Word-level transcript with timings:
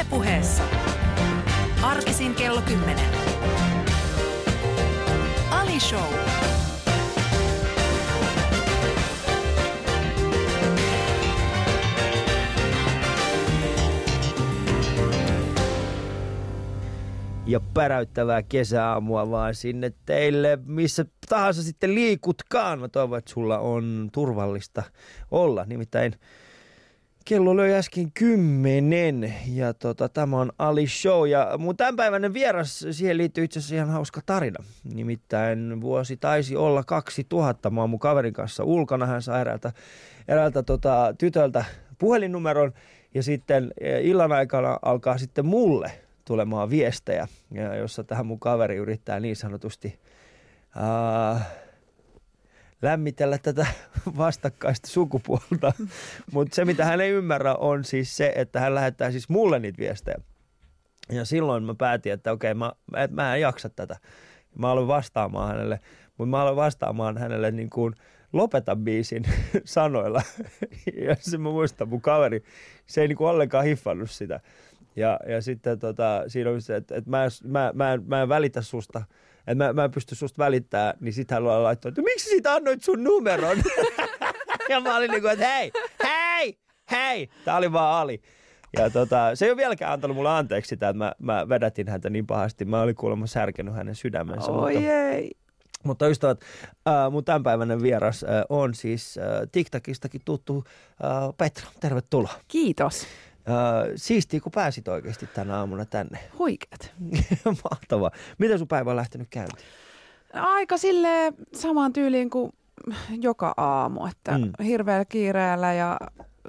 Ylepuheessa 0.00 0.62
arkisin 1.82 2.34
kello 2.34 2.62
10. 2.62 3.04
Ali 5.50 5.80
Show. 5.80 6.00
ja 17.46 17.60
päräyttävää 17.74 18.42
kesäaamua 18.42 19.30
vaan 19.30 19.54
sinne 19.54 19.92
teille, 20.06 20.58
missä 20.64 21.04
tahansa 21.28 21.62
sitten 21.62 21.94
liikutkaan. 21.94 22.80
Mä 22.80 22.88
toivon, 22.88 23.18
että 23.18 23.32
sulla 23.32 23.58
on 23.58 24.08
turvallista 24.12 24.82
olla. 25.30 25.64
Nimittäin 25.64 26.14
kello 27.24 27.50
oli 27.50 27.74
äsken 27.74 28.12
kymmenen 28.12 29.34
ja 29.46 29.74
tota, 29.74 30.08
tämä 30.08 30.40
on 30.40 30.52
Ali 30.58 30.86
Show. 30.86 31.28
Ja 31.28 31.54
mun 31.58 31.76
tämänpäiväinen 31.76 32.34
vieras, 32.34 32.86
siihen 32.90 33.18
liittyy 33.18 33.44
itse 33.44 33.58
asiassa 33.58 33.74
ihan 33.74 33.90
hauska 33.90 34.20
tarina. 34.26 34.64
Nimittäin 34.94 35.80
vuosi 35.80 36.16
taisi 36.16 36.56
olla 36.56 36.84
2000. 36.84 37.70
Mä 37.70 37.80
oon 37.80 37.90
mun 37.90 37.98
kaverin 37.98 38.32
kanssa 38.32 38.64
ulkona. 38.64 39.06
Hän 39.06 39.22
sai 39.22 39.40
eräältä, 39.40 39.72
eräältä 40.28 40.62
tota, 40.62 41.14
tytöltä 41.18 41.64
puhelinnumeron 41.98 42.72
ja 43.14 43.22
sitten 43.22 43.72
eh, 43.80 44.04
illan 44.04 44.32
aikana 44.32 44.78
alkaa 44.82 45.18
sitten 45.18 45.46
mulle 45.46 45.92
tulemaan 46.24 46.70
viestejä, 46.70 47.28
ja 47.50 47.74
jossa 47.74 48.04
tähän 48.04 48.26
mun 48.26 48.40
kaveri 48.40 48.76
yrittää 48.76 49.20
niin 49.20 49.36
sanotusti 49.36 49.98
ää, 50.76 51.40
lämmitellä 52.82 53.38
tätä 53.38 53.66
vastakkaista 54.16 54.88
sukupuolta. 54.88 55.72
Mutta 56.32 56.54
se, 56.54 56.64
mitä 56.64 56.84
hän 56.84 57.00
ei 57.00 57.10
ymmärrä, 57.10 57.54
on 57.54 57.84
siis 57.84 58.16
se, 58.16 58.32
että 58.36 58.60
hän 58.60 58.74
lähettää 58.74 59.10
siis 59.10 59.28
mulle 59.28 59.58
niitä 59.58 59.78
viestejä. 59.78 60.20
Ja 61.12 61.24
silloin 61.24 61.64
mä 61.64 61.74
päätin, 61.74 62.12
että 62.12 62.32
okei, 62.32 62.54
mä, 62.54 62.72
mä 63.10 63.34
en 63.34 63.40
jaksa 63.40 63.68
tätä. 63.68 63.96
Mä 64.58 64.70
aloin 64.70 64.88
vastaamaan 64.88 65.48
hänelle, 65.48 65.80
mutta 66.18 66.30
mä 66.30 66.42
aloin 66.42 66.56
vastaamaan 66.56 67.18
hänelle 67.18 67.50
niin 67.50 67.70
kuin 67.70 67.94
lopeta 68.32 68.76
biisin 68.76 69.22
sanoilla. 69.64 70.22
ja 71.06 71.16
se 71.18 71.38
mä 71.38 71.50
muistan, 71.50 71.88
mun 71.88 72.00
kaveri, 72.00 72.44
se 72.86 73.00
ei 73.00 73.08
niin 73.08 73.16
kuin 73.16 73.28
ollenkaan 73.28 73.64
hiffannut 73.64 74.10
sitä. 74.10 74.40
Ja, 74.96 75.20
ja 75.28 75.42
sitten 75.42 75.78
tota, 75.78 76.24
siinä 76.26 76.50
on 76.50 76.62
se, 76.62 76.76
että, 76.76 76.94
että 76.96 77.10
mä, 77.10 77.26
mä, 77.44 77.72
mä, 77.74 77.98
mä 78.06 78.22
en 78.22 78.28
välitä 78.28 78.62
susta, 78.62 79.02
että 79.46 79.54
mä, 79.54 79.72
mä 79.72 79.84
en 79.84 79.90
pysty 79.90 80.14
susta 80.14 80.38
välittää, 80.38 80.94
niin 81.00 81.12
sitten 81.12 81.34
hän 81.34 81.62
laittoi, 81.62 81.88
että 81.88 82.02
miksi 82.02 82.30
siitä 82.30 82.54
annoit 82.54 82.82
sun 82.82 83.04
numeron? 83.04 83.58
ja 84.70 84.80
mä 84.80 84.96
olin 84.96 85.10
niin 85.10 85.22
kuin, 85.22 85.32
että 85.32 85.46
hei, 85.48 85.72
hei, 86.04 86.58
hei, 86.90 87.28
tää 87.44 87.56
oli 87.56 87.72
vaan 87.72 88.00
Ali. 88.00 88.22
Ja 88.76 88.90
tota, 88.90 89.36
se 89.36 89.44
ei 89.44 89.50
ole 89.50 89.56
vieläkään 89.56 89.92
antanut 89.92 90.16
mulle 90.16 90.30
anteeksi 90.30 90.68
sitä, 90.68 90.88
että 90.88 90.98
mä, 90.98 91.12
mä 91.18 91.48
vedätin 91.48 91.88
häntä 91.88 92.10
niin 92.10 92.26
pahasti. 92.26 92.64
Mä 92.64 92.82
olin 92.82 92.94
kuulemma 92.94 93.26
särkenyt 93.26 93.74
hänen 93.74 93.94
sydämensä. 93.94 94.50
Oi 94.50 94.74
mutta, 94.74 94.90
ei. 94.90 95.30
mutta 95.84 96.08
ystävät, 96.08 96.40
äh, 96.88 97.10
mun 97.10 97.24
tämänpäiväinen 97.24 97.82
vieras 97.82 98.24
äh, 98.24 98.28
on 98.48 98.74
siis 98.74 99.18
äh, 99.18 99.24
TikTokistakin 99.52 100.20
tuttu 100.24 100.64
äh, 101.04 101.34
Petra. 101.36 101.70
Tervetuloa. 101.80 102.34
Kiitos. 102.48 103.06
Uh, 103.40 103.92
siistiä, 103.96 104.40
kun 104.40 104.52
pääsit 104.52 104.88
oikeasti 104.88 105.26
tänä 105.26 105.58
aamuna 105.58 105.84
tänne. 105.84 106.18
Huikeat. 106.38 106.94
Mahtavaa. 107.70 108.10
Miten 108.38 108.58
sun 108.58 108.68
päivä 108.68 108.90
on 108.90 108.96
lähtenyt 108.96 109.28
käyntiin? 109.30 109.68
Aika 110.32 110.78
sille 110.78 111.32
samaan 111.54 111.92
tyyliin 111.92 112.30
kuin 112.30 112.52
joka 113.20 113.54
aamu, 113.56 114.06
että 114.06 114.38
mm. 114.38 114.52
hirveällä 114.64 115.04
kiireellä 115.04 115.72
ja 115.72 115.96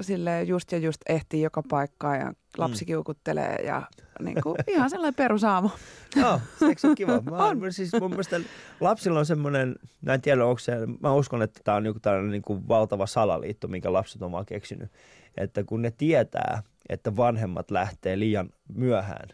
sille 0.02 0.44
just 0.44 0.72
ja 0.72 0.78
just 0.78 1.02
ehtii 1.10 1.42
joka 1.42 1.64
paikkaan 1.70 2.20
ja 2.20 2.34
lapsi 2.58 2.86
mm. 2.86 2.88
kiukuttelee 2.88 3.56
ja 3.56 3.82
niin 4.20 4.42
kuin, 4.44 4.56
ihan 4.68 4.90
sellainen 4.90 5.16
perusaamu. 5.16 5.70
Joo, 6.16 6.42
eikö 6.62 6.82
se 6.82 6.88
ole 6.88 6.96
kiva? 6.96 7.22
Mä, 7.32 7.38
on. 7.38 7.74
Siis 7.74 7.92
mun 8.00 8.10
mielestä 8.10 8.40
lapsilla 8.80 9.20
on 9.20 9.26
semmoinen, 9.26 9.76
mä 10.02 10.14
en 10.14 10.22
tiedä 10.22 10.46
onko 10.46 10.60
se, 10.60 10.74
mä 11.04 11.14
uskon, 11.14 11.42
että 11.42 11.62
tämä 11.64 11.78
on 11.78 11.86
joku 11.86 12.00
tällainen 12.00 12.32
niin 12.32 12.42
kuin 12.42 12.68
valtava 12.68 13.06
salaliitto, 13.06 13.68
minkä 13.68 13.94
lapset 13.94 14.22
on 14.22 14.32
vaan 14.32 14.46
keksinyt. 14.46 14.92
Että 15.38 15.64
kun 15.64 15.82
ne 15.82 15.92
tietää, 15.92 16.64
että 16.92 17.16
vanhemmat 17.16 17.72
lähtee 17.72 18.20
liian 18.20 18.50
myöhään, 18.74 19.30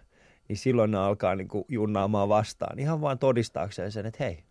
niin 0.48 0.58
silloin 0.58 0.92
ne 0.92 0.98
alkaa 0.98 1.36
niin 1.36 1.48
kuin 1.48 1.66
junnaamaan 1.70 2.30
vastaan. 2.30 2.80
Ihan 2.80 3.02
vaan 3.02 3.20
todistaakseen 3.20 3.92
sen, 3.92 4.06
että 4.06 4.24
hei, 4.24 4.44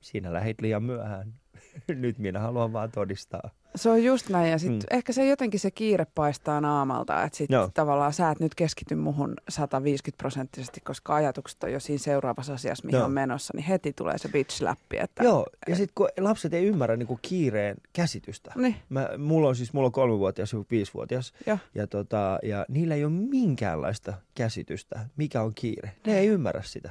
siinä 0.00 0.32
lähit 0.32 0.60
liian 0.60 0.82
myöhään. 0.82 1.34
Nyt 1.88 2.18
minä 2.18 2.40
haluan 2.40 2.72
vaan 2.72 2.90
todistaa. 2.90 3.50
Se 3.74 3.90
on 3.90 4.04
just 4.04 4.28
näin 4.28 4.50
ja 4.50 4.58
sitten 4.58 4.88
mm. 4.90 4.96
ehkä 4.96 5.12
se 5.12 5.26
jotenkin 5.26 5.60
se 5.60 5.70
kiire 5.70 6.06
paistaa 6.14 6.60
naamalta, 6.60 7.22
että 7.22 7.38
sitten 7.38 7.72
tavallaan 7.74 8.12
sä 8.12 8.30
et 8.30 8.40
nyt 8.40 8.54
keskity 8.54 8.94
muhun 8.94 9.34
150 9.48 10.18
prosenttisesti, 10.18 10.80
koska 10.80 11.14
ajatukset 11.14 11.62
on 11.64 11.72
jo 11.72 11.80
siinä 11.80 11.98
seuraavassa 11.98 12.54
asiassa, 12.54 12.86
mihin 12.86 12.98
Joo. 12.98 13.04
on 13.04 13.12
menossa, 13.12 13.54
niin 13.56 13.64
heti 13.64 13.92
tulee 13.92 14.18
se 14.18 14.28
bitch 14.28 14.62
läppi. 14.62 14.98
Että, 14.98 15.24
Joo, 15.24 15.46
ja 15.68 15.76
sitten 15.76 15.94
kun 15.94 16.08
lapset 16.18 16.54
ei 16.54 16.66
ymmärrä 16.66 16.96
niin 16.96 17.06
kuin 17.06 17.18
kiireen 17.22 17.76
käsitystä. 17.92 18.52
Niin. 18.56 18.76
Mä, 18.88 19.08
mulla 19.18 19.48
on 19.48 19.56
siis, 19.56 19.72
mulla 19.72 19.86
on 19.86 19.92
kolmevuotias 19.92 20.52
ja 20.52 20.58
viisivuotias, 20.70 21.32
ja. 21.46 21.58
Ja, 21.74 21.86
tota, 21.86 22.38
ja 22.42 22.66
niillä 22.68 22.94
ei 22.94 23.04
ole 23.04 23.12
minkäänlaista 23.12 24.14
käsitystä, 24.34 25.00
mikä 25.16 25.42
on 25.42 25.54
kiire. 25.54 25.92
Ne 26.06 26.18
ei 26.18 26.26
ymmärrä 26.26 26.62
sitä. 26.62 26.90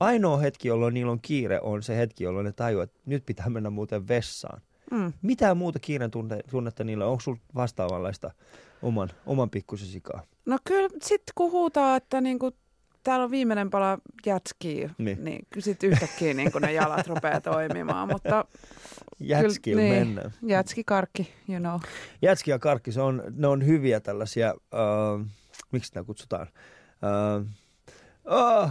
Ainoa 0.00 0.36
hetki, 0.36 0.68
jolloin 0.68 0.94
niillä 0.94 1.12
on 1.12 1.20
kiire, 1.22 1.60
on 1.60 1.82
se 1.82 1.96
hetki, 1.96 2.24
jolloin 2.24 2.44
ne 2.44 2.52
tajuaa, 2.52 2.84
että 2.84 3.00
nyt 3.06 3.26
pitää 3.26 3.50
mennä 3.50 3.70
muuten 3.70 4.08
vessaan. 4.08 4.62
Mm. 4.90 5.12
Mitä 5.22 5.54
muuta 5.54 5.78
kiireen 5.78 6.10
tunne, 6.10 6.40
tunnetta 6.50 6.84
niillä 6.84 7.04
on? 7.04 7.10
Onko 7.10 7.20
sinulla 7.20 7.42
vastaavanlaista 7.54 8.30
oman, 8.82 9.08
oman 9.26 9.50
pikkusen 9.50 9.88
sikaa? 9.88 10.22
No 10.46 10.58
kyllä 10.64 10.88
sitten 10.88 11.32
kun 11.34 11.52
huutaa, 11.52 11.96
että 11.96 12.20
niinku, 12.20 12.50
täällä 13.02 13.24
on 13.24 13.30
viimeinen 13.30 13.70
pala 13.70 13.98
jätskiä, 14.26 14.90
niin, 14.98 15.24
niin 15.24 15.46
sitten 15.58 15.90
yhtäkkiä 15.90 16.34
niin 16.34 16.50
ne 16.60 16.72
jalat 16.72 17.06
rupeaa 17.06 17.40
toimimaan. 17.40 18.08
Mutta 18.08 18.44
Jätski 19.20 19.74
niin, 19.74 19.94
mennään. 19.94 20.32
Jätski, 20.42 20.84
karkki, 20.84 21.32
you 21.48 21.58
know. 21.58 21.80
Jätski 22.22 22.50
ja 22.50 22.58
karkki, 22.58 22.92
se 22.92 23.00
on, 23.00 23.22
ne 23.36 23.46
on 23.46 23.66
hyviä 23.66 24.00
tällaisia, 24.00 24.54
uh, 24.54 25.26
miksi 25.72 25.88
sitä 25.88 26.04
kutsutaan? 26.04 26.46
Uh, 27.02 27.46
oh, 28.24 28.70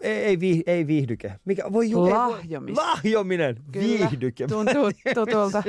ei, 0.00 0.38
ei, 0.42 0.62
ei 0.66 0.86
viihdyke. 0.86 1.32
Mikä, 1.44 1.72
voi 1.72 1.90
ju, 1.90 2.10
Lahjomis. 2.10 2.78
Ei, 2.78 2.84
lahjominen. 2.84 3.56
Kyllä. 3.72 3.86
Viihdyke. 3.86 4.46
Tuntuu 4.46 4.90
tutulta. 5.14 5.62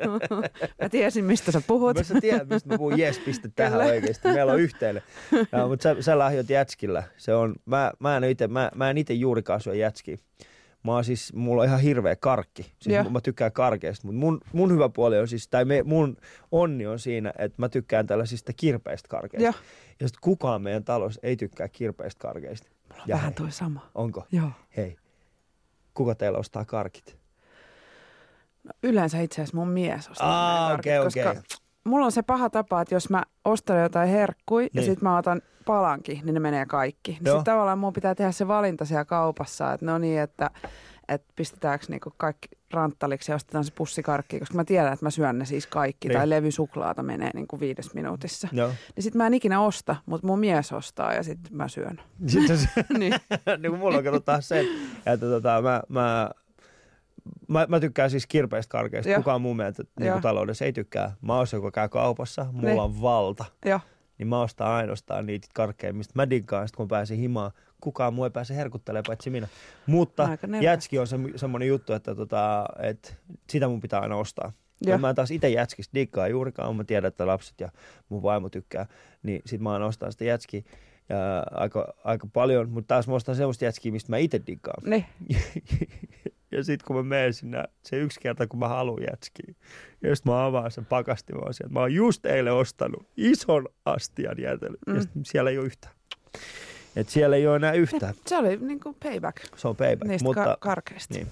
mä 0.82 0.88
tiesin, 0.88 1.24
mistä 1.24 1.52
sä 1.52 1.62
puhut. 1.66 1.96
Mä 1.96 2.02
sä 2.02 2.20
tiedät, 2.20 2.48
mistä 2.48 2.68
mä 2.68 2.78
puhun. 2.78 2.98
Jes, 2.98 3.18
pistä 3.18 3.48
tähän 3.56 3.80
oikeasti. 3.80 4.28
Meillä 4.28 4.52
on 4.52 4.60
yhteinen. 4.60 5.02
Ja, 5.52 5.66
mutta 5.66 5.82
sä, 5.82 6.02
sä 6.02 6.18
lahjot 6.18 6.50
jätskillä. 6.50 7.02
Se 7.16 7.34
on, 7.34 7.54
mä, 7.66 7.92
mä 7.98 8.16
en 8.16 8.24
ite, 8.24 8.48
mä, 8.48 8.70
mä 8.74 8.90
en 8.90 8.98
ite 8.98 9.14
juurikaan 9.14 9.60
syö 9.60 9.74
jätskiä. 9.74 10.16
Mä 10.84 10.92
oon 10.92 11.04
siis, 11.04 11.32
mulla 11.32 11.62
on 11.62 11.68
ihan 11.68 11.80
hirveä 11.80 12.16
karkki. 12.16 12.72
Siis 12.78 13.10
mä 13.10 13.20
tykkään 13.20 13.52
karkeista, 13.52 14.06
mutta 14.06 14.18
mun, 14.18 14.40
mun 14.52 14.72
hyvä 14.72 14.88
puoli 14.88 15.18
on 15.18 15.28
siis, 15.28 15.48
tai 15.48 15.64
me, 15.64 15.82
mun 15.82 16.16
onni 16.52 16.86
on 16.86 16.98
siinä, 16.98 17.32
että 17.38 17.54
mä 17.58 17.68
tykkään 17.68 18.06
tällaisista 18.06 18.52
kirpeistä 18.52 19.08
karkeista. 19.08 19.44
Ja, 19.44 19.52
ja 20.00 20.08
sitten 20.08 20.20
kukaan 20.20 20.62
meidän 20.62 20.84
talous 20.84 21.20
ei 21.22 21.36
tykkää 21.36 21.68
kirpeistä 21.68 22.18
karkeista. 22.18 22.68
Mulla 22.96 23.04
on 23.04 23.08
ja 23.08 23.16
vähän 23.16 23.30
hei. 23.30 23.36
toi 23.36 23.50
sama. 23.50 23.80
Onko? 23.94 24.26
Joo. 24.32 24.50
Hei, 24.76 24.96
kuka 25.94 26.14
teillä 26.14 26.38
ostaa 26.38 26.64
karkit? 26.64 27.18
No, 28.64 28.70
yleensä 28.82 29.20
itse 29.20 29.42
asiassa 29.42 29.56
mun 29.56 29.68
mies 29.68 30.08
ostaa 30.08 30.66
ah, 30.66 30.78
okei, 30.78 30.98
okay, 30.98 31.08
okei. 31.08 31.26
Okay. 31.26 31.42
Mulla 31.84 32.04
on 32.06 32.12
se 32.12 32.22
paha 32.22 32.50
tapa, 32.50 32.80
että 32.80 32.94
jos 32.94 33.10
mä 33.10 33.22
ostan 33.44 33.82
jotain 33.82 34.08
herkkui 34.08 34.62
niin. 34.62 34.70
ja 34.74 34.82
sitten 34.82 35.02
mä 35.02 35.18
otan 35.18 35.42
palankin, 35.66 36.20
niin 36.24 36.34
ne 36.34 36.40
menee 36.40 36.66
kaikki. 36.66 37.10
Niin 37.12 37.24
sitten 37.24 37.44
tavallaan 37.44 37.78
mun 37.78 37.92
pitää 37.92 38.14
tehdä 38.14 38.32
se 38.32 38.48
valinta 38.48 38.84
siellä 38.84 39.04
kaupassa, 39.04 39.72
että 39.72 39.86
no 39.86 39.98
niin, 39.98 40.20
että, 40.20 40.50
että 41.08 41.32
pistetäänkö 41.36 41.86
niinku 41.88 42.12
kaikki 42.16 42.48
ranttaliksi 42.72 43.32
ja 43.32 43.36
ostetaan 43.36 43.64
se 43.64 43.72
pussikarkki, 43.72 44.38
koska 44.38 44.54
mä 44.54 44.64
tiedän, 44.64 44.92
että 44.92 45.06
mä 45.06 45.10
syön 45.10 45.38
ne 45.38 45.44
siis 45.44 45.66
kaikki. 45.66 46.08
Niin. 46.08 46.18
Tai 46.18 46.30
levysuklaata 46.30 47.02
menee 47.02 47.30
niinku 47.34 47.60
viides 47.60 47.94
minuutissa. 47.94 48.48
Joo. 48.52 48.68
Niin 48.68 49.02
sitten 49.02 49.18
mä 49.18 49.26
en 49.26 49.34
ikinä 49.34 49.60
osta, 49.60 49.96
mutta 50.06 50.26
mun 50.26 50.38
mies 50.38 50.72
ostaa 50.72 51.12
ja 51.12 51.22
sitten 51.22 51.56
mä 51.56 51.68
syön. 51.68 52.00
Sitten 52.26 52.58
se, 52.58 52.68
niin. 52.98 53.14
niin 53.62 53.70
kuin 53.70 53.78
mulla 53.78 53.96
on 53.96 54.02
kerrottu 54.02 54.24
taas 54.24 54.48
se, 54.48 54.64
että 55.06 55.26
tota, 55.26 55.62
mä, 55.62 55.82
mä 55.88 56.30
Mä, 57.48 57.66
mä 57.68 57.80
tykkään 57.80 58.10
siis 58.10 58.26
kirpeistä 58.26 58.70
karkeista. 58.70 59.10
Joo. 59.10 59.20
Kukaan 59.20 59.40
mun 59.40 59.56
mielestä 59.56 59.84
niin 60.00 60.22
taloudessa 60.22 60.64
ei 60.64 60.72
tykkää. 60.72 61.16
Mä 61.20 61.36
oon 61.36 61.46
se, 61.46 61.56
joka 61.56 61.70
käy 61.70 61.88
kaupassa. 61.88 62.46
Mulla 62.52 62.68
niin. 62.68 62.80
on 62.80 63.02
valta. 63.02 63.44
Joo 63.64 63.80
niin 64.18 64.28
mä 64.28 64.40
ostan 64.40 64.68
ainoastaan 64.68 65.26
niitä 65.26 65.48
karkkeja, 65.54 65.92
mistä 65.92 66.12
mä 66.16 66.30
diggaan, 66.30 66.68
sit 66.68 66.76
kun 66.76 66.88
pääsin 66.88 67.18
himaan. 67.18 67.50
Kukaan 67.80 68.14
muu 68.14 68.24
ei 68.24 68.30
pääse 68.30 68.56
herkuttelemaan, 68.56 69.04
paitsi 69.06 69.30
minä. 69.30 69.48
Mutta 69.86 70.28
jätski 70.60 70.98
on 70.98 71.06
se, 71.06 71.16
semmoinen 71.36 71.68
juttu, 71.68 71.92
että, 71.92 72.14
tota, 72.14 72.66
että 72.78 73.12
sitä 73.50 73.68
mun 73.68 73.80
pitää 73.80 74.00
aina 74.00 74.16
ostaa. 74.16 74.52
Ja. 74.86 74.98
Mä 74.98 75.14
taas 75.14 75.30
itse 75.30 75.48
jätskistä 75.48 75.94
diggaa 75.94 76.28
juurikaan, 76.28 76.76
mä 76.76 76.84
tiedän, 76.84 77.08
että 77.08 77.26
lapset 77.26 77.60
ja 77.60 77.68
mun 78.08 78.22
vaimo 78.22 78.48
tykkää, 78.48 78.86
niin 79.22 79.42
sit 79.46 79.60
mä 79.60 79.72
aina 79.72 79.86
ostan 79.86 80.12
sitä 80.12 80.24
jätskiä 80.24 80.62
ja 81.08 81.44
aika, 81.50 81.94
aika 82.04 82.26
paljon, 82.32 82.70
mutta 82.70 82.88
taas 82.88 83.08
mä 83.08 83.14
ostan 83.14 83.36
semmoista 83.36 83.64
jätskiä, 83.64 83.92
mistä 83.92 84.12
mä 84.12 84.16
itse 84.16 84.40
diggaan. 84.46 84.82
Ne. 84.90 85.06
Ja 86.52 86.64
sitten 86.64 86.86
kun 86.86 86.96
mä 86.96 87.02
menen 87.02 87.34
sinne, 87.34 87.64
se 87.82 87.96
yksi 87.96 88.20
kerta 88.20 88.46
kun 88.46 88.58
mä 88.58 88.68
haluan 88.68 89.02
jätskiä, 89.10 89.54
ja 90.02 90.16
sitten 90.16 90.32
mä 90.32 90.46
avaan 90.46 90.70
sen 90.70 90.86
pakasti, 90.86 91.32
mä 91.32 91.52
sieltä. 91.52 91.72
Mä 91.72 91.80
oon 91.80 91.94
just 91.94 92.26
eilen 92.26 92.52
ostanut 92.52 93.08
ison 93.16 93.68
astian 93.84 94.36
jätely, 94.38 94.76
mm. 94.86 94.94
ja 94.94 95.02
siellä 95.22 95.50
ei 95.50 95.58
ole 95.58 95.66
yhtään. 95.66 95.94
Et 96.96 97.08
siellä 97.08 97.36
ei 97.36 97.46
ole 97.46 97.56
enää 97.56 97.72
yhtään. 97.72 98.14
Se 98.26 98.36
oli 98.38 98.56
niin 98.56 98.80
kuin 98.80 98.96
payback 99.02 99.36
Se 99.56 99.68
on 99.68 99.76
payback. 99.76 100.08
niistä 100.08 100.24
mutta, 100.28 100.44
ka- 100.44 100.56
karkeista. 100.60 101.14
niin. 101.14 101.26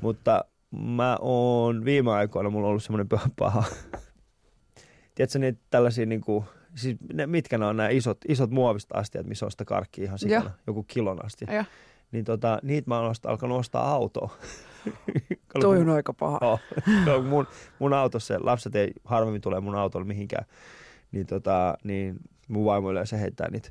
mutta 0.00 0.44
mä 0.70 1.16
oon 1.20 1.84
viime 1.84 2.12
aikoina, 2.12 2.50
mulla 2.50 2.66
on 2.66 2.70
ollut 2.70 2.82
semmoinen 2.84 3.08
paha. 3.36 3.64
Tiedätkö 5.14 5.38
niitä 5.38 5.60
tällaisia 5.70 6.06
niin 6.06 6.20
kuin, 6.20 6.44
siis 6.74 6.96
ne, 7.12 7.26
mitkä 7.26 7.58
ne 7.58 7.66
on 7.66 7.76
nämä 7.76 7.88
isot, 7.88 8.18
isot 8.28 8.50
muovista 8.50 8.98
astiat, 8.98 9.26
missä 9.26 9.46
on 9.46 9.50
sitä 9.50 9.64
karkkia 9.64 10.04
ihan 10.04 10.18
sikana, 10.18 10.50
joku 10.66 10.82
kilon 10.82 11.24
asti. 11.24 11.44
Ja, 11.48 11.64
Niin 12.12 12.24
tota, 12.24 12.58
niitä 12.62 12.88
mä 12.90 12.98
oon 13.00 13.10
osta, 13.10 13.28
alkanut 13.28 13.58
ostaa 13.58 13.90
autoa. 13.92 14.30
toi 15.60 15.78
on 15.80 15.88
aika 15.90 16.12
paha. 16.12 16.38
Oh, 16.42 16.60
Joo, 17.06 17.22
mun, 17.22 17.46
mun 17.78 17.92
autossa, 17.92 18.34
lapset 18.40 18.74
ei 18.76 18.92
harvemmin 19.04 19.40
tule 19.40 19.60
mun 19.60 19.74
autolla 19.74 20.06
mihinkään, 20.06 20.46
niin, 21.12 21.26
tota, 21.26 21.74
niin 21.84 22.16
mun 22.48 22.64
vaimo 22.64 22.90
yleensä 22.90 23.16
heittää 23.16 23.50
niitä. 23.50 23.70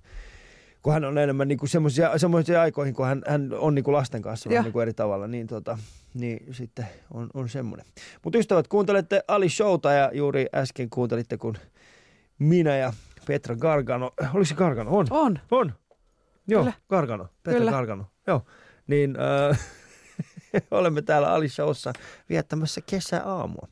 Kun 0.81 0.93
hän 0.93 1.05
on 1.05 1.17
enemmän 1.17 1.47
niin 1.47 1.57
kuin 1.57 1.69
semmoisia 2.17 2.61
aikoihin, 2.61 2.93
kun 2.93 3.05
hän, 3.05 3.21
hän 3.27 3.53
on 3.59 3.75
niin 3.75 3.83
kuin 3.83 3.95
lasten 3.95 4.21
kanssa 4.21 4.49
vähän 4.49 4.63
niin 4.63 4.73
kuin 4.73 4.81
eri 4.81 4.93
tavalla, 4.93 5.27
niin, 5.27 5.47
tota, 5.47 5.77
niin 6.13 6.53
sitten 6.53 6.85
on, 7.13 7.29
on 7.33 7.49
semmoinen. 7.49 7.85
Mutta 8.23 8.39
ystävät, 8.39 8.67
kuuntelette 8.67 9.23
Ali 9.27 9.49
Showta 9.49 9.91
ja 9.91 10.11
juuri 10.13 10.45
äsken 10.55 10.89
kuuntelitte, 10.89 11.37
kun 11.37 11.57
minä 12.39 12.77
ja 12.77 12.93
Petra 13.27 13.55
Gargano, 13.55 14.11
oliko 14.33 14.45
se 14.45 14.55
Gargano? 14.55 14.97
On. 14.97 15.07
On. 15.09 15.39
On. 15.51 15.73
Joo, 16.47 16.61
Kyllä. 16.61 16.73
Gargano. 16.89 17.27
Petra 17.43 17.59
Kyllä. 17.59 17.71
Gargano. 17.71 18.05
Joo. 18.27 18.45
Niin 18.87 19.17
äh, 19.51 19.59
olemme 20.71 21.01
täällä 21.01 21.33
Ali 21.33 21.49
Showssa 21.49 21.93
viettämässä 22.29 22.81
kesäaamua. 22.89 23.67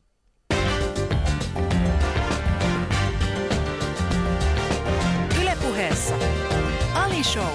Ali 7.17 7.23
Show. 7.23 7.45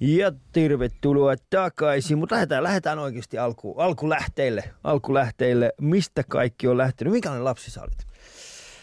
Ja 0.00 0.32
tervetuloa 0.52 1.34
takaisin, 1.50 2.18
mutta 2.18 2.34
lähdetään, 2.34 2.62
lähdetään 2.62 2.98
oikeasti 2.98 3.38
alku, 3.38 3.74
alkulähteille, 3.78 4.64
alkulähteille. 4.84 5.72
Mistä 5.80 6.22
kaikki 6.28 6.68
on 6.68 6.78
lähtenyt? 6.78 7.12
Minkälainen 7.12 7.44
lapsi 7.44 7.70
sä 7.70 7.82
olit? 7.82 8.06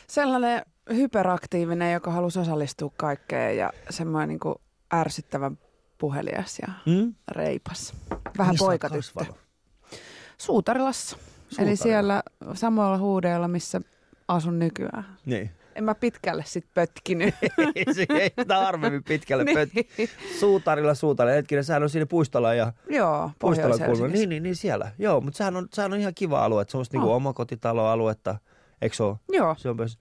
Sellainen 0.07 0.61
hyperaktiivinen, 0.93 1.93
joka 1.93 2.11
halusi 2.11 2.39
osallistua 2.39 2.91
kaikkeen 2.97 3.57
ja 3.57 3.73
semmoinen 3.89 4.29
niin 4.29 4.55
ärsyttävän 4.93 5.57
puhelias 5.99 6.59
ja 6.67 6.73
Hmm? 6.85 7.13
reipas. 7.31 7.93
Vähän 8.37 8.53
Missä 8.53 8.65
poikatyttö. 8.65 9.25
Suutarilassa. 10.37 11.17
Suutarilla. 11.17 11.69
Eli 11.69 11.75
siellä 11.75 12.23
samoilla 12.53 12.97
huudeilla, 12.97 13.47
missä 13.47 13.81
asun 14.27 14.59
nykyään. 14.59 15.17
Niin. 15.25 15.51
En 15.75 15.83
mä 15.83 15.95
pitkälle 15.95 16.43
sit 16.47 16.65
pötkinyt. 16.73 17.35
ei, 17.75 17.93
se 17.93 18.05
ei 18.09 18.31
sitä 18.39 18.57
harvemmin 18.57 19.03
pitkälle 19.03 19.43
Niin. 19.49 19.57
pötki. 19.57 19.87
Suutarilla, 20.39 20.93
suutarilla. 20.95 21.35
Hetkinen, 21.35 21.63
sehän 21.63 21.83
on 21.83 21.89
siinä 21.89 22.05
puistolla 22.05 22.53
ja 22.53 22.73
Joo, 22.89 23.31
puistolla. 23.39 23.69
Pohjois-Helsingissä. 23.69 24.17
Niin, 24.17 24.29
niin, 24.29 24.43
niin, 24.43 24.55
siellä. 24.55 24.91
Joo, 24.97 25.21
mutta 25.21 25.37
sehän 25.37 25.55
on, 25.57 25.67
sehän 25.73 25.93
on 25.93 25.99
ihan 25.99 26.13
kiva 26.15 26.45
alue. 26.45 26.61
että 26.61 26.71
Se 26.71 26.77
on 26.77 26.85
semmoista 26.85 26.97
niinku 26.97 27.09
On. 27.09 27.15
omakotitaloaluetta. 27.15 28.35
Eikö 28.81 28.95
se 28.95 29.03
ole? 29.03 29.17
Joo, 29.31 29.55
Se 29.57 29.69
on, 29.69 29.75
myös, 29.75 29.97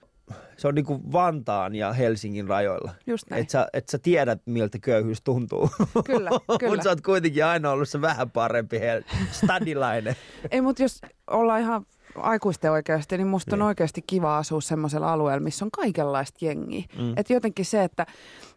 se 0.57 0.67
on 0.67 0.75
niinku 0.75 1.01
Vantaan 1.11 1.75
ja 1.75 1.93
Helsingin 1.93 2.47
rajoilla. 2.47 2.91
just 3.07 3.29
näin. 3.29 3.41
Että 3.41 3.51
sä, 3.51 3.67
et 3.73 3.89
sä 3.89 3.99
tiedät, 3.99 4.41
miltä 4.45 4.79
köyhyys 4.79 5.21
tuntuu. 5.21 5.69
Kyllä, 6.05 6.29
Mutta 6.47 6.57
kyllä. 6.57 6.83
sä 6.83 6.89
oot 6.89 7.01
kuitenkin 7.01 7.45
aina 7.45 7.71
ollut 7.71 7.89
se 7.89 8.01
vähän 8.01 8.31
parempi 8.31 8.79
hel- 8.79 9.03
stadilainen. 9.31 10.15
Ei, 10.51 10.61
mutta 10.61 10.81
jos 10.83 11.01
ollaan 11.27 11.61
ihan 11.61 11.85
aikuisten 12.15 12.71
oikeasti, 12.71 13.17
niin 13.17 13.27
musta 13.27 13.55
on 13.55 13.59
Niin. 13.59 13.67
oikeasti 13.67 14.01
kiva 14.07 14.37
asua 14.37 14.61
semmoisella 14.61 15.13
alueella, 15.13 15.43
missä 15.43 15.65
on 15.65 15.71
kaikenlaista 15.71 16.45
jengiä. 16.45 16.83
Mm. 16.97 17.03
Mm. 17.03 17.13
Että 17.17 17.33
jotenkin 17.33 17.65
se, 17.65 17.83
että 17.83 18.05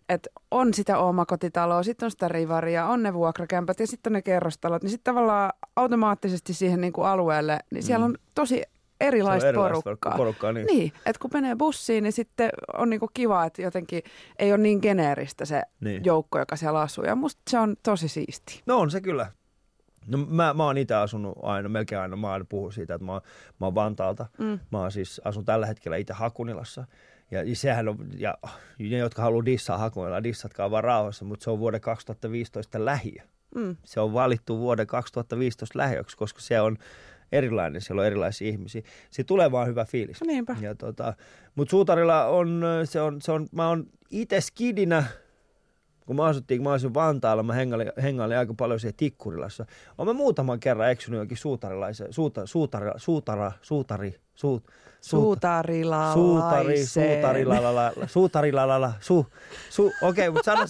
et 0.08 0.28
on 0.50 0.74
sitä 0.74 0.98
omakotitaloa, 0.98 1.82
sitten 1.82 2.06
on 2.06 2.10
sitä 2.10 2.28
rivaria, 2.28 2.86
on 2.86 3.02
ne 3.02 3.14
vuokrakämpät 3.14 3.80
ja 3.80 3.86
sitten 3.86 4.10
on 4.10 4.14
ne 4.14 4.22
kerrostalot, 4.22 4.82
niin 4.82 4.90
sitten 4.90 5.14
tavallaan 5.14 5.52
automaattisesti 5.76 6.54
siihen 6.54 6.80
niin 6.80 6.92
kuin 6.92 7.06
alueelle, 7.08 7.58
niin 7.70 7.82
siellä 7.82 8.04
on 8.06 8.18
tosi 8.34 8.62
erilaista, 9.06 9.40
Se 9.40 9.46
on 9.46 9.48
erilaista 9.48 9.82
porukkaa. 9.84 10.16
porukkaa, 10.16 10.52
niin. 10.52 10.66
Niin, 10.66 10.92
että 11.06 11.20
kun 11.20 11.30
menee 11.34 11.56
bussiin, 11.56 12.02
niin 12.04 12.12
sitten 12.12 12.50
on 12.78 12.90
niinku 12.90 13.08
kiva, 13.14 13.44
että 13.44 13.62
jotenkin 13.62 14.02
ei 14.38 14.52
ole 14.52 14.58
niin 14.62 14.78
geneeristä 14.82 15.44
se 15.44 15.62
Niin. 15.80 16.04
joukko, 16.04 16.38
joka 16.38 16.56
siellä 16.56 16.80
asuu. 16.80 17.04
Ja 17.04 17.14
musta 17.14 17.42
se 17.50 17.58
on 17.58 17.76
tosi 17.82 18.08
siisti. 18.08 18.62
No 18.66 18.78
on 18.78 18.90
se 18.90 19.00
kyllä. 19.00 19.26
No 20.06 20.18
mä, 20.18 20.54
mä 20.54 20.64
oon 20.64 20.78
itse 20.78 20.94
asunut 20.94 21.38
aina, 21.42 21.68
melkein 21.68 22.00
aina, 22.00 22.16
mä 22.16 22.32
aina 22.32 22.44
puhun 22.48 22.72
siitä, 22.72 22.94
että 22.94 23.04
mä, 23.04 23.12
oon- 23.12 23.20
mä 23.60 23.66
oon 23.66 23.74
Vantaalta. 23.74 24.26
Mm. 24.38 24.58
Mä 24.72 24.78
oon 24.78 24.92
siis, 24.92 25.20
asun 25.24 25.44
tällä 25.44 25.66
hetkellä 25.66 25.96
itse 25.96 26.12
Hakunilassa. 26.14 26.84
Ja 27.30 27.42
ja 27.42 27.56
sehän 27.56 27.88
on, 27.88 27.96
ja 28.18 28.34
ne, 28.78 28.98
jotka 28.98 29.22
haluaa 29.22 29.44
dissaa 29.44 29.78
Hakunilla, 29.78 30.22
dissatkaa 30.22 30.70
vaan 30.70 30.84
rauhassa, 30.84 31.24
mutta 31.24 31.44
se 31.44 31.50
on 31.50 31.58
vuoden 31.58 31.80
2015 31.80 32.84
lähiö. 32.84 33.22
Mm. 33.54 33.76
Se 33.84 34.00
on 34.00 34.12
valittu 34.12 34.58
vuoden 34.58 34.86
2015 34.86 35.78
lähiöksi, 35.78 36.16
koska 36.16 36.40
se 36.40 36.60
on 36.60 36.78
erilainen, 37.32 37.80
siellä 37.80 38.00
on 38.00 38.06
erilaisia 38.06 38.48
ihmisiä. 38.48 38.82
Se 39.10 39.24
tulee 39.24 39.52
vaan 39.52 39.66
hyvä 39.66 39.84
fiilis. 39.84 40.20
Niinpä. 40.26 40.56
Ja 40.60 40.74
tota, 40.74 41.14
mutta 41.54 41.70
Suutarilla 41.70 42.26
on, 42.26 42.62
se 42.84 43.00
on, 43.00 43.22
se 43.22 43.32
on, 43.32 43.46
mä 43.52 43.68
oon 43.68 43.86
itse 44.10 44.40
skidinä, 44.40 45.04
kun 46.06 46.16
mä 46.16 46.24
asuttiin, 46.24 46.58
kun 46.58 46.64
mä 46.64 46.72
asuin 46.72 46.94
Vantaalla, 46.94 47.42
mä 47.42 47.52
hengailin, 47.52 47.92
hengailin 48.02 48.38
aika 48.38 48.54
paljon 48.54 48.80
siellä 48.80 48.94
Tikkurilassa. 48.96 49.66
Olen 49.98 50.16
mä 50.16 50.18
muutaman 50.18 50.60
kerran 50.60 50.90
eksynyt 50.90 51.16
johonkin 51.16 51.36
suutarilaiseen, 51.36 52.12
suuta, 52.12 52.46
suutara, 52.46 52.92
suutara, 52.96 53.52
suutari, 53.62 54.14
suut, 54.34 54.64
suut, 55.00 55.38
suutari, 56.12 56.86
suutarilalala, 56.86 57.92
suutarilalala, 58.06 58.92
su, 59.00 59.26
su, 59.70 59.92
okei, 60.02 60.30
mutta 60.30 60.44
sano 60.44 60.64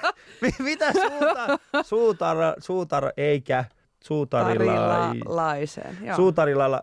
mitä 0.58 0.92
suuta, 0.92 1.58
suutara, 1.82 2.54
suutara, 2.58 3.10
eikä, 3.16 3.64
suutarilai, 4.02 4.56
Tarilalaiseen. 4.56 5.98
Joo. 6.02 6.16
Suutarilalla. 6.16 6.82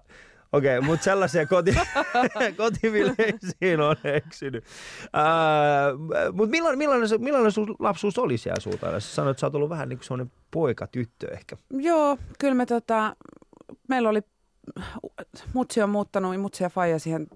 Okei, 0.53 0.81
mutta 0.81 1.03
sellaisia 1.03 1.45
koti, 1.45 1.75
kotivileisiin 2.57 3.81
on 3.81 3.95
eksynyt. 4.03 4.63
Mutta 6.33 6.51
millainen, 6.51 6.77
millainen, 6.77 7.09
millainen 7.19 7.51
sun 7.51 7.75
lapsuus 7.79 8.17
oli 8.17 8.37
siellä 8.37 8.59
Suutarilla? 8.59 8.99
Sä 8.99 9.15
sanoit, 9.15 9.31
että 9.31 9.39
sä 9.39 9.47
oot 9.47 9.55
ollut 9.55 9.69
vähän 9.69 9.89
niin 9.89 9.97
kuin 9.97 10.05
sellainen 10.05 10.31
poika, 10.51 10.87
tyttö 10.87 11.33
ehkä. 11.33 11.57
Joo, 11.69 12.17
kyllä 12.39 12.53
me 12.53 12.65
tota, 12.65 13.15
meillä 13.87 14.09
oli, 14.09 14.21
mutsi 15.53 15.81
on 15.81 15.89
muuttanut, 15.89 16.41
mutsi 16.41 16.63
ja 16.63 16.69
faija 16.69 16.99
siihen, 16.99 17.27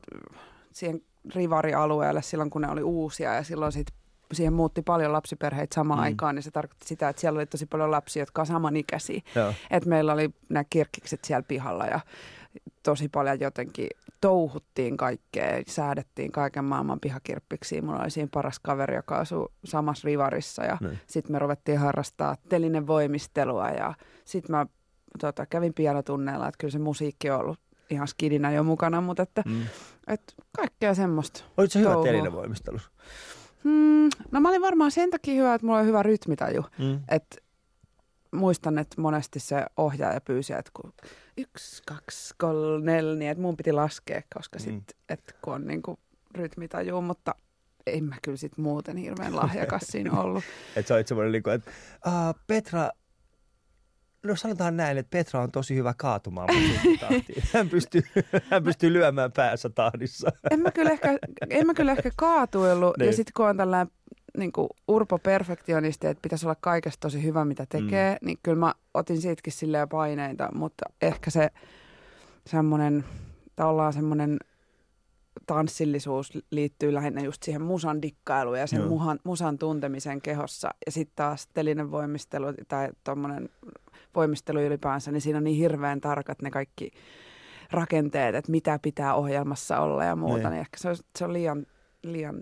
siihen 0.72 1.02
rivarialueelle 1.36 2.22
silloin, 2.22 2.50
kun 2.50 2.62
ne 2.62 2.72
oli 2.72 2.84
uusia 2.84 3.34
ja 3.34 3.44
silloin 3.44 3.72
sit 3.72 3.88
siihen 4.34 4.54
muutti 4.54 4.82
paljon 4.82 5.14
lapsiperheitä 5.14 5.76
samaan 5.76 6.00
Mm. 6.00 6.04
aikaan, 6.04 6.36
niin 6.36 6.44
se 6.44 6.52
tarkoitti 6.52 6.88
sitä, 6.88 7.10
että 7.10 7.20
siellä 7.20 7.38
oli 7.38 7.46
tosi 7.46 7.66
paljon 7.66 7.92
lapsia, 7.92 8.22
jotka 8.22 8.42
on 8.42 8.46
samanikäisiä. 8.46 9.22
Joo. 9.36 9.54
Et 9.72 9.86
meillä 9.86 10.14
oli 10.14 10.30
nämä 10.50 10.64
kirkkikset 10.70 11.24
siellä 11.26 11.44
pihalla 11.48 11.86
ja 11.86 12.00
tosi 12.84 13.10
paljon 13.10 13.40
jotenkin 13.40 13.88
touhuttiin 14.22 14.98
kaikkea, 14.98 15.62
säädettiin 15.68 16.32
kaiken 16.32 16.66
maailman 16.66 17.00
pihakirppiksiä. 17.00 17.82
Mulla 17.82 18.00
oli 18.02 18.10
siinä 18.12 18.30
paras 18.34 18.60
kaveri, 18.60 18.96
joka 18.96 19.16
asui 19.18 19.50
samassa 19.66 20.06
rivarissa 20.06 20.64
ja 20.64 20.78
Niin. 20.82 21.00
sitten 21.08 21.32
me 21.32 21.40
ruvettiin 21.40 21.80
harrastaa 21.80 22.36
telinen 22.50 22.88
voimistelua 22.88 23.70
ja 23.70 23.94
sitten 24.26 24.56
mä 24.56 24.66
tota, 25.20 25.46
kävin 25.46 25.74
pianotunneilla, 25.74 26.48
että 26.48 26.58
kyllä 26.58 26.72
se 26.72 26.80
musiikki 26.80 27.30
on 27.30 27.40
ollut 27.40 27.60
ihan 27.90 28.08
skidinä 28.08 28.52
jo 28.52 28.64
mukana, 28.64 29.02
mutta 29.02 29.24
että, 29.24 29.44
Mm. 29.46 29.62
et 30.08 30.34
kaikkea 30.58 30.94
semmoista. 30.94 31.44
Se 31.68 31.80
hyvä 31.80 31.90
touhua. 31.90 32.06
telinevoimistelussa? 32.06 32.90
Hmm, 33.64 34.10
no 34.32 34.42
mä 34.42 34.50
olin 34.50 34.62
varmaan 34.62 34.92
sen 34.92 35.10
takia 35.10 35.34
hyvä, 35.34 35.54
että 35.54 35.68
mulla 35.68 35.80
oli 35.80 35.88
hyvä 35.88 36.04
rytmitaju. 36.04 36.66
Mm. 36.80 37.00
Et 37.10 37.44
muistan, 38.32 38.78
että 38.78 39.02
monesti 39.02 39.40
se 39.40 39.66
ohjaaja 39.78 40.22
pyysi, 40.22 40.54
että 40.54 40.72
kun 40.74 40.94
yksi, 41.38 41.84
kaksi, 41.88 42.34
kolme, 42.38 42.92
neljä, 42.92 43.16
niin 43.16 43.32
että 43.32 43.42
mun 43.42 43.58
piti 43.58 43.72
laskea, 43.72 44.22
koska 44.36 44.60
Mm. 44.60 44.64
sit, 44.64 44.84
että 45.10 45.34
kun 45.42 45.54
on 45.54 45.68
niinku 45.68 46.00
rytmitaju, 46.36 47.02
mutta 47.02 47.36
en 47.88 48.04
mä 48.04 48.16
kyllä 48.22 48.38
sit 48.38 48.58
muuten 48.58 48.98
hirveän 48.98 49.36
lahjakas 49.36 49.82
siinä 49.86 50.12
ollut. 50.12 50.44
Että 50.76 50.88
sä 50.88 50.96
olit 50.96 51.08
semmoinen, 51.08 51.32
niin 51.32 51.44
kuin, 51.44 51.54
että 51.56 51.72
Petra, 52.48 52.90
no 54.24 54.36
sanotaan 54.36 54.78
näin, 54.78 54.98
että 54.98 55.10
Petra 55.10 55.42
on 55.42 55.52
tosi 55.52 55.76
hyvä 55.76 55.94
kaatumaan. 55.98 56.50
Hän 57.54 57.70
pystyy, 57.70 58.02
hän 58.50 58.64
pystyy 58.64 58.94
lyömään 58.94 59.32
päässä 59.32 59.70
tahdissa. 59.70 60.32
En 60.52 60.60
mä 60.60 60.72
kyllä 60.72 60.92
ehkä, 60.92 61.18
en 61.50 61.68
mä 61.68 61.74
kyllä 61.74 61.92
ehkä 61.92 62.12
kaatuillut. 62.16 62.98
Niin. 62.98 63.08
Ja 63.08 63.14
sitten 63.14 63.34
kun 63.38 63.48
on 63.50 63.58
tällainen 63.58 63.94
niin 64.38 64.52
urpo 64.88 65.18
perfektionisti, 65.20 66.08
että 66.08 66.22
pitäisi 66.22 66.46
olla 66.46 66.58
kaikesta 66.62 67.00
tosi 67.00 67.24
hyvä, 67.24 67.46
mitä 67.46 67.66
tekee, 67.70 68.18
mm. 68.22 68.26
niin 68.26 68.38
kyllä 68.44 68.60
mä 68.60 68.74
otin 68.94 69.22
siitäkin 69.22 69.54
silleen 69.54 69.90
paineita, 69.90 70.50
mutta 70.56 70.86
ehkä 71.02 71.30
se 71.30 71.50
semmoinen, 72.48 73.06
tavallaan 73.56 73.94
semmoinen 73.94 74.38
tanssillisuus 75.48 76.32
liittyy 76.52 76.94
lähinnä 76.94 77.22
just 77.22 77.44
siihen 77.44 77.62
musan 77.62 78.02
dikkailuun 78.02 78.60
ja 78.60 78.68
sen 78.68 78.88
muhan, 78.88 79.20
musan 79.24 79.58
tuntemisen 79.58 80.22
kehossa. 80.22 80.70
Ja 80.86 80.92
sitten 80.92 81.16
taas 81.16 81.48
telinen 81.54 81.92
voimistelu 81.92 82.48
tai 82.68 82.90
tuommoinen 83.04 83.50
voimistelu 84.16 84.60
ylipäänsä, 84.60 85.12
niin 85.12 85.22
siinä 85.22 85.38
on 85.38 85.44
niin 85.44 85.58
hirveän 85.58 86.02
tarkat 86.02 86.42
ne 86.42 86.52
kaikki 86.52 86.92
rakenteet, 87.72 88.36
että 88.36 88.52
mitä 88.52 88.80
pitää 88.82 89.16
ohjelmassa 89.16 89.80
olla 89.80 90.04
ja 90.04 90.16
muuta. 90.16 90.38
Niin, 90.38 90.50
niin 90.50 90.60
ehkä 90.60 90.78
se 90.78 90.90
on, 90.90 90.96
se 91.18 91.26
on 91.26 91.34
liian, 91.34 91.66
liian 92.04 92.36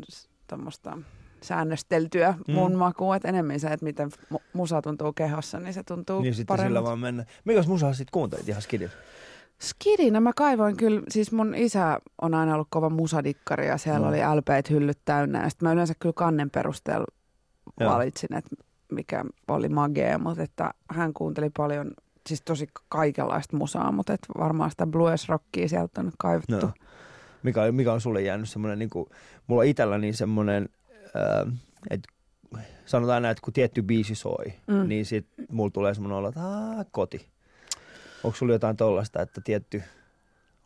tuommoista 0.48 0.98
säännösteltyä 1.42 2.36
mm. 2.48 2.54
mun 2.54 2.76
makuun, 2.76 3.16
että 3.16 3.28
enemmän 3.28 3.60
se, 3.60 3.68
että 3.68 3.84
miten 3.84 4.12
musa 4.54 4.82
tuntuu 4.82 5.14
kehossa, 5.14 5.60
niin 5.60 5.74
se 5.74 5.84
tuntuu 5.84 6.22
Niin 6.22 6.34
sitten 6.34 6.60
sillä 6.60 6.84
vaan 6.84 7.00
mennä. 7.00 7.26
Mikäs 7.46 7.68
musa 7.68 7.94
sitten 7.94 8.12
kuuntelit 8.12 8.50
ihan 8.50 8.62
skidillä? 8.62 8.94
Skidinä 9.62 10.20
mä 10.20 10.32
kaivoin 10.36 10.78
kyllä, 10.78 11.02
siis 11.10 11.32
mun 11.32 11.56
isä 11.56 12.00
on 12.22 12.34
aina 12.34 12.54
ollut 12.54 12.68
kova 12.70 12.90
musadikkari 12.90 13.68
ja 13.68 13.78
siellä 13.78 14.00
no. 14.00 14.08
oli 14.08 14.18
LPt 14.36 14.70
hyllyt 14.70 15.00
täynnä. 15.06 15.44
Ja 15.44 15.50
sitten 15.50 15.68
mä 15.70 15.74
yleensä 15.74 15.94
kyllä 16.00 16.14
kannen 16.14 16.50
perusteella 16.50 17.06
Joo. 17.80 17.92
valitsin, 17.92 18.34
että 18.34 18.56
mikä 18.92 19.26
oli 19.48 19.70
magea, 19.70 20.18
mutta 20.18 20.44
että 20.44 20.74
hän 20.90 21.14
kuunteli 21.14 21.50
paljon, 21.58 21.92
siis 22.28 22.42
tosi 22.42 22.70
kaikenlaista 22.90 23.58
musaa, 23.58 23.92
mutta 23.92 24.14
että 24.14 24.28
varmaan 24.38 24.72
sitä 24.72 24.88
blues 24.88 25.30
rockia 25.30 25.68
sieltä 25.68 26.02
on 26.02 26.12
kaivettu. 26.18 26.68
No. 26.68 26.72
Mikä, 27.44 27.72
mikä 27.72 27.94
on 27.94 28.02
sulle 28.02 28.22
jäänyt 28.22 28.50
semmoinen, 28.50 28.80
niin 28.80 28.90
kuin, 28.90 29.10
mulla 29.48 29.64
itselläni 29.64 30.14
semmoinen, 30.14 30.70
äh, 30.96 31.54
että 31.90 32.10
sanotaan 32.86 33.22
näin, 33.22 33.32
että 33.32 33.42
kun 33.44 33.54
tietty 33.54 33.82
biisi 33.82 34.16
soi, 34.16 34.54
mm. 34.68 34.88
niin 34.88 35.06
sit 35.06 35.28
mulla 35.52 35.72
tulee 35.72 35.94
semmoinen 35.94 36.18
olo, 36.18 36.28
että 36.28 36.92
koti 36.92 37.32
Onko 38.24 38.38
sulla 38.38 38.54
jotain 38.54 38.78
tollasta, 38.78 39.22
että 39.22 39.42
tietty, 39.42 39.84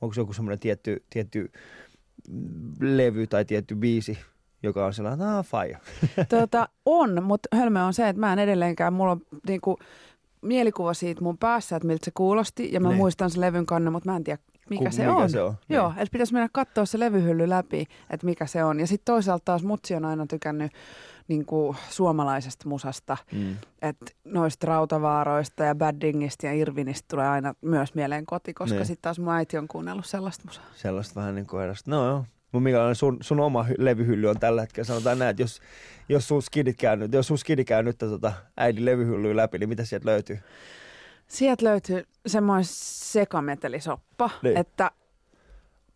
onko 0.01 0.15
joku 0.17 0.33
semmoinen 0.33 0.59
tietty, 0.59 1.03
tietty 1.09 1.51
levy 2.81 3.27
tai 3.27 3.45
tietty 3.45 3.75
biisi, 3.75 4.17
joka 4.65 4.85
on 4.85 4.93
sellainen, 4.93 5.27
aah, 5.27 5.45
faija. 5.45 5.79
Tota, 6.29 6.69
on, 6.85 7.23
mutta 7.23 7.57
hölmö 7.57 7.83
on 7.83 7.93
se, 7.93 8.09
että 8.09 8.19
mä 8.19 8.33
en 8.33 8.39
edelleenkään, 8.39 8.93
mulla 8.93 9.11
on 9.11 9.21
niinku, 9.47 9.77
mielikuva 10.41 10.93
siitä 10.93 11.21
mun 11.21 11.37
päässä, 11.37 11.75
että 11.75 11.87
miltä 11.87 12.05
se 12.05 12.11
kuulosti, 12.13 12.73
ja 12.73 12.79
mä 12.79 12.89
ne. 12.89 12.95
muistan 12.95 13.29
sen 13.29 13.41
levyn 13.41 13.65
kannen, 13.65 13.93
mutta 13.93 14.09
mä 14.09 14.15
en 14.15 14.23
tiedä, 14.23 14.39
mikä, 14.69 14.85
Ku, 14.85 14.91
se, 14.91 15.05
mikä 15.05 15.15
on. 15.15 15.29
se 15.29 15.41
on. 15.41 15.55
Joo, 15.69 15.93
eli 15.97 16.07
pitäisi 16.11 16.33
mennä 16.33 16.49
katsoa 16.51 16.85
se 16.85 16.99
levyhylly 16.99 17.49
läpi, 17.49 17.85
että 18.09 18.25
mikä 18.25 18.45
se 18.45 18.63
on. 18.63 18.79
Ja 18.79 18.87
sitten 18.87 19.13
toisaalta 19.13 19.45
taas 19.45 19.63
mutsi 19.63 19.95
on 19.95 20.05
aina 20.05 20.27
tykännyt 20.27 20.71
niin 21.27 21.45
kuin 21.45 21.77
suomalaisesta 21.89 22.69
musasta. 22.69 23.17
Mm. 23.31 23.55
Että 23.81 24.05
noista 24.23 24.67
rautavaaroista 24.67 25.63
ja 25.63 25.75
baddingista 25.75 26.45
ja 26.45 26.53
irvinistä 26.53 27.05
tulee 27.09 27.27
aina 27.27 27.53
myös 27.61 27.95
mieleen 27.95 28.25
koti, 28.25 28.53
koska 28.53 28.75
niin. 28.75 28.85
sitten 28.85 29.01
taas 29.01 29.19
mun 29.19 29.33
äiti 29.33 29.57
on 29.57 29.67
kuunnellut 29.67 30.05
sellaista 30.05 30.43
musaa. 30.45 30.63
Sellaista 30.75 31.19
vähän 31.19 31.35
niin 31.35 31.47
kuin 31.47 31.63
erästä. 31.63 31.91
No 31.91 32.07
joo. 32.07 32.25
Mutta 32.61 32.83
on 32.83 32.95
sun, 32.95 33.17
sun 33.21 33.39
oma 33.39 33.65
levyhylly 33.77 34.27
on 34.27 34.39
tällä 34.39 34.61
hetkellä? 34.61 34.85
Sanotaan 34.85 35.19
näin, 35.19 35.29
että 35.29 35.43
jos, 35.43 35.61
jos 36.09 36.27
sun 36.27 36.41
skidit 36.41 36.77
käy 36.77 36.95
nyt, 36.95 37.13
jos 37.13 37.27
sun 37.27 37.37
skidit 37.37 37.67
käy 37.67 37.83
nyt 37.83 37.97
tota 37.97 38.33
äidin 38.57 38.85
levyhyllyä 38.85 39.35
läpi, 39.35 39.57
niin 39.57 39.69
mitä 39.69 39.85
sieltä 39.85 40.05
löytyy? 40.09 40.39
Sieltä 41.27 41.65
löytyy 41.65 42.03
semmoinen 42.27 42.65
sekametelisoppa, 42.67 44.29
niin. 44.43 44.57
että 44.57 44.91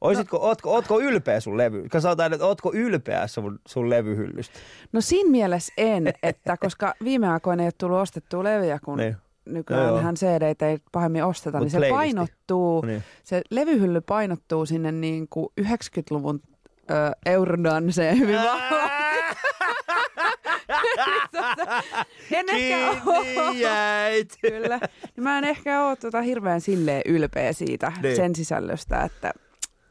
Oisitko, 0.01 0.37
no. 0.37 0.43
ootko, 0.43 0.73
ootko 0.73 0.99
ylpeä 0.99 1.39
sun 1.39 1.57
levy? 1.57 1.87
Sanotaan, 1.99 2.33
että 2.33 2.45
ootko 2.45 2.71
ylpeä 2.73 3.27
sun, 3.27 3.59
sun 3.67 3.89
levyhyllystä? 3.89 4.59
No 4.91 5.01
siinä 5.01 5.31
mielessä 5.31 5.73
en, 5.77 6.13
että 6.23 6.57
koska 6.57 6.93
viime 7.03 7.27
aikoina 7.27 7.63
ei 7.63 7.67
ole 7.67 7.73
tullut 7.77 7.97
ostettua 7.97 8.43
levyjä, 8.43 8.79
kun 8.85 8.97
niin. 8.97 9.15
nykyään 9.45 10.03
hän 10.03 10.15
cd 10.15 10.55
ei 10.61 10.77
pahemmin 10.91 11.23
osteta, 11.23 11.57
Mut 11.57 11.65
niin 11.65 11.71
se 11.71 11.77
playlisti. 11.77 11.95
painottuu, 11.95 12.81
niin. 12.81 13.03
se 13.23 13.41
levyhylly 13.49 14.01
painottuu 14.01 14.65
sinne 14.65 14.91
niin 14.91 15.27
kuin 15.29 15.47
90-luvun 15.61 16.41
ö, 16.89 16.93
eurodanseen 17.25 18.19
hyvin 18.19 18.35
vahvasti. 18.35 18.89
en 22.35 22.49
ehkä 22.49 22.77
jäit. 23.53 24.33
Kyllä. 24.41 24.79
Niin 25.15 25.23
mä 25.23 25.37
en 25.37 25.43
ehkä 25.43 25.85
ole 25.85 25.95
tota 25.95 26.21
hirveän 26.21 26.61
silleen 26.61 27.01
ylpeä 27.05 27.53
siitä 27.53 27.91
niin. 28.01 28.15
sen 28.15 28.35
sisällöstä, 28.35 29.03
että 29.03 29.33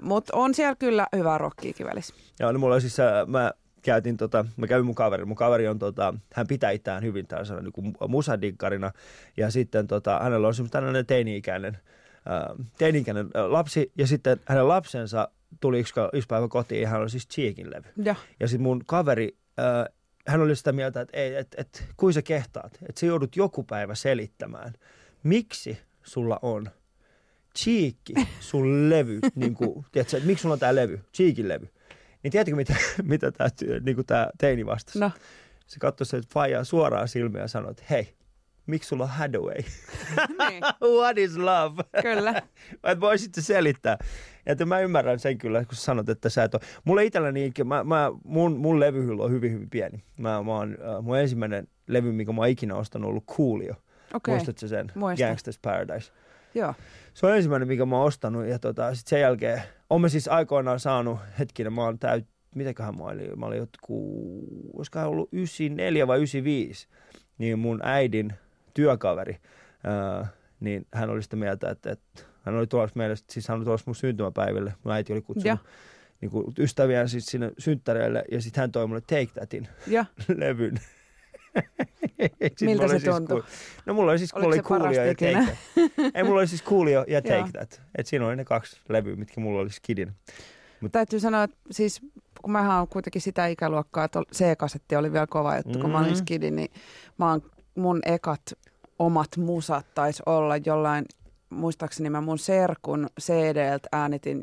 mutta 0.03 0.37
on 0.37 0.55
siellä 0.55 0.75
kyllä 0.75 1.07
hyvää 1.17 1.39
rockiakin 1.39 1.87
välissä. 1.87 2.15
Joo, 2.41 2.53
no 2.53 2.59
mulla 2.59 2.75
on 2.75 2.81
siis, 2.81 3.01
äh, 3.01 3.27
mä 3.27 3.53
käytin 3.83 4.17
tota, 4.17 4.45
mä 4.57 4.67
kävin 4.67 4.87
mun 4.87 4.95
kaveri. 4.95 5.25
Mun 5.25 5.37
kaveri 5.37 5.69
on 5.69 5.79
tota, 5.79 6.15
hän 6.35 6.47
pitää 6.47 6.71
itään 6.71 7.03
hyvin 7.03 7.27
tällaisena 7.27 7.61
niin 7.61 7.95
musadikkarina. 8.09 8.93
Ja 9.37 9.51
sitten 9.51 9.87
tota, 9.87 10.21
hänellä 10.23 10.49
on 10.49 10.55
semmoinen 10.55 11.07
teini-ikäinen, 11.07 11.79
äh, 12.27 12.67
teini-ikäinen 12.79 13.27
äh, 13.37 13.45
lapsi. 13.45 13.93
Ja 13.99 14.07
sitten 14.07 14.41
hänen 14.45 14.69
lapsensa 14.69 15.29
tuli 15.61 15.81
yksi, 15.81 15.95
yksi 16.13 16.27
päivä 16.27 16.49
kotiin 16.49 16.83
ja 16.83 16.89
hän 16.89 17.01
oli 17.01 17.11
siis 17.11 17.29
Cheekin 17.29 17.71
levy. 17.71 17.89
Ja, 18.05 18.15
ja 18.41 18.49
sitten 18.49 18.63
mun 18.63 18.83
kaveri, 18.87 19.37
äh, 19.59 19.95
hän 20.27 20.41
oli 20.41 20.57
sitä 20.57 20.73
mieltä, 20.73 21.01
että 21.01 21.17
ei, 21.17 21.35
et, 21.35 21.55
et, 21.57 21.85
kuin 21.97 22.15
sä 22.15 22.23
kehtaat, 22.23 22.79
että 22.89 23.01
sä 23.01 23.07
joudut 23.07 23.37
joku 23.37 23.63
päivä 23.63 23.95
selittämään, 23.95 24.73
miksi 25.23 25.79
sulla 26.03 26.39
on 26.43 26.71
Cheekki, 27.59 28.15
sun 28.41 28.91
levy, 28.91 29.19
niin 29.35 29.55
kuin, 29.55 29.87
tiedätkö, 29.93 30.17
että 30.17 30.27
miksi 30.27 30.43
sulla 30.43 30.53
on 30.53 30.59
tämä 30.59 30.75
levy, 30.75 31.01
Cheekin 31.15 31.49
levy. 31.49 31.69
Niin 32.23 32.31
tiedätkö, 32.31 32.57
mitä, 32.57 32.77
mitä 33.03 33.33
tämä 33.33 33.51
niin 33.85 34.07
tää 34.07 34.31
teini 34.39 34.67
vastasi? 34.67 34.99
No. 34.99 35.11
Se 35.67 35.79
katsoi 35.79 36.07
se 36.07 36.21
faijaa 36.33 36.65
suoraan 36.65 37.09
silmiä 37.09 37.43
ja 37.43 37.49
sanoi, 37.49 37.71
että 37.71 37.85
hei, 37.91 38.15
miksi 38.69 38.89
sulla 38.89 39.05
on 39.05 39.11
Hadaway? 39.11 39.63
niin. 40.49 40.63
What 41.01 41.19
is 41.19 41.37
love? 41.37 41.83
Kyllä. 42.03 42.31
että 42.85 43.01
voisit 43.01 43.35
se 43.35 43.43
selittää. 43.43 43.99
Ja 44.47 44.53
että 44.53 44.67
mä 44.67 44.81
ymmärrän 44.81 45.19
sen 45.19 45.39
kyllä, 45.39 45.65
kun 45.65 45.77
sanot, 45.77 46.09
että 46.09 46.29
sä 46.29 46.45
et 46.45 46.55
ole. 46.55 46.63
Mulla 46.85 47.01
itselläni, 47.01 47.53
mä, 47.65 47.85
mä, 47.85 48.11
mun, 48.25 48.57
mun 48.57 48.81
levyhylly 48.81 49.23
on 49.23 49.31
hyvin, 49.31 49.53
hyvin 49.53 49.71
pieni. 49.71 50.05
Mä, 50.17 50.43
mä 50.43 50.57
oon, 50.57 50.79
äh, 50.97 51.03
mun 51.05 51.19
ensimmäinen 51.19 51.69
levy, 51.87 52.13
mikä 52.13 52.33
mä 52.33 52.41
oon 52.41 52.49
ikinä 52.49 52.75
ostanut, 52.75 53.07
on 53.07 53.11
ollut 53.11 53.27
Coolio. 53.27 53.75
Okay. 54.15 54.35
Muistatko 54.35 54.67
sen? 54.67 54.93
Muistan. 54.95 55.29
Gangsters 55.29 55.59
Paradise. 55.59 56.13
Joo. 56.55 56.75
Se 57.15 57.27
on 57.27 57.37
ensimmäinen, 57.37 57.69
mikä 57.69 57.87
mä 57.87 57.97
oon 57.97 58.07
ostanut. 58.07 58.47
Ja 58.47 58.59
tota, 58.59 58.95
sit 58.95 59.07
sen 59.07 59.21
jälkeen, 59.21 59.63
oon 59.91 60.01
mä 60.01 60.09
siis 60.09 60.29
aikoinaan 60.29 60.81
saanut, 60.81 61.19
hetkinen, 61.39 61.73
mä 61.73 61.85
oon 61.85 61.99
täyt, 61.99 62.27
mitäköhän 62.55 62.97
mä 62.99 63.05
olin, 63.05 63.39
mä 63.39 63.47
olin 63.47 63.59
jotkut, 63.59 64.05
olisikohan 64.73 65.09
ollut 65.09 65.29
94 65.33 66.07
vai 66.07 66.17
95, 66.17 66.89
niin 67.39 67.59
mun 67.59 67.81
äidin 67.83 68.33
työkaveri, 68.79 69.37
ää, 69.85 70.27
niin 70.61 70.87
hän 70.95 71.11
oli 71.11 71.23
sitä 71.23 71.37
mieltä, 71.37 71.71
että, 71.71 71.91
että 71.91 72.23
hän 72.43 72.55
oli 72.55 72.67
tuossa 72.67 72.97
mielestä, 72.97 73.33
siis 73.33 73.49
hän 73.49 73.59
oli 73.59 73.65
tuossa 73.65 73.85
mun 73.87 73.95
syntymäpäiville, 73.95 74.75
mun 74.85 74.95
äiti 74.95 75.13
oli 75.13 75.23
kutsunut 75.23 75.61
niin 76.21 76.31
kuin 76.31 76.47
ystäviään 76.59 77.09
siis 77.09 77.27
sinne 77.27 77.53
synttäreille, 77.59 78.25
ja 78.31 78.43
sitten 78.43 78.61
hän 78.61 78.73
toi 78.73 78.87
mulle 78.87 79.01
Take 79.01 79.27
Thatin 79.35 79.69
ja. 79.87 80.05
levyn. 80.37 80.81
Miltä 82.61 82.89
se 82.89 82.99
siis 82.99 83.15
tuntui? 83.15 83.41
Ku... 83.41 83.47
No 83.87 83.95
mulla 83.95 84.11
oli 84.11 84.19
siis 84.19 84.35
Oliko 84.35 84.49
oli 84.49 84.61
Coolio 84.61 85.05
ja 85.05 85.15
Take 85.15 85.33
That. 85.33 85.57
Ei, 86.15 86.25
mulla 86.25 86.41
oli 86.41 86.47
siis 86.47 86.65
Coolio 86.65 87.05
ja 87.09 87.23
Take 87.33 87.51
That. 87.53 87.83
Et 87.99 88.07
siinä 88.07 88.27
oli 88.27 88.37
ne 88.37 88.45
kaksi 88.45 88.81
levyä, 88.89 89.17
mitkä 89.17 89.41
mulla 89.41 89.61
oli 89.61 89.71
skidin. 89.71 90.13
Mut... 90.81 90.93
Täytyy 90.93 91.21
sanoa, 91.21 91.43
että 91.43 91.57
siis 91.71 92.01
kun 92.43 92.53
mä 92.53 92.79
oon 92.79 92.89
kuitenkin 92.89 93.23
sitä 93.23 93.47
ikäluokkaa, 93.47 94.05
että 94.05 94.23
C-kasetti 94.35 94.97
oli 94.97 95.13
vielä 95.13 95.27
kova 95.27 95.57
juttu, 95.57 95.69
mm-hmm. 95.69 95.83
kun 95.83 95.91
mä 95.91 95.99
olin 95.99 96.09
mm-hmm. 96.09 96.19
skidin, 96.19 96.57
niin 96.57 96.71
mä 97.19 97.31
oon, 97.31 97.43
mun 97.79 98.01
ekat 98.05 98.43
omat 98.99 99.37
musat 99.37 99.87
taisi 99.95 100.23
olla 100.27 100.57
jollain 100.57 101.05
muistaakseni 101.51 102.11
mä 102.11 102.21
mun 102.21 102.39
serkun 102.39 103.09
CD-ltä 103.21 103.89
äänitin 103.93 104.43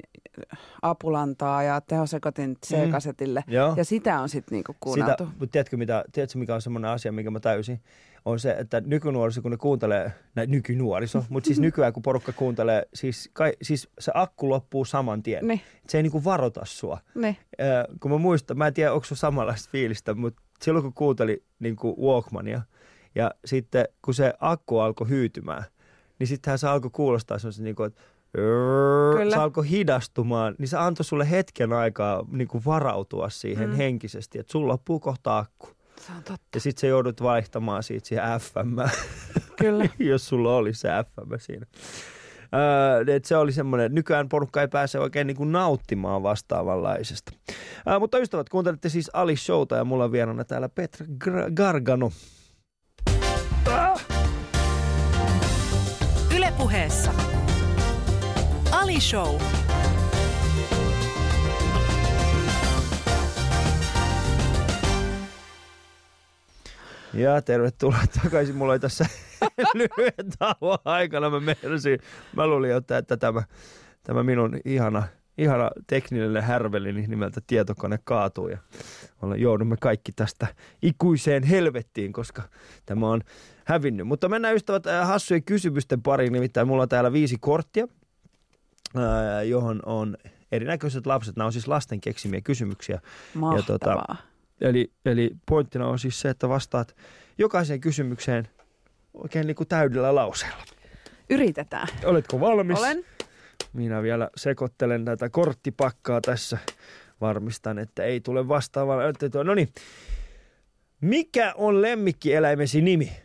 apulantaa 0.82 1.64
ja 1.64 1.82
tehosekotin 1.82 2.58
C-kasetille. 2.66 3.44
Mm. 3.48 3.54
Ja 3.78 3.86
sitä 3.86 4.20
on 4.20 4.30
sitten 4.30 4.56
niinku 4.56 4.76
kuunneltu. 4.80 5.24
Sitä, 5.24 5.38
mutta 5.40 5.52
tiedätkö, 5.52 5.78
mitä, 5.78 6.06
tiedätkö, 6.12 6.40
mikä 6.40 6.56
on 6.56 6.62
semmoinen 6.62 6.92
asia, 6.92 7.12
mikä 7.12 7.32
mä 7.32 7.40
täysin? 7.40 7.82
On 8.26 8.40
se, 8.40 8.52
että 8.52 8.82
nykynuoriso, 8.82 9.42
kun 9.42 9.52
ne 9.52 9.58
kuuntelee, 9.58 10.12
näin 10.36 10.52
nykynuoriso, 10.52 11.26
mutta 11.30 11.48
siis 11.48 11.60
nykyään 11.68 11.94
kun 11.94 12.04
porukka 12.04 12.32
kuuntelee, 12.34 12.88
siis, 12.94 13.30
kai, 13.34 13.54
siis 13.62 13.90
se 14.00 14.12
akku 14.16 14.50
loppuu 14.50 14.86
saman 14.86 15.24
tien. 15.24 15.48
Ne. 15.48 15.62
Se 15.88 15.98
ei 15.98 16.04
niinku 16.04 16.24
varota 16.24 16.62
sua. 16.64 17.00
Ne. 17.16 17.28
Äh, 17.28 17.98
kun 18.00 18.12
mä 18.12 18.18
muistan, 18.18 18.58
mä 18.58 18.68
en 18.68 18.74
tiedä, 18.74 18.94
onko 18.94 19.06
se 19.06 19.16
samanlaista 19.16 19.70
fiilistä, 19.72 20.14
mutta 20.14 20.42
silloin 20.62 20.84
kun 20.84 20.94
kuunteli 20.94 21.44
niinku 21.60 22.08
Walkmania, 22.08 22.62
ja 23.16 23.32
sitten 23.46 23.86
kun 24.02 24.14
se 24.14 24.34
akku 24.40 24.80
alkoi 24.80 25.10
hyytymään, 25.10 25.64
niin 26.20 26.28
sittenhän 26.28 26.60
se 26.60 26.68
alkoi 26.68 26.92
kuulostaa 26.94 27.40
semmoisen 27.40 27.64
niin 27.64 27.76
kuin, 27.76 27.88
että 27.88 28.02
Kyllä. 29.18 29.36
se 29.36 29.42
alkoi 29.42 29.70
hidastumaan, 29.70 30.56
niin 30.58 30.68
se 30.68 30.78
antoi 30.78 31.06
sulle 31.06 31.30
hetken 31.30 31.74
aikaa 31.74 32.26
niin 32.32 32.48
kuin 32.48 32.66
varautua 32.66 33.30
siihen 33.30 33.70
mm. 33.70 33.76
henkisesti, 33.76 34.40
että 34.40 34.52
sulla 34.52 34.68
loppuu 34.68 35.00
kohta 35.00 35.38
akku. 35.38 35.68
Se 36.02 36.12
on 36.12 36.24
totta. 36.24 36.48
Ja 36.54 36.60
sitten 36.60 36.82
se 36.82 36.88
joudut 36.88 37.22
vaihtamaan 37.22 37.84
siitä 37.84 38.08
siihen 38.08 38.24
FM, 38.40 38.80
Kyllä. 39.62 39.86
jos 40.00 40.28
sulla 40.28 40.56
oli 40.56 40.74
se 40.74 40.90
FM 40.90 41.32
siinä. 41.40 41.66
Öö, 42.54 43.16
että 43.16 43.28
se 43.28 43.38
oli 43.38 43.52
semmoinen, 43.52 43.96
nykyään 43.96 44.30
porukka 44.30 44.62
ei 44.62 44.68
pääse 44.68 45.00
oikein 45.00 45.28
niin 45.28 45.38
kuin 45.38 45.52
nauttimaan 45.52 46.24
vastaavanlaisesta. 46.24 47.32
Öö, 47.90 48.00
mutta 48.00 48.20
ystävät, 48.20 48.50
kuuntelette 48.50 48.90
siis 48.90 49.10
Ali 49.14 49.36
Showta 49.36 49.76
ja 49.76 49.86
mulla 49.86 50.04
on 50.04 50.12
vieraana 50.12 50.44
täällä 50.44 50.70
Petra 50.70 51.06
Gargano. 51.56 52.12
Ylepuheessa 56.36 57.14
Ali 58.72 59.02
Show. 59.02 59.42
Ja 67.14 67.42
tervetuloa 67.42 68.00
takaisin. 68.24 68.56
Mulla 68.56 68.74
ei 68.74 68.80
tässä 68.80 69.06
lyhyen 69.74 70.32
tauon 70.40 70.78
aikana. 70.86 71.30
Mä 71.30 71.40
mersin. 71.40 72.00
Mä 72.36 72.48
luulin, 72.48 72.72
että, 72.72 72.98
että 72.98 73.18
tämä, 73.18 73.44
tämä 74.04 74.24
minun 74.24 74.60
ihana, 74.66 75.04
ihana 75.38 75.70
tekninen 75.88 76.44
härveli 76.44 76.94
nimeltä 76.94 77.42
tietokone 77.48 78.00
kaatuu. 78.04 78.48
Ja 78.48 78.58
joudumme 79.38 79.76
kaikki 79.82 80.12
tästä 80.12 80.48
ikuiseen 80.82 81.44
helvettiin, 81.44 82.14
koska 82.14 82.44
tämä 82.86 83.10
on 83.10 83.22
hävinnyt. 83.66 84.08
Mutta 84.08 84.30
mennään 84.30 84.56
ystävät 84.56 84.88
äh, 84.88 85.08
hassujen 85.08 85.44
kysymysten 85.44 86.02
pariin, 86.02 86.34
nimittäin 86.34 86.68
mulla 86.68 86.84
on 86.84 86.90
täällä 86.90 87.14
viisi 87.14 87.38
korttia, 87.40 87.88
äh, 88.98 89.48
johon 89.48 89.80
on 89.86 90.18
erinäköiset 90.52 91.06
lapset. 91.06 91.36
Nämä 91.36 91.46
on 91.46 91.54
siis 91.54 91.68
lasten 91.68 92.02
keksimiä 92.02 92.42
kysymyksiä. 92.42 93.02
Mahtavaa. 93.34 93.58
Ja 93.58 93.64
tota, 93.64 94.16
eli, 94.62 94.92
eli 95.06 95.32
pointtina 95.46 95.88
on 95.88 96.00
siis 96.00 96.22
se, 96.22 96.30
että 96.30 96.50
vastaat 96.50 96.96
jokaiseen 97.38 97.82
kysymykseen 97.82 98.48
oikein 99.14 99.48
niin 99.48 99.56
kuin 99.56 99.68
täydellä 99.68 100.16
lauseella. 100.16 100.64
Yritetään. 101.30 101.88
Oletko 102.04 102.40
valmis? 102.40 102.80
Olen. 102.80 103.06
Minä 103.74 104.04
vielä 104.04 104.30
sekoittelen 104.38 105.06
tätä 105.06 105.30
korttipakkaa 105.30 106.22
tässä. 106.22 106.58
Varmistan, 107.22 107.80
että 107.80 108.04
ei 108.04 108.22
tule 108.22 108.48
vastaavaa. 108.48 109.02
No 109.44 109.56
niin. 109.56 109.70
Mikä 111.02 111.54
on 111.58 111.82
lemmikkieläimesi 111.82 112.82
nimi? 112.82 113.25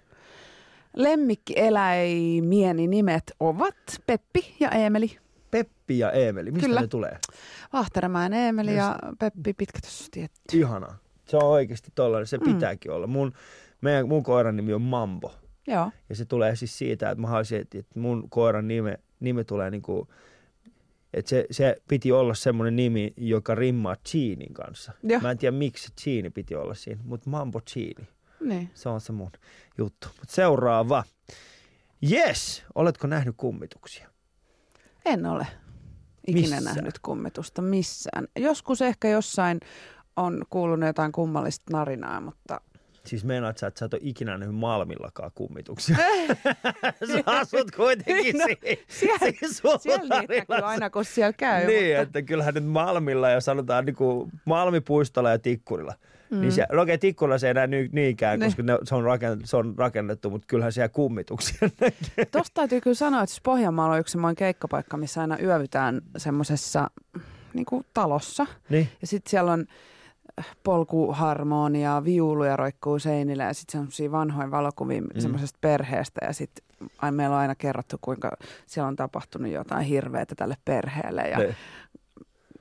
Lemmikkieläimieni 0.96 2.86
nimet 2.86 3.32
ovat 3.40 3.74
Peppi 4.06 4.54
ja 4.60 4.70
Eemeli. 4.70 5.16
Peppi 5.50 5.98
ja 5.98 6.12
Eemeli, 6.12 6.50
mistä 6.50 6.66
Kyllä. 6.66 6.80
ne 6.80 6.86
tulee? 6.86 7.18
Vahteramäen 7.72 8.32
Eemeli 8.32 8.74
ja 8.76 8.98
Peppi 9.18 9.54
Pitkätysstietti. 9.54 10.58
Ihana. 10.58 10.94
Se 11.28 11.36
on 11.36 11.42
oikeasti 11.44 11.88
tollainen, 11.94 12.26
se 12.26 12.38
Mm. 12.38 12.52
pitääkin 12.54 12.90
olla. 12.90 13.06
Mun, 13.06 13.32
meidän, 13.80 14.08
mun 14.08 14.22
koiran 14.22 14.56
nimi 14.56 14.72
on 14.72 14.82
Mambo. 14.82 15.34
Joo. 15.66 15.90
Ja 16.08 16.16
se 16.16 16.24
tulee 16.24 16.56
siis 16.56 16.78
siitä, 16.78 17.10
että 17.10 17.20
mä 17.22 17.28
haluaisin, 17.28 17.60
että 17.60 17.78
mun 17.94 18.30
koiran 18.30 18.68
nime, 18.68 18.98
nime 19.20 19.44
tulee 19.44 19.70
niinku, 19.70 20.08
että 21.14 21.28
se, 21.28 21.46
se 21.50 21.76
piti 21.88 22.12
olla 22.12 22.34
semmoinen 22.34 22.76
nimi, 22.76 23.12
joka 23.16 23.54
rimmaa 23.54 23.96
Cheinin 24.08 24.54
kanssa. 24.54 24.92
Joo. 25.02 25.20
Mä 25.20 25.30
en 25.30 25.38
tiedä 25.38 25.56
miksi 25.56 25.92
Cheini 26.00 26.30
piti 26.30 26.54
olla 26.54 26.74
siinä, 26.74 27.00
mutta 27.04 27.30
Mambo 27.30 27.60
Cheini. 27.60 28.08
Niin. 28.40 28.70
Se 28.74 28.88
on 28.88 29.00
se 29.00 29.12
mun 29.12 29.30
juttu. 29.78 30.08
Mut 30.18 30.30
seuraava. 30.30 31.04
Yes, 32.12 32.64
oletko 32.74 33.06
nähnyt 33.06 33.34
kummituksia? 33.36 34.08
En 35.04 35.26
ole 35.26 35.46
ikinä 36.26 36.42
Missään? 36.56 36.64
nähnyt 36.64 36.98
kummetusta 36.98 37.62
missään. 37.62 38.28
Joskus 38.36 38.82
ehkä 38.82 39.08
jossain 39.08 39.60
on 40.16 40.44
kuulunut 40.50 40.86
jotain 40.86 41.12
kummallista 41.12 41.64
narinaa, 41.72 42.20
mutta 42.20 42.60
Siis 43.06 43.24
meinaat 43.24 43.58
sä, 43.58 43.66
että 43.66 43.78
sä 43.78 43.84
et 43.86 43.94
ole 43.94 44.00
ikinä 44.04 44.38
nähnyt 44.38 44.56
Malmillakaan 44.58 45.30
kummituksia. 45.34 45.96
sä 47.12 47.22
asut 47.26 47.70
kuitenkin 47.70 48.38
No, 48.38 48.44
siinä, 48.44 48.76
siellä- 48.88 49.18
siinä 49.18 49.78
siellä 49.78 50.20
niitä 50.20 50.34
näkyy 50.48 50.66
aina, 50.66 50.90
kun 50.90 51.04
siellä 51.04 51.32
käy. 51.32 51.66
Niin, 51.66 51.86
mutta... 51.86 52.00
että 52.02 52.22
kyllähän 52.22 52.54
nyt 52.54 52.66
Malmilla 52.66 53.30
ja 53.30 53.40
sanotaan 53.40 53.86
niin 53.86 53.96
kuin 53.96 54.30
Malmipuistolla 54.44 55.30
ja 55.30 55.38
Tikkurilla. 55.38 55.94
Mm. 56.30 56.40
Niin 56.40 56.52
siellä, 56.52 56.76
no 56.76 56.82
okei, 56.82 56.98
Tikkurilla 56.98 57.38
se 57.38 57.46
ei 57.46 57.50
enää 57.50 57.66
niinkään, 57.92 58.38
Ne. 58.40 58.46
koska 58.46 58.62
ne, 58.62 58.78
se, 58.84 58.94
on 58.94 59.04
rakennettu, 59.04 59.46
se 59.46 59.56
on 59.56 59.74
rakennettu, 59.78 60.30
mutta 60.30 60.46
kyllähän 60.46 60.72
siellä 60.72 60.88
kummituksia 60.88 61.58
näkee. 61.80 62.24
Tuosta 62.24 62.54
täytyy 62.54 62.80
kyllä 62.80 62.94
sanoa, 62.94 63.22
että 63.22 63.30
siis 63.30 63.42
Pohjanmaalla 63.42 63.94
on 63.94 64.00
yksi 64.00 64.12
semmoinen 64.12 64.36
keikkapaikka, 64.36 64.96
missä 64.96 65.20
aina 65.20 65.38
yövytään 65.38 66.00
semmoisessa 66.16 66.90
niin 67.54 67.66
talossa. 67.94 68.46
Niin. 68.68 68.88
Ja 69.00 69.06
sitten 69.06 69.30
siellä 69.30 69.52
on 69.52 69.64
äh, 70.38 70.46
polkuharmonia, 70.62 72.04
viuluja 72.04 72.56
roikkuu 72.56 72.98
seinillä 72.98 73.44
ja 73.44 73.54
sitten 73.54 73.72
semmoisia 73.72 74.12
vanhoja 74.12 74.50
valokuvia 74.50 75.00
mm. 75.00 75.08
semmoisesta 75.20 75.58
perheestä. 75.60 76.26
Ja 76.26 76.32
sitten 76.32 76.64
meillä 77.10 77.34
on 77.36 77.40
aina 77.40 77.54
kerrottu, 77.54 77.96
kuinka 78.00 78.36
siellä 78.66 78.88
on 78.88 78.96
tapahtunut 78.96 79.52
jotain 79.52 79.84
hirveätä 79.86 80.34
tälle 80.34 80.56
perheelle. 80.64 81.22
Ja 81.22 81.38
Ne. 81.38 81.56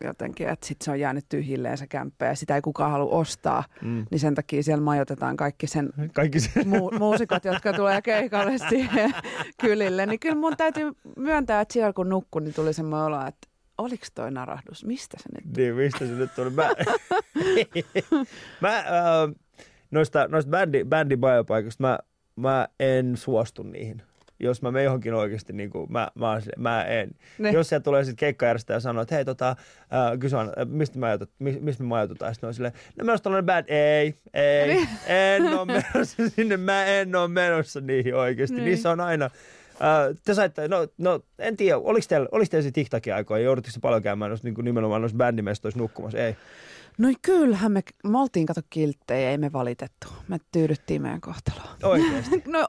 Jotenkin, 0.07 0.49
että 0.49 0.67
sitten 0.67 0.85
se 0.85 0.91
on 0.91 0.99
jäänyt 0.99 1.25
tyhjilleen 1.29 1.77
se 1.77 1.87
kämppä 1.87 2.25
ja 2.25 2.35
sitä 2.35 2.55
ei 2.55 2.61
kukaan 2.61 2.91
halua 2.91 3.11
ostaa. 3.19 3.63
Mm. 3.81 4.05
Niin 4.11 4.19
sen 4.19 4.35
takia 4.35 4.63
siellä 4.63 4.83
majoitetaan 4.83 5.37
kaikki 5.37 5.67
sen 5.67 5.89
Kaikki 6.13 6.39
se. 6.39 6.49
mu- 6.59 6.97
muusikot, 6.99 7.45
jotka 7.45 7.73
tulee 7.73 8.01
keikalle 8.01 8.57
siihen 8.69 9.11
kylille. 9.61 10.05
Niin 10.05 10.19
kyllä 10.19 10.35
mun 10.35 10.57
täytyy 10.57 10.91
myöntää, 11.17 11.61
että 11.61 11.73
siellä 11.73 11.93
kun 11.93 12.09
nukkui, 12.09 12.41
niin 12.41 12.53
tuli 12.53 12.73
semmoinen 12.73 13.05
olo, 13.05 13.27
että 13.27 13.47
oliko 13.77 14.05
toi 14.15 14.31
narahdus? 14.31 14.85
Mistä 14.85 15.17
se 15.19 15.29
nyt 15.35 15.57
Niin, 15.57 15.75
mistä 15.75 15.99
se 15.99 16.05
nyt 16.13 16.35
tuli? 16.35 16.49
Mä, 16.49 16.63
mä 18.61 18.77
äh, 18.77 18.85
noista, 19.91 20.27
noista 20.27 20.49
bändi, 20.51 20.83
bändibiopaikoista 20.83 21.83
mä, 21.83 21.99
mä 22.35 22.67
en 22.79 23.17
suostu 23.17 23.63
niihin. 23.63 24.01
Jos 24.39 24.61
mä 24.61 24.71
menen 24.71 24.85
johonkin 24.85 25.13
oikeasti, 25.13 25.53
niin 25.53 25.69
kuin, 25.69 25.91
mä, 25.91 26.07
mä, 26.15 26.41
mä 26.57 26.83
en. 26.83 27.11
Ne. 27.37 27.51
Jos 27.51 27.69
siellä 27.69 27.83
tulee 27.83 28.03
sitten 28.03 28.17
keikkajärjestäjä 28.17 28.75
ja 28.75 28.79
sanoo, 28.79 29.01
että 29.01 29.15
hei, 29.15 29.25
tota, 29.25 29.49
äh, 29.49 30.19
kysy 30.19 30.37
aina, 30.37 30.51
äh, 30.59 30.67
mistä, 30.67 30.97
me 30.97 30.99
majoitut, 30.99 31.29
mi, 31.39 31.57
mistä 31.61 31.83
me 31.83 31.87
majoitutaan? 31.87 32.35
Sitten 32.35 32.47
on 32.47 32.53
silleen, 32.53 32.73
no 32.97 33.05
menossa 33.05 33.23
tällainen 33.23 33.45
band, 33.45 33.65
ei, 33.67 34.15
ei, 34.33 34.67
Niin. 34.67 34.89
en 35.07 35.43
ole 35.43 35.65
menossa 35.65 36.29
sinne, 36.35 36.57
mä 36.57 36.85
en 36.85 37.15
ole 37.15 37.27
menossa 37.27 37.81
niihin 37.81 38.15
oikeasti. 38.15 38.55
Niin. 38.55 38.65
Niissä 38.65 38.91
on 38.91 38.99
aina, 38.99 39.25
äh, 39.25 40.15
te 40.25 40.33
saitte, 40.33 40.67
no, 40.67 40.87
no 40.97 41.19
en 41.39 41.57
tiedä, 41.57 41.77
oliko 41.77 42.05
teillä, 42.09 42.27
oliko 42.31 42.49
teillä 42.49 42.63
se 42.67 42.71
TikTokin 42.71 43.15
aikoja, 43.15 43.43
joudutteko 43.43 43.73
se 43.73 43.79
paljon 43.79 44.03
käymään 44.03 44.29
noissa, 44.29 44.47
niin 44.47 44.55
kuin 44.55 44.65
nimenomaan 44.65 45.01
noissa 45.01 45.17
bändimestoissa 45.17 45.79
nukkumassa? 45.79 46.17
Ei. 46.17 46.35
No 46.99 47.09
kyllähän 47.21 47.71
me, 47.71 47.81
me 48.03 48.19
oltiin 48.19 48.45
kato 48.45 48.61
kilttejä, 48.69 49.31
ei 49.31 49.37
me 49.37 49.53
valitettu. 49.53 50.07
Me 50.27 50.37
tyydyttiin 50.51 51.01
meidän 51.01 51.21
kohtaloon. 51.21 51.69
Oikeasti. 51.83 52.43
No 52.47 52.65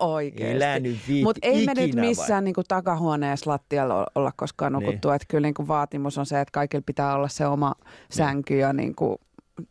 viitti 1.09 1.23
Mutta 1.23 1.39
ei 1.43 1.67
me 1.67 1.75
nyt 1.75 1.97
vai? 1.97 2.07
missään 2.07 2.45
niinku 2.45 2.63
takahuoneessa 2.69 3.51
lattialla 3.51 4.07
olla 4.15 4.33
koskaan 4.37 4.73
nukuttu. 4.73 5.09
Niin. 5.09 5.17
Että 5.17 5.27
kyllä 5.29 5.47
niinku 5.47 5.69
vaatimus 5.69 6.19
on 6.19 6.27
se, 6.27 6.41
että 6.41 6.53
kaikilla 6.53 6.83
pitää 6.87 7.15
olla 7.15 7.29
se 7.29 7.47
oma 7.47 7.75
sänky 8.11 8.59
ja 8.59 8.73
niinku, 8.73 9.21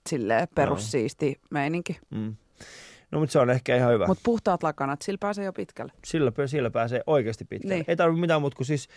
silleen 0.10 0.48
perussiisti 0.56 1.39
meininki. 1.50 2.00
Mm. 2.10 2.36
No 3.12 3.19
mutta 3.19 3.34
se 3.34 3.39
on 3.39 3.50
ehkä 3.50 3.76
ihan 3.76 3.93
hyvä. 3.93 4.08
Mutta 4.08 4.22
puhtaat 4.26 4.63
lakanat, 4.63 5.02
sillä 5.02 5.17
pääsee 5.17 5.45
jo 5.45 5.54
pitkälle. 5.54 5.91
Sillä, 6.06 6.32
sillä 6.45 6.69
pääsee 6.69 7.02
oikeasti 7.08 7.45
pitkälle. 7.45 7.76
Niin. 7.76 7.86
Ei 7.88 7.95
tarvitse 7.95 8.22
mitään 8.22 8.41
muuta 8.41 8.58
kuin 8.58 8.67
siis 8.67 8.88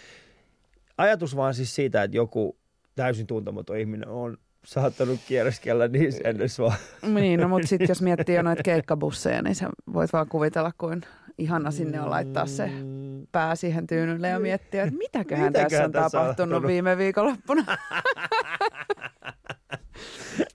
ajatus 0.98 1.37
vaan 1.37 1.55
siis 1.55 1.75
siitä, 1.75 2.03
että 2.03 2.16
joku 2.16 2.57
täysin 2.94 3.27
tuntematon 3.27 3.79
ihminen 3.79 4.09
on 4.09 4.38
saattanut 4.64 5.20
kierreskellä 5.29 5.88
niin 5.88 6.12
ennessä 6.25 6.62
vaan. 6.62 6.77
Niin, 7.03 7.40
no 7.40 7.48
mutta 7.48 7.68
sitten 7.68 7.88
jos 7.88 8.03
miettii 8.03 8.35
jo 8.35 8.42
noita 8.42 8.62
keikkabusseja, 8.62 9.42
niin 9.42 9.55
sä 9.55 9.68
voit 9.92 10.12
vaan 10.12 10.29
kuvitella, 10.29 10.72
kuin 10.79 11.03
ihana 11.38 11.70
sinne 11.70 12.01
on 12.01 12.11
laittaa 12.11 12.46
se 12.46 12.66
Mm, 12.66 13.27
pää 13.33 13.55
siihen 13.55 13.87
tyynylle 13.87 14.29
ja 14.29 14.38
miettiä, 14.38 14.83
että 14.83 14.96
mitäköhän, 14.98 15.46
Mitäköhän 15.46 15.53
tässä 15.70 15.85
on 15.85 15.92
tässä 15.92 16.05
on 16.05 16.11
tapahtunut 16.11 16.37
tapahtunut? 16.37 16.68
viime 16.68 16.98
viikonloppuna. 16.98 17.64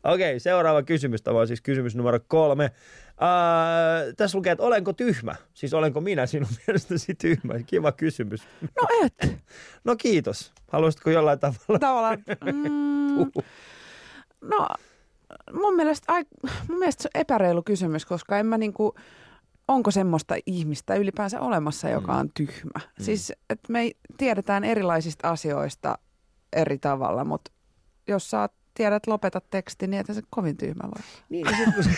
Okei, 0.04 0.32
okay, 0.32 0.40
seuraava 0.40 0.84
kysymys. 0.84 1.22
Tämä 1.22 1.40
on 1.40 1.48
siis 1.48 1.62
kysymys 1.62 1.96
numero 1.96 2.20
kolme. 2.28 2.66
Uh, 3.12 4.14
tässä 4.18 4.38
lukee, 4.38 4.52
että 4.52 4.64
olenko 4.64 4.94
tyhmä? 4.94 5.36
Siis 5.54 5.74
olenko 5.74 6.02
minä 6.02 6.26
sinun 6.26 6.50
mielestäsi 6.68 7.16
tyhmä? 7.16 7.54
Kiva 7.66 7.92
kysymys. 7.92 8.42
No 8.62 8.88
et. 9.06 9.14
No 9.84 9.96
kiitos. 9.96 10.52
Haluaisitko 10.72 11.10
jollain 11.10 11.40
tavalla? 11.40 11.80
Tavallaan, 11.80 12.24
mm, 12.46 13.32
no 14.42 14.68
mun 15.54 15.76
mielestä, 15.76 16.14
ai, 16.14 16.26
mun 16.70 16.80
mielestä 16.80 17.04
se 17.04 17.10
on 17.16 17.22
epäreilu 17.22 17.64
kysymys, 17.64 18.06
koska 18.06 18.40
en 18.40 18.46
mä 18.46 18.58
niinku, 18.58 18.96
onko 19.68 19.92
semmoista 19.92 20.36
ihmistä 20.46 20.96
ylipäänsä 20.96 21.42
olemassa, 21.42 21.90
joka 21.90 22.14
on 22.14 22.30
tyhmä. 22.34 22.80
Mm. 22.80 23.04
Siis, 23.04 23.34
että 23.50 23.74
me 23.74 23.92
tiedetään 24.18 24.64
erilaisista 24.64 25.30
asioista 25.30 25.98
eri 26.54 26.78
tavalla, 26.78 27.26
mutta 27.26 27.52
jos 28.08 28.30
sä 28.30 28.50
tiedät 28.78 29.08
lopeta 29.08 29.42
teksti, 29.42 29.88
niin 29.88 30.00
että 30.00 30.14
se 30.14 30.22
kovin 30.30 30.58
tyhmä 30.58 30.84
voi. 30.84 31.04
Niin, 31.30 31.46
ja 31.46 31.58
sit 31.58 31.76
kun 31.76 31.84
se... 31.84 31.92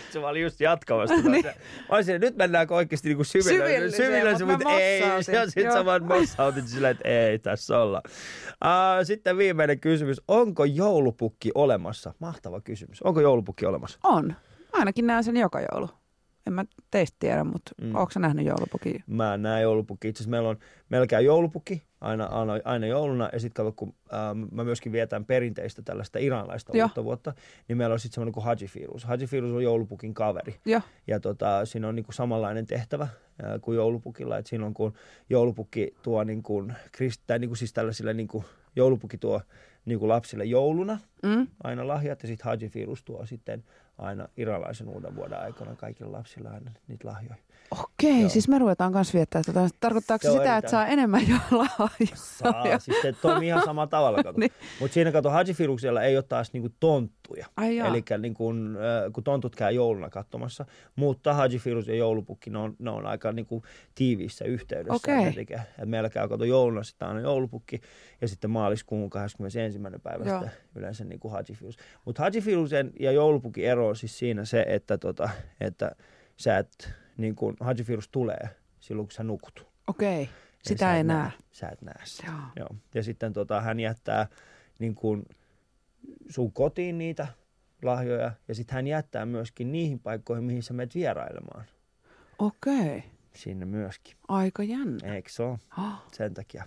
se 0.12 0.20
mä 0.20 0.28
olin 0.28 0.42
just 0.42 0.60
jatkamassa. 0.60 1.14
niin. 1.14 1.44
Mä 1.44 1.52
olisin, 1.90 2.20
nyt 2.20 2.36
mennäänkö 2.36 2.74
oikeasti 2.74 3.08
niinku 3.08 3.24
syville, 3.24 3.68
Syvälliseen, 3.68 4.12
syville, 4.12 4.30
mutta 4.30 4.46
mutta 4.46 4.70
ei. 4.80 5.00
mossautin. 5.00 5.34
Ja 5.38 5.50
sit 5.50 5.64
Joo. 5.64 5.72
sä 5.72 5.84
vaan 5.84 6.04
mossautit 6.04 6.68
sillä, 6.68 6.90
että 6.90 7.08
ei 7.08 7.38
tässä 7.38 7.78
olla. 7.78 8.02
Uh, 8.06 9.04
sitten 9.06 9.38
viimeinen 9.38 9.80
kysymys. 9.80 10.20
Onko 10.28 10.64
joulupukki 10.64 11.50
olemassa? 11.54 12.14
Mahtava 12.18 12.60
kysymys. 12.60 13.02
Onko 13.02 13.20
joulupukki 13.20 13.66
olemassa? 13.66 13.98
On. 14.04 14.34
Ainakin 14.72 15.06
näen 15.06 15.24
sen 15.24 15.36
joka 15.36 15.60
joulu. 15.60 15.88
En 16.48 16.52
mä 16.54 16.64
teistä 16.90 17.16
tiedä, 17.18 17.44
mutta 17.44 17.70
Mm. 17.82 17.94
onko 17.94 18.10
sä 18.10 18.20
nähnyt 18.20 18.46
joulupukin? 18.46 19.04
Mä 19.06 19.36
näen 19.36 19.62
joulupukki. 19.62 20.08
Itse 20.08 20.18
asiassa 20.22 20.30
meillä 20.30 20.48
on, 20.48 20.58
meillä 20.88 21.06
käy 21.06 21.22
joulupukki 21.22 21.82
aina, 22.00 22.24
aina, 22.24 22.52
aina 22.64 22.86
jouluna. 22.86 23.28
Ja 23.32 23.40
sitten 23.40 23.64
kato, 23.64 23.72
kun 23.76 23.94
ähm, 24.14 24.42
mä 24.52 24.64
myöskin 24.64 24.92
vietän 24.92 25.24
perinteistä 25.24 25.82
tällaista 25.82 26.18
iranlaista 26.18 26.76
Joo. 26.76 26.86
uutta 26.86 27.04
vuotta, 27.04 27.32
niin 27.68 27.76
meillä 27.76 27.92
on 27.92 27.98
sitten 28.00 28.14
semmoinen 28.14 28.32
kuin 28.32 28.44
Haji 28.44 28.66
Firuz. 28.68 29.04
Haji 29.04 29.26
Firuz 29.26 29.52
on 29.52 29.62
joulupukin 29.62 30.14
kaveri. 30.14 30.56
Joo. 30.64 30.80
Ja 31.06 31.20
tota, 31.20 31.64
siinä 31.66 31.88
on 31.88 31.94
niinku 31.94 32.12
samanlainen 32.12 32.66
tehtävä 32.66 33.08
ää, 33.42 33.58
kuin 33.58 33.76
joulupukilla, 33.76 34.38
että 34.38 34.48
silloin 34.48 34.74
kun 34.74 34.92
joulupukki 35.30 35.94
tuo 36.02 36.24
niinku, 36.24 36.68
krist, 36.92 37.22
tai 37.26 37.38
niinku 37.38 37.54
siis 37.54 37.72
tällaisille 37.72 38.14
niinku, 38.14 38.44
joulupukki 38.76 39.18
tuo 39.18 39.40
niinku 39.84 40.08
lapsille 40.08 40.44
jouluna, 40.44 40.98
Mm? 41.22 41.46
aina 41.64 41.86
lahjat 41.86 42.22
ja 42.22 42.28
sitten 42.28 42.44
Haji 42.44 42.68
Firus 42.68 43.04
tuo 43.04 43.26
sitten 43.26 43.64
aina 43.98 44.28
iralaisen 44.36 44.88
uuden 44.88 45.16
vuoden 45.16 45.40
aikana 45.40 45.76
kaikille 45.76 46.10
lapsille 46.10 46.48
aina 46.48 46.70
niitä 46.88 47.08
lahjoja. 47.08 47.36
Okei, 47.70 48.20
Joo. 48.20 48.28
siis 48.28 48.48
me 48.48 48.58
ruvetaan 48.58 48.92
kanssa 48.92 49.14
viettää 49.14 49.42
tätä. 49.42 49.68
Tarkoittaako 49.80 50.22
se 50.22 50.32
sitä, 50.32 50.56
että 50.56 50.70
saa 50.70 50.86
enemmän 50.86 51.28
jo 51.28 51.36
lahjoja? 51.50 52.16
Saa, 52.16 52.78
siis 52.78 53.02
se 53.02 53.12
toimii 53.12 53.48
ihan 53.48 53.64
samalla 53.64 53.86
tavalla. 53.86 54.18
Niin. 54.36 54.52
Mutta 54.80 54.94
siinä 54.94 55.12
kato 55.12 55.30
Haji 55.30 55.54
Firuksella 55.54 56.02
ei 56.02 56.16
ole 56.16 56.24
taas 56.28 56.52
niinku 56.52 56.68
tonttuja. 56.80 57.46
Eli 57.60 58.04
niin 58.18 58.34
kun, 58.34 58.76
äh, 58.76 59.12
kun 59.12 59.24
tontut 59.24 59.56
käy 59.56 59.72
jouluna 59.72 60.10
katsomassa, 60.10 60.64
mutta 60.96 61.34
Haji 61.34 61.58
Firus 61.58 61.88
ja 61.88 61.94
joulupukki, 61.94 62.50
ne 62.50 62.58
on, 62.58 62.76
ne 62.78 62.90
on 62.90 63.06
aika 63.06 63.32
niin 63.32 63.46
kuin, 63.46 63.62
tiiviissä 63.94 64.44
yhteydessä. 64.44 65.32
Tekee. 65.34 65.66
Et 65.78 65.88
meillä 65.88 66.10
käy 66.10 66.28
kato 66.28 66.44
jouluna 66.44 66.82
sitten 66.82 67.08
aina 67.08 67.20
joulupukki 67.20 67.80
ja 68.20 68.28
sitten 68.28 68.50
maaliskuun 68.50 69.10
21. 69.10 69.78
päivä 70.02 70.24
Joo. 70.24 70.40
sitten 70.40 70.58
yleensä 70.78 71.04
niin 71.04 71.20
kuin 71.20 71.32
Haji 71.32 71.54
Firus. 71.54 71.76
Mutta 72.04 72.22
Haji 72.22 72.40
Firusen 72.40 72.92
ja 73.00 73.12
joulupukin 73.12 73.64
ero 73.64 73.88
on 73.88 73.96
siis 73.96 74.18
siinä 74.18 74.44
se, 74.44 74.64
että, 74.68 74.98
tota, 74.98 75.30
että 75.60 75.90
sä 76.36 76.58
et, 76.58 76.90
niin 77.16 77.34
kuin 77.34 77.56
Haji 77.60 77.84
Firus 77.84 78.08
tulee 78.08 78.48
silloin, 78.80 79.08
kun 79.08 79.12
sä 79.12 79.22
nukut. 79.22 79.66
Okei, 79.86 80.20
Eli 80.20 80.28
sitä 80.62 80.94
ei 80.94 81.00
et 81.00 81.06
näe. 81.06 81.30
Sä 81.52 81.68
et 81.68 81.82
näe 81.82 82.00
sitä. 82.04 82.26
Joo. 82.26 82.40
Joo. 82.56 82.68
Ja 82.94 83.02
sitten 83.02 83.32
tota, 83.32 83.60
hän 83.60 83.80
jättää 83.80 84.26
niin 84.78 84.94
kuin, 84.94 85.24
sun 86.28 86.52
kotiin 86.52 86.98
niitä 86.98 87.26
lahjoja 87.82 88.32
ja 88.48 88.54
sitten 88.54 88.74
hän 88.74 88.86
jättää 88.86 89.26
myöskin 89.26 89.72
niihin 89.72 90.00
paikkoihin, 90.00 90.44
mihin 90.44 90.62
sä 90.62 90.74
menet 90.74 90.94
vierailemaan. 90.94 91.64
Okei, 92.38 93.02
Sinne 93.34 93.64
myöskin. 93.66 94.14
aika 94.28 94.62
jännä. 94.62 95.14
Eikö 95.14 95.28
se 95.30 95.42
ole? 95.42 95.58
Oh, 95.78 95.92
Sen 96.16 96.34
takia. 96.34 96.64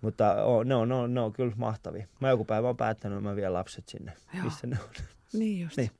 Mutta 0.00 0.44
oh, 0.44 0.64
ne, 0.64 0.74
on, 0.74 0.88
ne, 0.88 0.94
on, 0.94 1.14
ne 1.14 1.20
on 1.20 1.32
kyllä 1.32 1.52
mahtavia. 1.56 2.06
Mä 2.20 2.28
joku 2.28 2.44
päivä 2.44 2.68
on 2.68 2.76
päättänyt, 2.76 3.18
että 3.18 3.28
mä 3.30 3.36
vien 3.36 3.52
lapset 3.52 3.88
sinne, 3.88 4.12
Joo. 4.34 4.44
missä 4.44 4.66
ne 4.66 4.78
on. 4.82 5.04
niin 5.32 5.60
just. 5.60 5.76
Niin. 5.76 5.90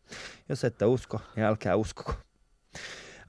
Jos 0.49 0.65
ette 0.65 0.85
usko, 0.85 1.21
niin 1.37 1.45
älkää 1.45 1.77
uskoko. 1.77 2.13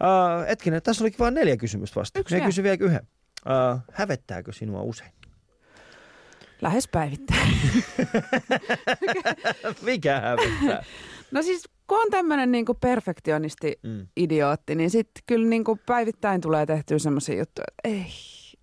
Uh, 0.04 0.44
etkinen, 0.48 0.82
tässä 0.82 1.04
olikin 1.04 1.20
vain 1.20 1.34
neljä 1.34 1.58
kysymystä 1.58 2.00
vasta. 2.00 2.20
Yksi 2.20 2.36
vielä. 2.36 2.46
kysyn 2.46 2.64
vielä 2.64 2.78
yhden. 2.82 3.08
Uh, 3.46 3.80
hävettääkö 3.94 4.54
sinua 4.54 4.82
usein? 4.82 5.12
Lähes 6.62 6.88
päivittäin. 6.88 7.54
Mikä 9.82 10.20
hävettää? 10.20 10.84
No 11.32 11.42
siis 11.42 11.70
kun 11.88 11.98
on 12.02 12.08
tämmöinen 12.12 12.52
niinku 12.52 12.74
perfektionisti 12.74 13.80
Mm. 13.84 14.08
idiootti, 14.18 14.76
niin 14.76 14.90
sitten 14.90 15.24
kyllä 15.28 15.48
niinku 15.48 15.80
päivittäin 15.86 16.42
tulee 16.42 16.66
tehtyä 16.66 17.00
semmoisia 17.00 17.38
juttuja, 17.38 17.66
että 17.78 17.90
ei. 17.90 18.06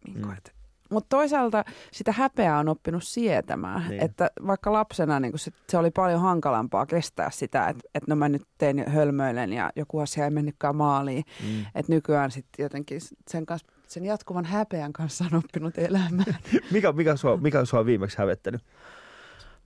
Niinku, 0.07 0.29
Mm. 0.29 0.35
mm. 0.35 0.58
Mutta 0.91 1.17
toisaalta 1.17 1.65
sitä 1.93 2.13
häpeää 2.13 2.59
on 2.59 2.69
oppinut 2.69 3.03
sietämään. 3.05 3.89
Niin. 3.89 4.03
Että 4.03 4.31
vaikka 4.47 4.73
lapsena 4.73 5.21
niin 5.21 5.39
se, 5.39 5.51
se 5.69 5.79
oli 5.79 5.91
paljon 5.91 6.21
hankalampaa 6.21 6.87
kestää 6.87 7.31
sitä, 7.31 7.69
että, 7.69 7.89
että 7.95 8.13
no 8.13 8.17
mä 8.17 8.29
nyt 8.29 8.43
tein 8.59 8.85
hölmöilen 8.89 9.53
ja 9.53 9.71
joku 9.77 9.99
asia 9.99 10.25
ei 10.25 10.31
mennytkään 10.31 10.77
maaliin. 10.77 11.25
Mm. 11.45 11.61
Että 11.75 11.93
nykyään 11.93 12.31
sitten 12.31 12.63
jotenkin 12.63 13.01
sen, 13.31 13.47
kanssa, 13.47 13.67
sen 13.87 14.05
jatkuvan 14.05 14.45
häpeän 14.45 14.93
kanssa 14.93 15.25
on 15.33 15.39
oppinut 15.39 15.79
elämään. 15.79 16.37
Mikä, 16.73 16.93
mikä, 16.93 17.17
sua, 17.17 17.37
mikä 17.37 17.65
sua 17.65 17.81
on 17.81 17.87
viimeksi 17.87 18.19
hävettänyt? 18.19 18.63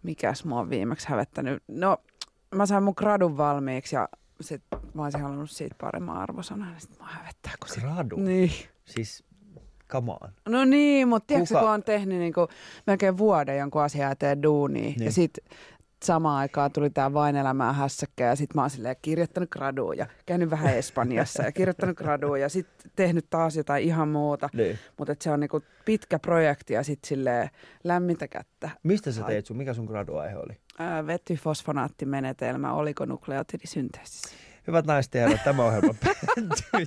Mikäs 0.03 0.45
mua 0.45 0.61
on 0.61 0.71
viimeksi 0.71 1.09
hävettänyt? 1.09 1.63
No, 1.69 1.99
mä 2.55 2.67
sain 2.67 2.83
mun 2.83 2.95
gradun 2.97 3.37
valmiiksi 3.37 3.97
ja 3.97 4.09
sit 4.41 4.63
mä 4.95 5.03
olisin 5.03 5.21
halunnut 5.21 5.51
siitä 5.51 5.77
paremman 5.81 6.17
arvosanan, 6.17 6.69
niin 6.69 6.81
sit 6.81 6.99
mua 6.99 7.09
hävettää. 7.09 7.53
Kun 7.61 7.69
sit... 7.69 7.83
Gradu? 7.83 8.17
Niin. 8.17 8.53
Siis, 8.85 9.25
come 9.93 10.13
on. 10.13 10.33
No 10.49 10.65
niin, 10.65 11.09
mutta 11.09 11.27
tiedätkö, 11.27 11.49
Kuka- 11.55 11.61
kun 11.61 11.71
on 11.71 11.83
tehnyt 11.83 12.19
niinku 12.19 12.49
melkein 12.87 13.19
vuoden 13.19 13.59
jonkun 13.59 13.83
asian 13.83 14.13
eteen 14.13 14.43
duunia 14.43 14.83
Niin. 14.83 14.95
niin. 14.99 15.05
ja 15.05 15.13
sitten 15.13 15.45
samaan 16.05 16.39
aikaan 16.39 16.73
tuli 16.73 16.91
tämä 16.91 17.13
vain 17.13 17.37
elämää 17.37 17.73
hässäkkä 17.73 18.27
ja 18.27 18.37
sitten 18.37 18.57
mä 18.59 18.61
oon 18.63 18.71
silleen 18.71 18.97
kirjoittanut 19.03 19.51
graduun 19.51 19.97
ja 19.99 20.07
käynyt 20.27 20.51
vähän 20.51 20.75
Espanjassa 20.77 21.43
ja 21.43 21.53
kirjoittanut 21.53 21.97
graduun 21.97 22.41
ja 22.41 22.49
sitten 22.49 22.91
tehnyt 22.97 23.27
taas 23.31 23.57
jotain 23.57 23.85
ihan 23.85 24.09
muuta. 24.09 24.49
Niin. 24.53 24.79
Mutta 24.99 25.15
se 25.21 25.31
on 25.31 25.41
niinku 25.41 25.63
pitkä 25.85 26.19
projekti 26.19 26.75
ja 26.75 26.83
sitten 26.83 27.09
silleen 27.09 27.51
lämmintä 27.85 28.29
kättä. 28.29 28.71
Mistä 28.83 29.13
sä 29.13 29.25
Ai. 29.25 29.33
teit 29.33 29.47
sun? 29.47 29.57
Mikä 29.57 29.75
sun 29.75 29.85
graduaihe 29.85 30.37
oli? 30.37 30.57
Ää, 30.79 31.07
vetyfosfonaattimenetelmä, 31.07 32.73
oligonukleotidisynteesissä. 32.73 34.37
Hyvät 34.67 34.87
naiset 34.87 35.15
ja 35.15 35.21
herrat, 35.21 35.45
tämä 35.45 35.65
ohjelma 35.65 35.95
päättyy. 36.05 36.87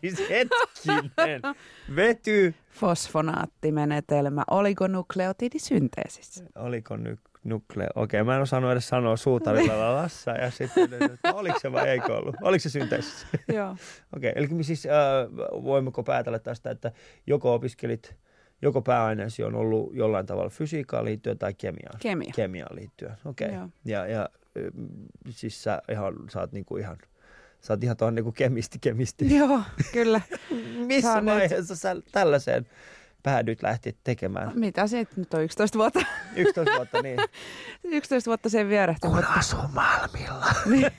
Siis 0.00 0.18
hetkinen. 0.18 1.42
Vety. 1.96 2.54
Fosfonaattimenetelmä, 2.70 4.44
oligonukleotidisynteesissä. 4.50 6.44
Oliko 6.54 6.96
nyt 6.96 7.20
nukleo? 7.44 7.88
Okei, 7.94 8.22
mä 8.22 8.36
en 8.36 8.42
osannut 8.42 8.72
edes 8.72 8.88
sanoa 8.88 9.16
suutarilla 9.16 9.94
lassa 9.94 10.30
ja 10.30 10.50
sitten, 10.50 10.88
että 10.94 11.34
oliko 11.34 11.58
se 11.60 11.72
vai 11.72 11.88
eikö 11.88 12.16
ollut? 12.16 12.36
Oliko 12.42 12.62
se 12.62 12.70
synteesissä? 12.70 13.26
Joo. 13.48 13.76
Okei, 14.16 14.32
eli 14.34 14.64
siis 14.64 14.86
äh, 14.86 14.92
voimmeko 15.64 16.02
päätellä 16.02 16.38
tästä, 16.38 16.70
että 16.70 16.92
joko 17.26 17.54
opiskelit, 17.54 18.14
joko 18.62 18.82
pääaineesi 18.82 19.44
on 19.44 19.54
ollut 19.54 19.94
jollain 19.94 20.26
tavalla 20.26 20.50
fysiikkaan 20.50 21.04
liittyen 21.04 21.38
tai 21.38 21.54
kemiaan? 21.54 21.98
Kemia. 22.00 22.32
Kemiaan 22.36 22.76
liittyen, 22.76 23.14
okei. 23.24 23.52
Joo. 23.52 23.68
Ja, 23.84 24.06
ja 24.06 24.28
siis 25.30 25.62
sä, 25.62 25.82
ihan, 25.92 26.14
sä 26.32 26.40
oot 26.40 26.52
niinku 26.52 26.76
ihan, 26.76 26.96
sä 27.60 27.72
oot 27.72 27.84
ihan 27.84 27.96
tuon 27.96 28.14
niinku 28.14 28.32
kemisti, 28.32 28.78
kemisti. 28.80 29.36
Joo, 29.38 29.60
kyllä. 29.92 30.20
Missä 30.86 31.08
Sä 31.10 31.14
oot 31.14 31.24
nyt- 31.24 31.34
vaiheessa 31.34 31.76
sä 31.76 31.96
tällaiseen 32.12 32.66
päädyit 33.22 33.62
lähti 33.62 33.96
tekemään? 34.04 34.52
Mitä 34.54 34.86
siitä 34.86 35.12
nyt 35.16 35.34
on 35.34 35.42
11 35.42 35.78
vuotta? 35.78 36.00
11 36.36 36.76
vuotta, 36.76 37.02
niin. 37.02 37.18
11 37.84 38.28
vuotta 38.30 38.48
sen 38.48 38.68
vierehti, 38.68 39.08
mutta 39.08 39.32
asuu 39.32 39.60
Malmilla. 39.74 40.46
Niin. 40.70 40.90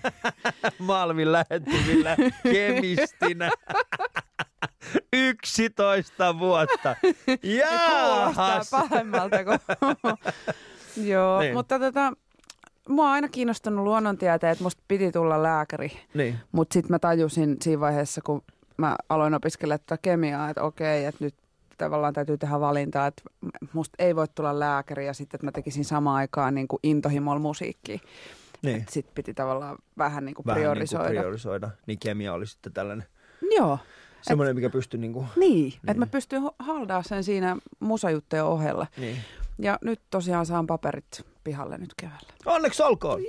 Malmin 0.79 1.31
lähettyvillä 1.31 2.17
kemistinä. 2.43 3.51
11 5.13 6.39
vuotta. 6.39 6.95
kuulostaa 7.01 7.35
Jaahas. 7.43 8.69
pahemmalta 8.69 9.37
kuin... 9.43 9.59
Joo, 11.07 11.39
niin. 11.39 11.53
mutta 11.53 11.79
tota, 11.79 12.13
mua 12.87 13.05
on 13.05 13.11
aina 13.11 13.27
kiinnostanut 13.29 13.83
luonnontieteet, 13.83 14.51
että 14.51 14.63
musta 14.63 14.83
piti 14.87 15.11
tulla 15.11 15.43
lääkäri. 15.43 15.91
Niin. 16.13 16.35
Mutta 16.51 16.73
sitten 16.73 16.91
mä 16.93 16.99
tajusin 16.99 17.57
siinä 17.61 17.79
vaiheessa, 17.79 18.21
kun 18.21 18.41
mä 18.77 18.95
aloin 19.09 19.33
opiskella 19.33 19.77
tätä 19.77 19.97
kemiaa, 20.01 20.49
että 20.49 20.63
okei, 20.63 21.05
että 21.05 21.23
nyt 21.25 21.35
tavallaan 21.77 22.13
täytyy 22.13 22.37
tehdä 22.37 22.59
valintaa, 22.59 23.07
että 23.07 23.21
musta 23.73 23.95
ei 24.03 24.15
voi 24.15 24.27
tulla 24.27 24.59
lääkäri 24.59 25.05
ja 25.05 25.13
sitten, 25.13 25.37
että 25.37 25.47
mä 25.47 25.51
tekisin 25.51 25.85
samaan 25.85 26.15
aikaan 26.17 26.55
niin 26.55 26.67
kuin 26.67 26.79
intohimolla 26.83 27.39
musiikkia. 27.39 27.99
niin. 28.61 28.85
Sitten 28.89 29.15
piti 29.15 29.33
tavallaan 29.33 29.77
vähän 29.97 30.25
niin 30.25 30.35
kuin 30.35 30.45
Vähän 30.45 30.59
priorisoida. 30.61 31.03
Niin 31.03 31.13
kuin 31.15 31.21
priorisoida. 31.21 31.69
Niin 31.87 31.99
kemia 31.99 32.33
oli 32.33 32.47
sitten 32.47 32.73
tällainen, 32.73 33.05
Joo, 33.55 33.79
semmoinen, 34.21 34.55
mikä 34.55 34.69
pystyi 34.69 34.99
niin 34.99 35.13
kuin, 35.13 35.27
niin, 35.35 35.51
Niin. 35.53 35.73
että 35.87 35.99
mä 35.99 36.05
pystyn 36.07 36.41
haldaa 36.59 37.03
sen 37.03 37.23
siinä 37.23 37.57
musajuttujen 37.79 38.45
ohella. 38.45 38.87
niin. 38.97 39.17
Ja 39.59 39.77
nyt 39.81 40.01
tosiaan 40.09 40.45
saan 40.45 40.67
paperit 40.67 41.25
pihalle 41.43 41.77
nyt 41.77 41.93
keväällä. 41.97 42.27
Onneksi 42.45 42.83
olkoon. 42.83 43.21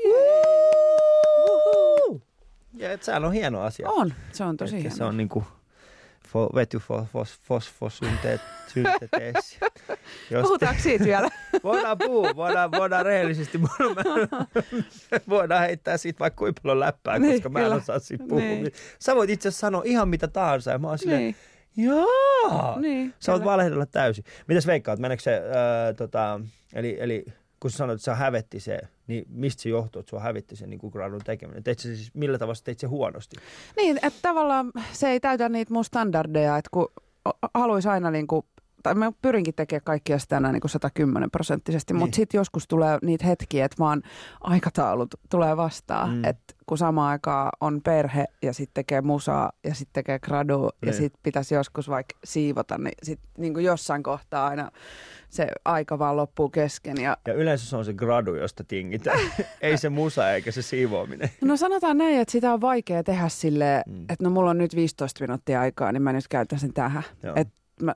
Ja 2.74 2.92
et, 2.92 3.02
sehän 3.02 3.24
on 3.24 3.32
hieno 3.32 3.60
asia. 3.60 3.90
On, 3.90 4.14
se 4.32 4.44
on 4.44 4.56
tosi 4.56 4.76
Että 4.76 4.82
hienoa. 4.82 4.96
Se 4.96 5.04
on 5.04 5.16
niinku 5.16 5.44
fo, 6.28 6.48
vety 6.54 6.78
fo, 6.78 7.06
fos, 7.12 7.40
fosfosynteesi. 7.48 8.44
Jos 10.30 10.42
Puhutaanko 10.42 10.82
siitä 10.82 11.04
vielä? 11.04 11.28
voidaan 11.64 11.98
puhua, 11.98 12.36
voidaan, 12.36 12.72
voidaan 12.72 13.06
rehellisesti, 13.06 13.60
voidaan, 15.28 15.60
heittää 15.60 15.96
siitä 15.96 16.18
vaikka 16.18 16.38
kuinka 16.38 16.60
paljon 16.62 16.80
läppää, 16.80 17.18
Niin, 17.18 17.32
koska 17.34 17.48
mä 17.48 17.58
en 17.58 17.64
kyllä. 17.64 17.76
osaa 17.76 17.98
siitä 17.98 18.24
puhua. 18.28 18.44
Niin. 18.44 18.72
Sä 18.98 19.16
voit 19.16 19.30
itse 19.30 19.48
asiassa 19.48 19.66
sanoa 19.66 19.82
ihan 19.84 20.08
mitä 20.08 20.28
tahansa 20.28 20.70
ja 20.70 20.78
mä 20.78 20.88
oon 20.88 20.98
silleen, 20.98 21.36
jaa, 21.76 22.80
niin. 22.80 23.14
sä 23.20 23.32
voit 23.32 23.44
valehdella 23.44 23.86
täysin. 23.86 24.24
Mitäs 24.46 24.66
veikkaat, 24.66 24.98
meneekö 24.98 25.22
se, 25.22 25.32
ää, 25.32 25.94
tota, 25.94 26.40
eli, 26.74 26.96
eli 27.00 27.24
kun 27.60 27.70
sä 27.70 27.76
sanoit, 27.76 27.96
että 27.96 28.04
sä 28.04 28.14
hävetti 28.14 28.60
se, 28.60 28.78
niin 29.06 29.24
mistä 29.28 29.62
se 29.62 29.68
johtuu, 29.68 30.00
että 30.00 30.10
sua 30.10 30.20
hävitti 30.20 30.56
se 30.56 30.66
niin 30.66 30.80
gradun 30.92 31.20
tekeminen? 31.24 31.62
Teit 31.62 31.78
sä 31.78 31.94
siis, 31.94 32.14
millä 32.14 32.38
tavalla 32.38 32.60
teit 32.64 32.78
se 32.78 32.86
huonosti? 32.86 33.36
Niin, 33.76 33.96
että 34.02 34.18
tavallaan 34.22 34.72
se 34.92 35.08
ei 35.08 35.20
täytä 35.20 35.48
niitä 35.48 35.72
mun 35.74 35.84
standardeja, 35.84 36.58
että 36.58 36.68
kun 36.72 36.88
haluaisi 37.54 37.88
aina 37.88 38.10
niin 38.10 38.26
kuin, 38.26 38.46
tai 38.82 38.94
mä 38.94 39.12
pyrinkin 39.22 39.54
tekemään 39.54 39.84
kaikkia 39.84 40.18
sitä 40.18 40.36
aina 40.36 40.52
niin 40.52 40.60
kuin 40.60 40.70
110 40.70 41.30
prosenttisesti, 41.30 41.92
Niin. 41.94 41.98
mutta 42.00 42.16
sitten 42.16 42.38
joskus 42.38 42.68
tulee 42.68 42.98
niitä 43.02 43.26
hetkiä, 43.26 43.64
että 43.64 43.76
vaan 43.78 44.02
aikataulut 44.40 45.14
tulee 45.30 45.56
vastaan, 45.56 46.10
Mm. 46.10 46.24
että 46.24 46.54
kun 46.66 46.78
samaan 46.78 47.10
aikaan 47.10 47.48
on 47.60 47.80
perhe 47.84 48.24
ja 48.42 48.52
sitten 48.52 48.74
tekee 48.74 49.00
musaa 49.00 49.52
ja 49.64 49.74
sitten 49.74 49.92
tekee 49.92 50.18
gradu 50.18 50.58
Niin. 50.60 50.86
ja 50.86 50.92
sitten 50.92 51.20
pitäisi 51.22 51.54
joskus 51.54 51.88
vaikka 51.88 52.14
siivota, 52.24 52.78
niin 52.78 52.92
sitten 53.02 53.30
niin 53.38 53.64
jossain 53.64 54.02
kohtaa 54.02 54.46
aina 54.46 54.70
se 55.28 55.46
aika 55.64 55.98
vaan 55.98 56.16
loppuu 56.16 56.48
kesken 56.48 56.96
ja 57.00 57.16
Ja 57.26 57.34
yleensä 57.34 57.66
se 57.66 57.76
on 57.76 57.84
se 57.84 57.92
gradu, 57.94 58.34
josta 58.34 58.64
tingitään. 58.64 59.18
Ei 59.60 59.76
se 59.78 59.88
musa 59.88 60.32
eikä 60.32 60.50
se 60.52 60.62
siivoaminen. 60.62 61.30
No 61.40 61.56
sanotaan 61.56 61.98
näin, 61.98 62.20
että 62.20 62.32
sitä 62.32 62.52
on 62.52 62.60
vaikea 62.60 63.04
tehdä 63.04 63.28
silleen, 63.28 63.82
Mm. 63.86 64.00
että 64.02 64.24
no 64.24 64.30
mulla 64.30 64.50
on 64.50 64.58
nyt 64.58 64.74
15 64.74 65.24
minuuttia 65.24 65.60
aikaa, 65.60 65.92
niin 65.92 66.02
mä 66.02 66.12
nyt 66.12 66.28
käytän 66.28 66.58
sen 66.58 66.72
tähän. 66.72 67.02
Joo. 67.22 67.34
Mä, 67.82 67.94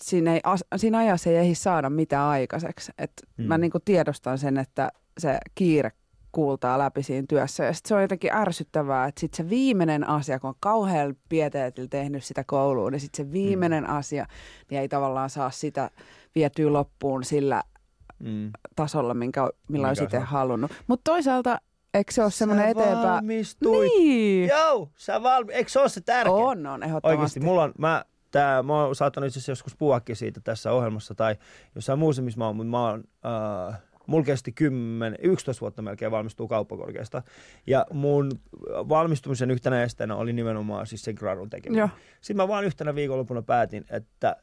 siinä, 0.00 0.34
ei, 0.34 0.40
siinä 0.76 0.98
ajassa 0.98 1.30
ei 1.30 1.36
ehdi 1.36 1.54
saada 1.54 1.90
mitään 1.90 2.28
aikaiseksi. 2.28 2.92
Et 2.98 3.12
mm. 3.36 3.44
Mä 3.44 3.58
niin 3.58 3.70
kuin 3.70 3.82
tiedostan 3.84 4.38
sen, 4.38 4.58
että 4.58 4.92
se 5.18 5.38
kiire 5.54 5.92
kuultaa 6.32 6.78
läpi 6.78 7.02
siinä 7.02 7.26
työssä. 7.28 7.64
Ja 7.64 7.72
sit 7.72 7.86
se 7.86 7.94
on 7.94 8.02
jotenkin 8.02 8.34
ärsyttävää, 8.34 9.06
että 9.06 9.20
sitten 9.20 9.36
se 9.36 9.50
viimeinen 9.50 10.08
asia, 10.08 10.40
kun 10.40 10.48
on 10.48 10.56
kauhean 10.60 11.16
pieteetillä 11.28 11.88
tehnyt 11.88 12.24
sitä 12.24 12.44
kouluun, 12.46 12.92
niin 12.92 13.00
sitten 13.00 13.26
se 13.26 13.32
viimeinen 13.32 13.84
mm. 13.84 13.96
asia, 13.96 14.26
niin 14.70 14.80
ei 14.80 14.88
tavallaan 14.88 15.30
saa 15.30 15.50
sitä 15.50 15.90
vietyä 16.34 16.72
loppuun 16.72 17.24
sillä 17.24 17.62
mm. 18.18 18.50
tasolla, 18.76 19.14
minkä, 19.14 19.50
millä 19.68 19.88
olisi 19.88 20.04
itse 20.04 20.18
halunnut. 20.18 20.72
Mutta 20.86 21.10
toisaalta 21.10 21.58
Eikö 21.94 22.12
se 22.12 22.22
ole 22.22 22.30
semmoinen 22.30 22.68
eteenpäin? 22.68 23.08
valmistuit. 23.08 23.90
Niin. 23.98 24.48
Joo, 24.48 24.88
sä 24.96 25.22
valmi... 25.22 25.52
Eikö 25.52 25.70
se 25.70 25.80
ole 25.80 25.88
se 25.88 26.00
tärkeä? 26.00 26.32
On, 26.32 26.66
on, 26.66 26.82
ehdottomasti. 26.82 27.16
Oikeasti, 27.16 27.40
mulla 27.40 27.62
on, 27.62 27.72
mä, 27.78 28.04
tää, 28.30 28.62
mä 28.62 28.84
oon 28.84 28.94
saattanut 28.94 29.26
itse 29.26 29.38
asiassa 29.38 29.52
joskus 29.52 29.76
puhuakin 29.76 30.16
siitä 30.16 30.40
tässä 30.40 30.72
ohjelmassa 30.72 31.14
tai 31.14 31.36
jossain 31.74 31.98
muussa, 31.98 32.22
missä 32.22 32.38
mä 32.38 32.46
oon, 32.46 32.56
mutta 32.56 32.70
mä 32.70 32.88
oon, 32.88 33.04
äh, 33.70 33.82
mulla 34.06 34.24
kesti 34.24 34.52
10, 34.52 35.18
11 35.22 35.60
vuotta 35.60 35.82
melkein 35.82 36.10
valmistuu 36.10 36.48
kauppakorkeasta. 36.48 37.22
Ja 37.66 37.86
mun 37.92 38.30
valmistumisen 38.88 39.50
yhtenä 39.50 39.82
esteenä 39.82 40.16
oli 40.16 40.32
nimenomaan 40.32 40.86
siis 40.86 41.02
sen 41.02 41.14
gradun 41.18 41.50
tekeminen. 41.50 41.80
Joo. 41.80 41.88
Sitten 42.20 42.36
mä 42.36 42.48
vaan 42.48 42.64
yhtenä 42.64 42.94
viikonloppuna 42.94 43.42
päätin, 43.42 43.84
että 43.90 44.36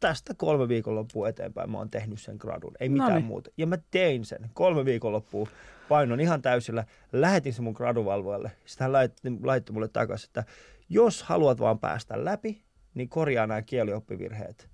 tästä 0.00 0.34
kolme 0.36 0.68
viikonloppua 0.68 1.28
eteenpäin 1.28 1.70
mä 1.70 1.78
oon 1.78 1.90
tehnyt 1.90 2.20
sen 2.20 2.36
gradun, 2.38 2.72
ei 2.80 2.88
mitään 2.88 3.10
Noniin. 3.10 3.26
muuta. 3.26 3.50
Ja 3.56 3.66
mä 3.66 3.78
tein 3.90 4.24
sen 4.24 4.50
kolme 4.54 4.84
viikonloppua, 4.84 5.48
painon 5.88 6.20
ihan 6.20 6.42
täysillä, 6.42 6.84
lähetin 7.12 7.52
sen 7.52 7.64
mun 7.64 7.74
graduvalvojalle. 7.76 8.52
Sitten 8.66 8.84
hän 8.84 8.92
laittoi, 8.92 9.32
laittoi 9.42 9.74
mulle 9.74 9.88
takaisin, 9.88 10.28
että 10.28 10.44
jos 10.88 11.22
haluat 11.22 11.60
vaan 11.60 11.78
päästä 11.78 12.24
läpi, 12.24 12.62
niin 12.94 13.08
korjaa 13.08 13.46
nämä 13.46 13.62
kielioppivirheet. 13.62 14.70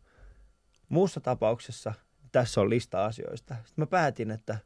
Muussa 0.88 1.20
tapauksessa 1.20 1.92
tässä 2.32 2.60
on 2.60 2.70
lista 2.70 3.04
asioista. 3.04 3.54
Sitten 3.54 3.82
mä 3.82 3.86
päätin, 3.86 4.30
että 4.30 4.58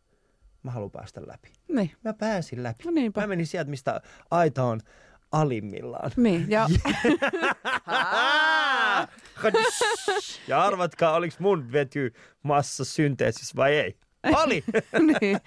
mä 0.62 0.70
haluan 0.70 0.90
päästä 0.90 1.20
läpi. 1.26 1.52
Niin. 1.68 1.90
Mä 2.04 2.12
pääsin 2.12 2.62
läpi. 2.62 2.84
No 2.84 2.90
niinpä. 2.90 3.20
Mä 3.20 3.26
menin 3.26 3.46
sieltä, 3.46 3.70
mistä 3.70 4.00
aita 4.30 4.64
on 4.64 4.80
alimmillaan. 5.32 6.10
Niin, 6.16 6.50
ja... 6.50 6.68
ja 10.48 10.62
arvatkaa, 10.62 11.14
oliko 11.14 11.36
mun 11.38 11.72
vety 11.72 12.14
massa 12.42 12.84
synteesis 12.84 13.56
vai 13.56 13.76
ei? 13.76 13.98
Oli! 14.24 14.64
niin. 15.20 15.38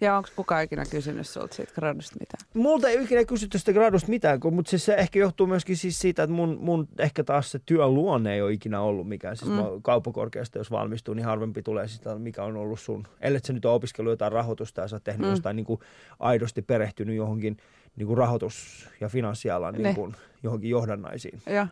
Ja 0.00 0.16
onko 0.16 0.28
kukaan 0.36 0.64
ikinä 0.64 0.84
kysynyt 0.90 1.28
sulta 1.28 1.54
siitä 1.54 1.72
gradusta 1.74 2.16
mitään? 2.20 2.48
Multa 2.54 2.88
ei 2.88 3.02
ikinä 3.04 3.24
kysytty 3.24 3.58
sitä 3.58 3.72
gradusta 3.72 4.08
mitään, 4.08 4.40
kun, 4.40 4.54
mutta 4.54 4.70
siis 4.70 4.84
se 4.84 4.94
ehkä 4.94 5.18
johtuu 5.18 5.46
myöskin 5.46 5.76
siis 5.76 5.98
siitä, 5.98 6.22
että 6.22 6.34
mun, 6.34 6.58
mun 6.60 6.88
ehkä 6.98 7.24
taas 7.24 7.50
se 7.50 7.60
työn 7.66 7.94
luonne 7.94 8.34
ei 8.34 8.42
ole 8.42 8.52
ikinä 8.52 8.80
ollut 8.80 9.08
mikään. 9.08 9.36
Siis 9.36 9.50
mm. 9.50 9.82
kauppakorkeasta, 9.82 10.58
jos 10.58 10.70
valmistuu, 10.70 11.14
niin 11.14 11.26
harvempi 11.26 11.62
tulee 11.62 11.88
sitä, 11.88 12.18
mikä 12.18 12.44
on 12.44 12.56
ollut 12.56 12.80
sun. 12.80 13.06
Ellei 13.20 13.40
se 13.44 13.52
nyt 13.52 13.64
ole 13.64 13.74
opiskellut 13.74 14.10
jotain 14.10 14.32
rahoitusta 14.32 14.80
ja 14.80 14.88
sä 14.88 14.96
oot 14.96 15.04
tehnyt 15.04 15.26
mm. 15.26 15.30
jostain 15.30 15.56
niin 15.56 15.66
kuin 15.66 15.80
aidosti 16.20 16.62
perehtynyt 16.62 17.16
johonkin 17.16 17.56
niin 17.96 18.06
kuin 18.06 18.18
rahoitus- 18.18 18.88
ja 19.00 19.08
finanssialan 19.08 19.74
niin 19.74 19.94
kuin, 19.94 20.14
johonkin 20.42 20.70
johdannaisiin. 20.70 21.42
Ja. 21.46 21.66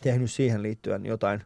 Tehnyt 0.00 0.30
siihen 0.30 0.62
liittyen 0.62 1.06
jotain 1.06 1.42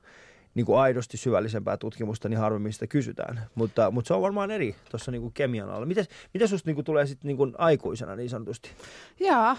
niin 0.55 0.67
kuin 0.67 0.79
aidosti 0.79 1.17
syvällisempää 1.17 1.77
tutkimusta, 1.77 2.29
niin 2.29 2.39
harvemmin 2.39 2.73
sitä 2.73 2.87
kysytään. 2.87 3.41
Mutta, 3.55 3.91
mutta 3.91 4.09
se 4.09 4.15
on 4.15 4.23
varmaan 4.23 4.51
eri 4.51 4.77
tuossa 4.91 5.11
niin 5.11 5.23
kuin 5.23 5.33
kemian 5.33 5.71
alla. 5.71 5.87
Mites, 5.87 6.09
mitä 6.35 6.47
susta 6.47 6.69
niin 6.69 6.75
kuin 6.75 6.85
tulee 6.85 7.07
sitten 7.07 7.29
niin 7.29 7.37
kuin 7.37 7.55
aikuisena 7.59 8.17
niin 8.17 8.31
sanotusti? 8.31 8.71
Jaa, 9.21 9.57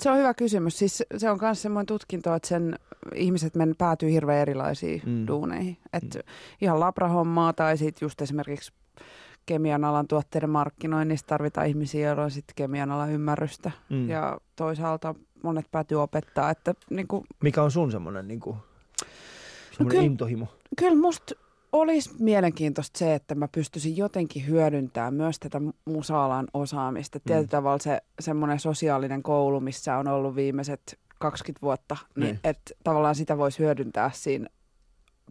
se 0.00 0.10
on 0.10 0.18
hyvä 0.18 0.34
kysymys. 0.34 0.78
Siis 0.78 1.02
se 1.16 1.30
on 1.30 1.38
myös 1.40 1.62
semmoinen 1.62 1.86
tutkinto, 1.86 2.34
että 2.34 2.48
sen 2.48 2.78
ihmiset 3.14 3.54
men 3.54 3.74
päätyy 3.78 4.10
hirveän 4.10 4.40
erilaisiin 4.42 5.02
mm. 5.06 5.26
duuneihin. 5.26 5.76
Et 5.92 6.14
mm. 6.14 6.20
Ihan 6.60 6.80
labrahommaa 6.80 7.52
tai 7.52 7.78
sitten 7.78 8.06
just 8.06 8.22
esimerkiksi 8.22 8.72
kemian 9.46 9.84
alan 9.84 10.08
tuotteiden 10.08 10.50
markkinoinnissa 10.50 11.26
tarvitaan 11.26 11.66
ihmisiä, 11.66 12.06
joilla 12.06 12.24
on 12.24 12.30
sitten 12.30 12.54
kemian 12.56 12.90
alan 12.90 13.10
ymmärrystä. 13.10 13.70
Mm. 13.90 14.08
Ja 14.08 14.38
toisaalta 14.56 15.14
monet 15.42 15.66
päätyy 15.70 16.02
opettaa. 16.02 16.50
Että, 16.50 16.74
niin 16.90 17.08
kuin... 17.08 17.24
Mikä 17.42 17.62
on 17.62 17.70
sun 17.70 17.92
semmoinen 17.92 18.28
niin 18.28 18.40
kuin 18.40 18.56
no 19.78 19.86
kyllä, 19.86 20.04
intohimo? 20.04 20.46
Kyllä 20.78 20.96
musta 20.96 21.34
olisi 21.72 22.10
mielenkiintoista 22.18 22.98
se, 22.98 23.14
että 23.14 23.34
mä 23.34 23.48
pystyisin 23.48 23.96
jotenkin 23.96 24.46
hyödyntämään 24.46 25.14
myös 25.14 25.38
tätä 25.38 25.60
musaalan 25.84 26.46
osaamista. 26.54 27.18
Mm. 27.18 27.22
Tietyllä 27.26 27.48
tavalla 27.48 27.78
se 27.78 28.00
semmoinen 28.20 28.60
sosiaalinen 28.60 29.22
koulu, 29.22 29.60
missä 29.60 29.96
on 29.96 30.08
ollut 30.08 30.36
viimeiset 30.36 30.98
20 31.18 31.62
vuotta, 31.62 31.96
niin, 32.16 32.24
niin 32.24 32.40
että 32.44 32.74
tavallaan 32.84 33.14
sitä 33.14 33.38
voisi 33.38 33.58
hyödyntää 33.58 34.10
siinä 34.14 34.46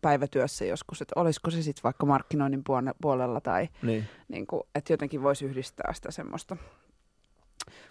päivätyössä 0.01 0.65
joskus, 0.65 1.01
että 1.01 1.19
olisiko 1.19 1.51
se 1.51 1.61
sitten 1.61 1.83
vaikka 1.83 2.05
markkinoinnin 2.05 2.63
puolella 3.01 3.41
tai 3.41 3.69
niin. 3.83 4.05
Niin 4.27 4.47
kuin, 4.47 4.63
että 4.75 4.93
jotenkin 4.93 5.23
voisi 5.23 5.45
yhdistää 5.45 5.93
sitä 5.93 6.11
semmoista. 6.11 6.57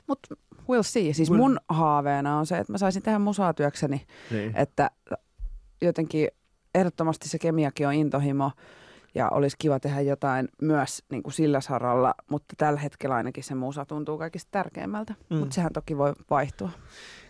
Mutta 0.07 0.35
we'll 0.61 0.83
see. 0.83 1.13
Siis 1.13 1.31
mun 1.31 1.61
haaveena 1.69 2.39
on 2.39 2.47
se, 2.47 2.59
että 2.59 2.73
mä 2.73 2.79
saisin 2.79 3.03
tehdä 3.03 3.19
musaa 3.19 3.55
työkseni, 3.55 4.07
niin. 4.31 4.57
että 4.57 4.91
jotenkin 5.83 6.29
ehdottomasti 6.75 7.29
se 7.29 7.39
kemiakin 7.39 7.87
on 7.87 7.93
intohimo 7.95 8.51
ja 9.15 9.29
olisi 9.29 9.57
kiva 9.59 9.81
tehdä 9.81 10.01
jotain 10.01 10.49
myös 10.63 11.03
niin 11.11 11.23
kuin 11.23 11.33
sillä 11.33 11.61
saralla, 11.61 12.15
mutta 12.31 12.55
tällä 12.59 12.81
hetkellä 12.81 13.15
ainakin 13.15 13.45
se 13.45 13.55
musa 13.55 13.85
tuntuu 13.85 14.19
kaikista 14.19 14.49
tärkeimmältä, 14.51 15.15
mm. 15.31 15.37
mutta 15.37 15.55
sehän 15.55 15.73
toki 15.73 15.99
voi 15.99 16.13
vaihtua. 16.31 16.71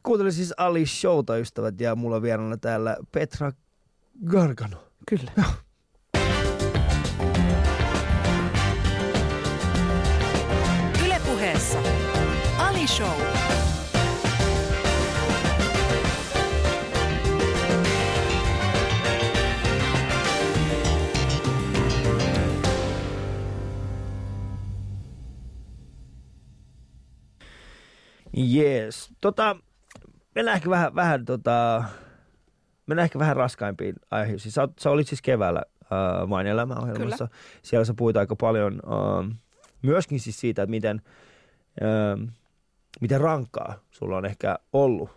Kuuntelin 0.03 0.33
siis 0.33 0.55
Ali 0.57 0.87
Showta, 0.87 1.37
ystävät, 1.37 1.81
ja 1.81 1.97
mulla 1.97 2.17
on 2.17 2.23
vieraana 2.23 2.57
täällä 2.57 2.97
Petra 3.13 3.53
Gargano. 4.27 4.77
Kyllä. 5.09 5.33
Ylepuheessa 11.07 11.79
Ali 12.59 12.87
Show. 12.87 13.32
Jees. 28.33 29.11
Tota, 29.21 29.57
mennään 30.35 30.57
ehkä 30.57 30.71
vähän, 30.71 30.95
vähän, 30.95 31.25
tota, 31.25 31.85
mennään 32.87 33.05
ehkä 33.05 33.19
vähän 33.19 33.37
raskaimpiin 33.37 33.95
aiheisiin. 34.11 34.53
Sä, 34.53 34.69
sä 34.81 34.91
olit 34.91 35.09
siis 35.09 35.23
keväällä 35.23 35.63
äh, 35.83 36.31
Vain 36.31 36.47
elämäohjelmassa. 36.47 37.27
Kyllä. 37.27 37.41
Siellä 37.63 37.85
sä 37.85 37.95
puhuit 37.95 38.17
aika 38.17 38.37
paljon 38.37 38.83
äh, 38.85 39.37
myöskin 39.83 40.21
siis 40.21 40.41
siitä, 40.41 40.63
että 40.63 40.71
miten, 40.71 41.03
äh, 41.83 42.35
miten 43.01 43.21
rankkaa 43.21 43.75
sulla 43.91 44.17
on 44.17 44.25
ehkä 44.25 44.59
ollut 44.73 45.11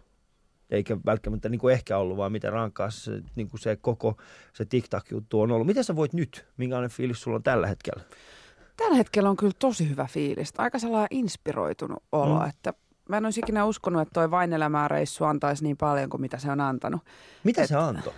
eikä 0.69 0.97
välttämättä 1.06 1.49
niin 1.49 1.60
kuin 1.60 1.73
ehkä 1.73 1.97
ollut, 1.97 2.17
vaan 2.17 2.32
miten 2.32 2.54
rankkaa 2.54 2.89
se, 2.89 3.21
niin 3.36 3.49
kuin 3.49 3.60
se 3.60 3.75
koko 3.75 4.17
se 4.54 4.65
TikTok-juttu 4.65 5.41
on 5.41 5.51
ollut. 5.51 5.67
Miten 5.67 5.84
sä 5.84 5.95
voit 5.95 6.13
nyt? 6.13 6.45
Minkälainen 6.58 6.91
fiilis 6.91 7.21
sulla 7.21 7.36
on 7.36 7.43
tällä 7.43 7.67
hetkellä? 7.67 8.04
Tällä 8.78 8.95
hetkellä 8.95 9.30
on 9.30 9.36
kyllä 9.36 9.54
tosi 9.60 9.89
hyvä 9.89 10.08
fiilis. 10.12 10.54
Aika 10.58 10.80
sellainen 10.80 11.08
inspiroitunut 11.12 12.04
olo, 12.12 12.39
mm. 12.39 12.49
että 12.49 12.73
mä 13.10 13.18
en 13.18 13.26
olisi 13.26 13.39
ikinä 13.39 13.65
uskonut, 13.65 14.02
että 14.02 14.13
toi 14.13 14.32
vain 14.32 14.52
reissu 14.88 15.24
antaisi 15.24 15.63
niin 15.63 15.78
paljon 15.78 16.10
kuin 16.10 16.22
mitä 16.22 16.38
se 16.38 16.52
on 16.52 16.62
antanut. 16.62 17.02
Mitä 17.44 17.62
Et, 17.62 17.70
se 17.70 17.76
antoi? 17.76 18.13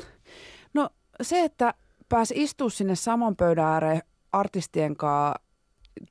No 0.73 0.89
se, 1.21 1.43
että 1.43 1.73
pääsi 2.09 2.33
istua 2.37 2.69
sinne 2.69 2.95
saman 2.95 3.35
pöydän 3.35 3.65
ääreen 3.65 4.01
artistien 4.31 4.95
kanssa, 4.95 5.41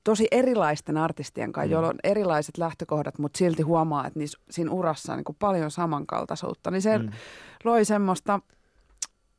tosi 0.04 0.28
erilaisten 0.30 0.96
artistien 0.96 1.52
kanssa, 1.52 1.66
mm. 1.66 1.72
joilla 1.72 1.88
on 1.88 1.98
erilaiset 2.04 2.58
lähtökohdat, 2.58 3.18
mutta 3.18 3.38
silti 3.38 3.62
huomaa, 3.62 4.06
että 4.06 4.18
niissä, 4.18 4.38
siinä 4.50 4.70
urassa 4.70 5.12
on 5.12 5.22
niin 5.26 5.36
paljon 5.38 5.70
samankaltaisuutta. 5.70 6.70
Niin 6.70 6.82
se 6.82 6.98
mm. 6.98 7.10
loi 7.64 7.84
semmoista, 7.84 8.40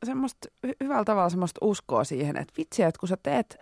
semmoista 0.04 0.48
hyvällä 0.82 1.04
tavalla 1.04 1.28
semmoista 1.28 1.58
uskoa 1.62 2.04
siihen, 2.04 2.36
että 2.36 2.54
vitsi, 2.58 2.82
että 2.82 3.00
kun 3.00 3.08
sä 3.08 3.16
teet 3.22 3.58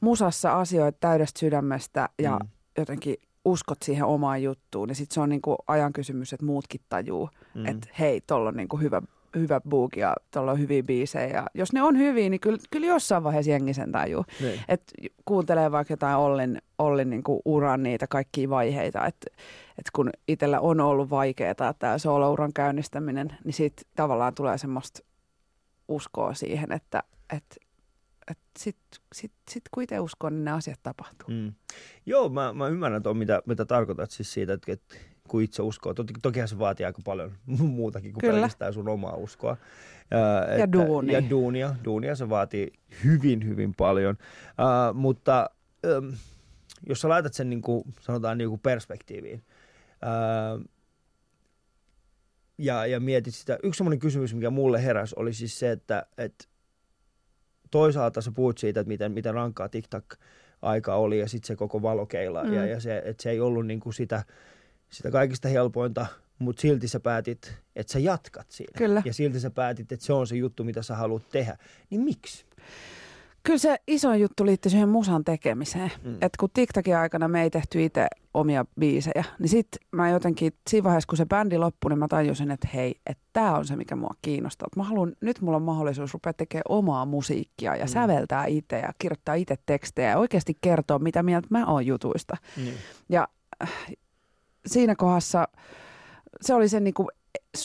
musassa 0.00 0.60
asioita 0.60 0.98
täydestä 1.00 1.40
sydämestä 1.40 2.08
ja 2.18 2.38
mm. 2.42 2.48
jotenkin 2.78 3.16
uskot 3.44 3.78
siihen 3.82 4.04
omaan 4.04 4.42
juttuun, 4.42 4.88
niin 4.88 4.96
sitten 4.96 5.14
se 5.14 5.20
on 5.20 5.28
niinku 5.28 5.56
ajan 5.66 5.92
kysymys, 5.92 6.32
että 6.32 6.46
muutkin 6.46 6.80
tajuu, 6.88 7.30
mm. 7.54 7.66
että 7.66 7.88
hei, 7.98 8.20
tuolla 8.26 8.48
on 8.48 8.56
niinku 8.56 8.76
hyvä, 8.76 9.02
hyvä 9.36 9.60
book 9.60 9.96
ja 9.96 10.14
tuolla 10.30 10.52
on 10.52 10.58
hyviä 10.58 10.82
biisejä. 10.82 11.28
Ja 11.28 11.46
jos 11.54 11.72
ne 11.72 11.82
on 11.82 11.98
hyviä, 11.98 12.30
niin 12.30 12.40
kyllä, 12.40 12.58
kyllä 12.70 12.86
jossain 12.86 13.24
vaiheessa 13.24 13.50
jengi 13.50 13.74
sen 13.74 13.92
tajuu. 13.92 14.24
Niin. 14.40 14.60
Että 14.68 14.92
kuuntelee 15.24 15.72
vaikka 15.72 15.92
jotain 15.92 16.16
Ollin, 16.16 16.62
Ollin 16.78 17.10
niinku 17.10 17.42
uran 17.44 17.82
niitä 17.82 18.06
kaikkia 18.06 18.50
vaiheita, 18.50 19.06
että 19.06 19.26
et 19.78 19.90
kun 19.92 20.10
itsellä 20.28 20.60
on 20.60 20.80
ollut 20.80 21.10
vaikeaa 21.10 21.74
tämä 21.78 21.98
solo-uran 21.98 22.52
käynnistäminen, 22.52 23.36
niin 23.44 23.54
sitten 23.54 23.86
tavallaan 23.96 24.34
tulee 24.34 24.58
semmoista 24.58 25.00
uskoa 25.88 26.34
siihen, 26.34 26.72
että, 26.72 27.02
että 27.32 27.56
sitten 28.58 29.00
sit, 29.14 29.32
sit, 29.50 29.62
kun 29.70 29.82
itse 29.82 30.00
uskon, 30.00 30.32
niin 30.34 30.44
ne 30.44 30.50
asiat 30.50 30.80
tapahtuu. 30.82 31.28
Mm. 31.28 31.52
Joo, 32.06 32.28
mä, 32.28 32.52
mä 32.52 32.68
ymmärrän 32.68 33.02
tuon, 33.02 33.16
mitä, 33.16 33.42
mitä 33.46 33.64
tarkoitat 33.64 34.10
siis 34.10 34.32
siitä, 34.32 34.52
että, 34.52 34.72
että 34.72 34.96
kuin 35.28 35.44
itse 35.44 35.62
uskoo. 35.62 35.94
Toki, 35.94 36.14
tokihan 36.22 36.48
se 36.48 36.58
vaatii 36.58 36.86
aika 36.86 37.02
paljon 37.04 37.32
muutakin 37.78 38.12
kuin 38.12 38.20
Kyllä. 38.20 38.34
pelkästään 38.34 38.72
sun 38.72 38.88
omaa 38.88 39.14
uskoa. 39.16 39.56
Ja, 40.10 40.54
ja 40.58 40.72
duunia. 40.72 41.20
Ja 41.20 41.30
duunia. 41.30 41.74
Duunia 41.84 42.16
se 42.16 42.28
vaatii 42.28 42.72
hyvin, 43.04 43.46
hyvin 43.46 43.74
paljon. 43.74 44.16
Uh, 44.48 44.94
mutta 44.94 45.50
um, 45.98 46.12
jos 46.88 47.00
sä 47.00 47.08
laitat 47.08 47.34
sen 47.34 47.50
niin 47.50 47.62
kuin, 47.62 47.84
sanotaan 48.00 48.38
niin 48.38 48.48
kuin 48.48 48.60
perspektiiviin, 48.60 49.44
uh, 50.02 50.64
ja, 52.58 52.86
ja 52.86 53.00
mietit 53.00 53.34
sitä. 53.34 53.58
Yksi 53.62 53.78
semmoinen 53.78 53.98
kysymys, 53.98 54.34
mikä 54.34 54.50
mulle 54.50 54.84
heräsi, 54.84 55.14
oli 55.18 55.32
siis 55.32 55.58
se, 55.58 55.70
että, 55.70 56.06
että 56.18 56.44
toisaalta 57.74 58.20
sä 58.20 58.32
puhut 58.32 58.58
siitä, 58.58 58.80
että 58.80 58.88
miten, 58.88 59.12
miten 59.12 59.34
rankkaa 59.34 59.68
TikTok-aika 59.68 60.94
oli 60.94 61.18
ja 61.18 61.28
sitten 61.28 61.46
se 61.46 61.56
koko 61.56 61.82
valokeila. 61.82 62.44
Mm. 62.44 62.52
Ja, 62.52 62.66
ja 62.66 62.80
se, 62.80 63.02
että 63.04 63.22
se 63.22 63.30
ei 63.30 63.40
ollut 63.40 63.66
niinku 63.66 63.92
sitä, 63.92 64.24
sitä 64.90 65.10
kaikista 65.10 65.48
helpointa, 65.48 66.06
mutta 66.38 66.60
silti 66.60 66.88
sä 66.88 67.00
päätit, 67.00 67.54
että 67.76 67.92
sä 67.92 67.98
jatkat 67.98 68.50
siinä. 68.50 68.72
Kyllä. 68.78 69.02
Ja 69.04 69.14
silti 69.14 69.40
sä 69.40 69.50
päätit, 69.50 69.92
että 69.92 70.06
se 70.06 70.12
on 70.12 70.26
se 70.26 70.36
juttu, 70.36 70.64
mitä 70.64 70.82
sä 70.82 70.96
haluat 70.96 71.28
tehdä. 71.28 71.56
Niin 71.90 72.00
miksi? 72.00 72.44
Kyllä 73.44 73.58
se 73.58 73.76
iso 73.86 74.14
juttu 74.14 74.46
liittyy 74.46 74.70
siihen 74.70 74.88
musan 74.88 75.24
tekemiseen. 75.24 75.92
Mm. 76.04 76.14
Että 76.14 76.36
kun 76.40 76.48
TikTokin 76.54 76.96
aikana 76.96 77.28
me 77.28 77.42
ei 77.42 77.50
tehty 77.50 77.84
itse 77.84 78.06
omia 78.34 78.64
biisejä, 78.80 79.24
niin 79.38 79.48
sitten 79.48 79.86
mä 79.92 80.10
jotenkin, 80.10 80.52
siinä 80.70 80.84
vaiheessa 80.84 81.08
kun 81.08 81.16
se 81.16 81.26
bändi 81.26 81.58
loppui, 81.58 81.88
niin 81.88 81.98
mä 81.98 82.08
tajusin, 82.08 82.50
että 82.50 82.68
hei, 82.74 82.94
että 83.06 83.24
tämä 83.32 83.56
on 83.56 83.64
se, 83.64 83.76
mikä 83.76 83.96
mua 83.96 84.14
kiinnostaa. 84.22 84.68
Mä 84.76 84.82
haluan, 84.82 85.12
nyt 85.20 85.40
mulla 85.40 85.56
on 85.56 85.62
mahdollisuus 85.62 86.14
rupea 86.14 86.32
tekemään 86.32 86.62
omaa 86.68 87.04
musiikkia 87.06 87.76
ja 87.76 87.84
mm. 87.84 87.88
säveltää 87.88 88.46
itse 88.46 88.78
ja 88.78 88.92
kirjoittaa 88.98 89.34
itse 89.34 89.56
tekstejä 89.66 90.10
ja 90.10 90.18
oikeasti 90.18 90.58
kertoa, 90.60 90.98
mitä 90.98 91.22
mieltä 91.22 91.48
mä 91.50 91.66
oon 91.66 91.86
jutuista. 91.86 92.36
Mm. 92.56 92.72
Ja 93.08 93.28
äh, 93.62 93.72
siinä 94.66 94.94
kohdassa 94.94 95.48
se 96.40 96.54
oli 96.54 96.68
se 96.68 96.80
niin 96.80 96.94
kuin 96.94 97.08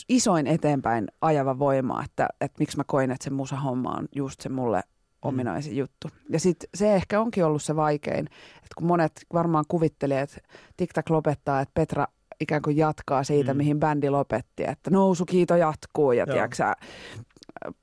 isoin 0.08 0.46
eteenpäin 0.46 1.08
ajava 1.20 1.58
voima, 1.58 2.04
että, 2.04 2.28
että 2.40 2.56
miksi 2.58 2.76
mä 2.76 2.84
koin, 2.86 3.10
että 3.10 3.24
se 3.24 3.30
musahomma 3.30 3.90
on 3.90 4.08
just 4.14 4.40
se 4.40 4.48
mulle. 4.48 4.82
Ominaisin 5.22 5.76
juttu. 5.76 6.08
Ja 6.28 6.40
sitten 6.40 6.68
se 6.74 6.94
ehkä 6.94 7.20
onkin 7.20 7.44
ollut 7.44 7.62
se 7.62 7.76
vaikein, 7.76 8.26
että 8.56 8.74
kun 8.76 8.86
monet 8.86 9.12
varmaan 9.32 9.64
kuvittelee, 9.68 10.20
että 10.20 10.40
TikTok 10.76 11.10
lopettaa, 11.10 11.60
että 11.60 11.72
Petra 11.74 12.06
ikään 12.40 12.62
kuin 12.62 12.76
jatkaa 12.76 13.24
siitä, 13.24 13.54
mm. 13.54 13.56
mihin 13.56 13.80
bändi 13.80 14.10
lopetti, 14.10 14.64
että 14.66 14.90
kiito 15.26 15.56
jatkuu 15.56 16.12
ja 16.12 16.26
tiiäksä, 16.26 16.74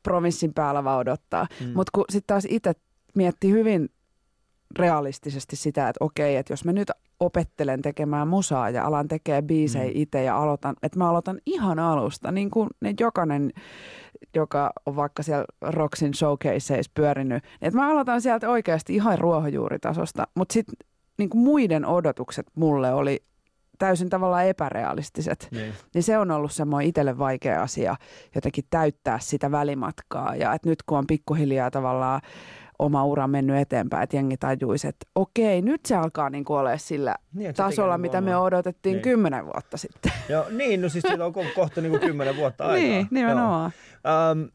provinssin 0.04 0.54
päällä 0.54 0.84
vaan 0.84 1.00
odottaa. 1.00 1.47
Mm. 1.62 1.71
Mutta 1.76 1.91
kun 1.93 2.06
sitten 2.10 2.28
taas 2.28 2.47
itse 2.50 2.73
mietti 3.15 3.52
hyvin 3.52 3.89
realistisesti 4.80 5.56
sitä, 5.56 5.89
että 5.89 6.04
okei, 6.04 6.36
että 6.36 6.54
jos 6.54 6.65
mä 6.65 6.71
nyt 6.73 6.91
opettelen 7.19 7.82
tekemään 7.82 8.28
musaa 8.28 8.69
ja 8.69 8.86
alan 8.86 9.08
tekemään 9.08 9.43
biisejä 9.43 9.86
mm. 9.86 9.91
itse 9.93 10.23
ja 10.23 10.38
aloitan, 10.38 10.76
että 10.84 10.97
mä 10.97 11.10
aloitan 11.10 11.39
ihan 11.45 11.80
alusta, 11.80 12.32
niin 12.32 12.50
kuin 12.50 12.69
ne 12.82 12.93
jokainen 13.00 13.52
joka 14.36 14.72
on 14.86 14.96
vaikka 14.96 15.24
siellä 15.24 15.46
Roxin 15.62 16.13
showcaseissa 16.13 16.92
pyörinyt. 16.94 17.44
Että 17.62 17.80
mä 17.80 17.92
aloitan 17.92 18.22
sieltä 18.22 18.50
oikeasti 18.50 18.96
ihan 18.96 19.20
ruohonjuuritasosta, 19.20 20.28
mutta 20.36 20.54
sitten 20.54 20.76
niin 21.18 21.30
muiden 21.34 21.86
odotukset 21.86 22.48
mulle 22.56 22.94
oli 22.94 23.24
täysin 23.78 24.10
tavallaan 24.10 24.46
epärealistiset. 24.46 25.48
Niin. 25.52 25.74
niin 25.94 26.04
se 26.04 26.18
on 26.18 26.32
ollut 26.32 26.52
semmoinen 26.52 26.90
itselle 26.90 27.18
vaikea 27.18 27.62
asia 27.62 27.96
jotenkin 28.36 28.63
täyttää 28.70 29.20
sitä 29.20 29.52
välimatkaa. 29.52 30.36
Ja 30.36 30.54
että 30.54 30.70
nyt 30.70 30.84
kun 30.84 30.98
on 30.98 31.08
pikkuhiljaa 31.08 31.72
tavallaan 31.72 32.22
oma 32.80 33.06
ura 33.06 33.28
mennyt 33.28 33.58
eteenpäin, 33.58 34.04
että 34.04 34.16
jengi 34.16 34.38
tajuisi, 34.38 34.88
että 34.88 35.08
okei, 35.16 35.62
nyt 35.62 35.86
se 35.86 35.96
alkaa 35.96 36.30
niin 36.30 36.46
olla 36.48 36.78
sillä 36.78 37.16
niin, 37.34 37.54
tasolla, 37.54 37.98
mitä 37.98 38.22
me 38.22 38.38
odotettiin 38.38 38.94
niin. 38.94 39.02
kymmenen 39.02 39.46
vuotta 39.46 39.78
sitten. 39.78 40.12
Joo, 40.30 40.46
niin, 40.50 40.82
no 40.82 40.90
siis 40.90 41.02
siitä 41.08 41.26
on 41.26 41.34
kohta 41.56 41.82
niin 41.82 41.92
kuin 41.92 42.02
kymmenen 42.02 42.38
vuotta 42.38 42.66
aikaa. 42.66 42.90
niin, 42.90 43.08
nimenomaan. 43.12 43.72
Um, 44.32 44.50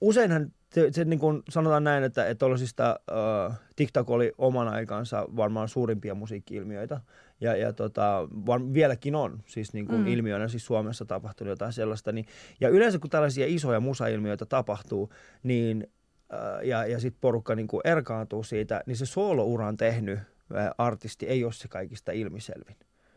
useinhan 0.00 0.52
se, 0.74 0.88
se 0.92 1.04
niin 1.04 1.18
kuin 1.18 1.42
sanotaan 1.48 1.84
näin, 1.84 2.04
että, 2.04 2.26
että 2.26 2.38
tuollaisista 2.38 3.00
uh, 3.10 3.54
TikTok 3.76 4.10
oli 4.10 4.32
oman 4.38 4.68
aikansa 4.68 5.26
varmaan 5.36 5.68
suurimpia 5.68 6.14
musiikki-ilmiöitä. 6.14 7.00
Ja, 7.40 7.56
ja 7.56 7.72
tota, 7.72 8.28
var, 8.46 8.60
vieläkin 8.72 9.14
on 9.14 9.42
siis 9.46 9.72
niin 9.72 9.86
kuin 9.86 10.00
mm. 10.00 10.06
ilmiönä 10.06 10.48
siis 10.48 10.66
Suomessa 10.66 11.04
tapahtunut 11.04 11.50
jotain 11.50 11.72
sellaista. 11.72 12.12
Niin, 12.12 12.26
ja 12.60 12.68
yleensä 12.68 12.98
kun 12.98 13.10
tällaisia 13.10 13.46
isoja 13.48 13.80
musailmiöitä 13.80 14.46
tapahtuu, 14.46 15.12
niin 15.42 15.86
uh, 16.32 16.66
ja, 16.66 16.86
ja 16.86 17.00
sitten 17.00 17.20
porukka 17.20 17.54
niin 17.54 17.68
kuin 17.68 17.80
erkaantuu 17.84 18.42
siitä, 18.42 18.82
niin 18.86 18.96
se 18.96 19.06
soolouran 19.06 19.76
tehnyt 19.76 20.18
uh, 20.18 20.56
artisti 20.78 21.26
ei 21.26 21.44
ole 21.44 21.52
se 21.52 21.68
kaikista 21.68 22.12
ilmiselvin. 22.12 22.76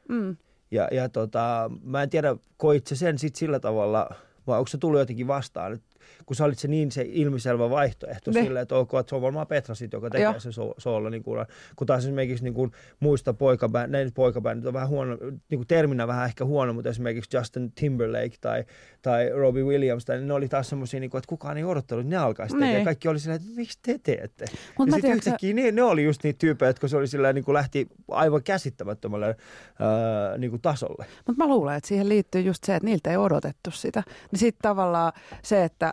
Mm. 0.10 0.38
Ja, 0.72 0.88
ja 0.92 1.10
tota, 1.10 1.72
mä 1.84 2.04
en 2.04 2.10
tiedä, 2.10 2.36
koit 2.58 2.88
se 2.88 2.96
sen 2.96 3.18
sitten 3.18 3.40
sillä 3.40 3.60
tavalla, 3.60 4.10
vai 4.48 4.58
onko 4.58 4.68
se 4.68 4.78
tullut 4.78 5.00
jotenkin 5.00 5.28
vastaan, 5.28 5.74
että 5.74 5.89
kun 6.26 6.36
sä 6.36 6.46
olit 6.46 6.60
se 6.60 6.68
niin 6.68 6.92
se 6.92 7.06
ilmiselvä 7.08 7.70
vaihtoehto 7.70 8.32
ne. 8.32 8.44
sille, 8.44 8.62
että 8.62 8.76
ok, 8.76 8.94
että 9.00 9.10
se 9.10 9.16
on 9.16 9.22
varmaan 9.22 9.48
Petra 9.48 9.76
sit, 9.76 9.94
joka 9.94 10.10
tekee 10.10 10.24
Joo. 10.24 10.40
se 10.40 10.52
so, 10.52 10.74
soolla, 10.78 11.10
niin 11.10 11.24
kuin, 11.24 11.46
kun 11.76 11.88
taas 11.88 12.04
esimerkiksi 12.04 12.44
niin 12.44 12.54
kuin 12.54 12.72
muista 13.00 13.34
poikabändit, 13.34 13.92
näin 13.92 14.12
poikabändit 14.14 14.66
on 14.66 14.74
vähän 14.74 14.90
huono, 14.90 15.18
niin 15.22 15.60
kuin 15.60 15.68
terminä 15.68 16.08
vähän 16.08 16.26
ehkä 16.26 16.46
huono, 16.46 16.74
mutta 16.74 16.90
esimerkiksi 16.90 17.38
Justin 17.38 17.72
Timberlake 17.72 18.36
tai, 18.42 18.64
tai 19.02 19.30
Robbie 19.30 19.64
Williams, 19.64 20.06
tai 20.06 20.22
ne 20.22 20.34
oli 20.34 20.48
taas 20.48 20.70
semmoisia, 20.70 21.00
niin 21.00 21.10
kuin, 21.10 21.20
että 21.20 21.30
kukaan 21.30 21.58
ei 21.58 21.64
odottanut, 21.64 22.06
että 22.06 22.16
ne 22.16 22.18
alkaisi 22.18 22.56
tekemään. 22.56 22.74
Niin. 22.74 22.86
Kaikki 22.86 23.08
oli 23.08 23.20
silleen, 23.20 23.42
että 23.42 23.56
miksi 23.56 23.80
te 23.82 24.00
teette? 24.04 24.46
Mut 24.78 24.88
ja 24.88 24.94
sitten 24.94 25.12
yhtäkkiä 25.12 25.54
ne, 25.54 25.72
ne, 25.72 25.84
oli 25.84 26.04
just 26.04 26.24
niitä 26.24 26.38
tyyppejä, 26.38 26.70
jotka 26.70 26.88
se 26.88 26.98
oli 26.98 27.08
silleen, 27.08 27.36
niin 27.36 27.46
kuin 27.46 27.54
lähti 27.54 27.88
aivan 28.12 28.44
käsittämättömälle 28.44 29.30
äh, 29.30 30.38
niin 30.38 30.50
kuin 30.52 30.62
tasolle. 30.62 31.06
Mutta 31.28 31.44
mä 31.44 31.50
luulen, 31.50 31.76
että 31.76 31.88
siihen 31.88 32.10
liittyy 32.10 32.42
just 32.42 32.64
se, 32.64 32.76
että 32.76 32.86
niiltä 32.86 33.10
ei 33.12 33.18
odotettu 33.18 33.72
sitä. 33.72 34.04
Niin 34.32 34.40
sitten 34.40 34.62
tavallaan 34.62 35.14
se, 35.44 35.64
että 35.64 35.89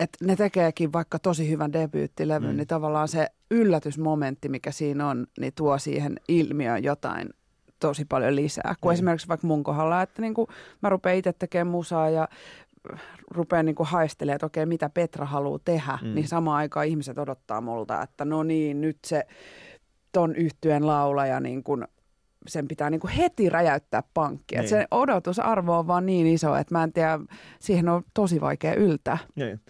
että 0.00 0.24
ne 0.24 0.36
tekeekin 0.36 0.92
vaikka 0.92 1.18
tosi 1.18 1.50
hyvän 1.50 1.72
debyyttilevyn, 1.72 2.50
mm. 2.50 2.56
niin 2.56 2.66
tavallaan 2.66 3.08
se 3.08 3.28
yllätysmomentti, 3.50 4.48
mikä 4.48 4.70
siinä 4.70 5.08
on, 5.08 5.26
niin 5.40 5.52
tuo 5.54 5.78
siihen 5.78 6.16
ilmiöön 6.28 6.84
jotain 6.84 7.28
tosi 7.80 8.04
paljon 8.04 8.36
lisää. 8.36 8.74
Kun 8.80 8.90
mm. 8.90 8.94
esimerkiksi 8.94 9.28
vaikka 9.28 9.46
mun 9.46 9.64
kohdalla, 9.64 10.02
että 10.02 10.22
niin 10.22 10.34
kuin 10.34 10.46
mä 10.82 10.88
rupean 10.88 11.16
itse 11.16 11.32
tekemään 11.32 11.66
musaa 11.66 12.10
ja 12.10 12.28
rupean 13.30 13.66
niin 13.66 13.76
kuin 13.76 13.86
haistelemaan, 13.86 14.34
että 14.34 14.46
okei, 14.46 14.66
mitä 14.66 14.90
Petra 14.90 15.26
haluaa 15.26 15.58
tehdä, 15.64 15.98
mm. 16.02 16.14
niin 16.14 16.28
samaan 16.28 16.56
aikaan 16.56 16.86
ihmiset 16.86 17.18
odottaa 17.18 17.60
multa, 17.60 18.02
että 18.02 18.24
no 18.24 18.42
niin, 18.42 18.80
nyt 18.80 18.98
se 19.06 19.26
ton 20.12 20.36
yhtyeen 20.36 20.86
laulaja 20.86 21.40
niin 21.40 21.62
kuin 21.62 21.84
sen 22.48 22.68
pitää 22.68 22.90
niin 22.90 23.00
kuin 23.00 23.12
heti 23.12 23.48
räjäyttää 23.48 24.02
pankkia. 24.14 24.60
Niin. 24.60 24.68
Se 24.68 24.86
odotusarvo 24.90 25.78
on 25.78 25.86
vaan 25.86 26.06
niin 26.06 26.26
iso, 26.26 26.56
että 26.56 26.74
mä 26.74 26.82
en 26.82 26.92
tiedä, 26.92 27.18
siihen 27.60 27.88
on 27.88 28.02
tosi 28.14 28.40
vaikea 28.40 28.74
yltää. 28.74 29.18
Niin. 29.34 29.60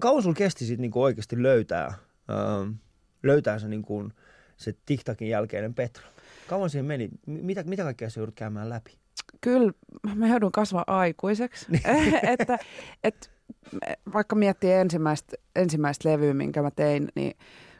Kauan 0.00 0.22
sulla 0.22 0.34
kesti 0.34 0.64
sitten 0.64 0.82
niin 0.82 0.92
oikeasti 0.94 1.42
löytää, 1.42 1.84
äh, 1.84 2.74
löytää 3.22 3.58
se, 3.58 3.68
niin 3.68 3.82
kuin, 3.82 4.12
se 4.56 4.74
TikTokin 4.86 5.28
jälkeinen 5.28 5.74
Petra? 5.74 6.06
Kauan 6.48 6.70
siihen 6.70 6.84
meni? 6.84 7.08
Mitä, 7.26 7.62
mitä 7.62 7.82
kaikkea 7.82 8.10
se 8.10 8.20
joudut 8.20 8.34
käymään 8.34 8.68
läpi? 8.68 8.98
Kyllä, 9.40 9.72
mä 10.14 10.28
joudun 10.28 10.52
kasvaa 10.52 10.84
aikuiseksi. 10.86 11.66
Niin. 11.68 11.82
että, 12.32 12.58
et, 13.04 13.30
vaikka 14.12 14.36
miettii 14.36 14.72
ensimmäistä, 14.72 15.36
ensimmäistä 15.56 16.08
levyä, 16.08 16.34
minkä 16.34 16.62
mä 16.62 16.70
tein, 16.70 17.08
niin 17.14 17.36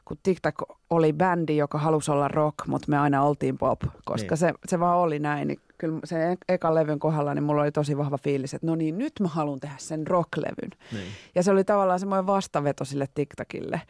kun 0.06 0.16
TikTok 0.22 0.54
oli 0.90 1.12
bändi, 1.12 1.56
joka 1.56 1.78
halusi 1.78 2.10
olla 2.10 2.28
rock, 2.28 2.66
mutta 2.66 2.90
me 2.90 2.98
aina 2.98 3.22
oltiin 3.22 3.58
pop, 3.58 3.80
koska 4.04 4.32
niin. 4.32 4.38
se, 4.38 4.52
se 4.66 4.80
vaan 4.80 4.98
oli 4.98 5.18
näin. 5.18 5.48
Niin 5.48 5.60
kyllä 5.78 5.98
sen 6.04 6.32
e- 6.32 6.54
ekan 6.54 6.74
levyn 6.74 6.98
kohdalla 6.98 7.34
niin 7.34 7.42
mulla 7.42 7.62
oli 7.62 7.72
tosi 7.72 7.98
vahva 7.98 8.18
fiilis, 8.18 8.54
että 8.54 8.66
no 8.66 8.74
niin, 8.74 8.98
nyt 8.98 9.12
mä 9.20 9.28
haluan 9.28 9.60
tehdä 9.60 9.74
sen 9.78 10.06
rocklevyn. 10.06 10.70
Niin. 10.92 11.06
Ja 11.34 11.42
se 11.42 11.50
oli 11.50 11.64
tavallaan 11.64 12.00
semmoinen 12.00 12.26
vastaveto 12.26 12.84
sille 12.84 13.08
TikTokille. 13.14 13.80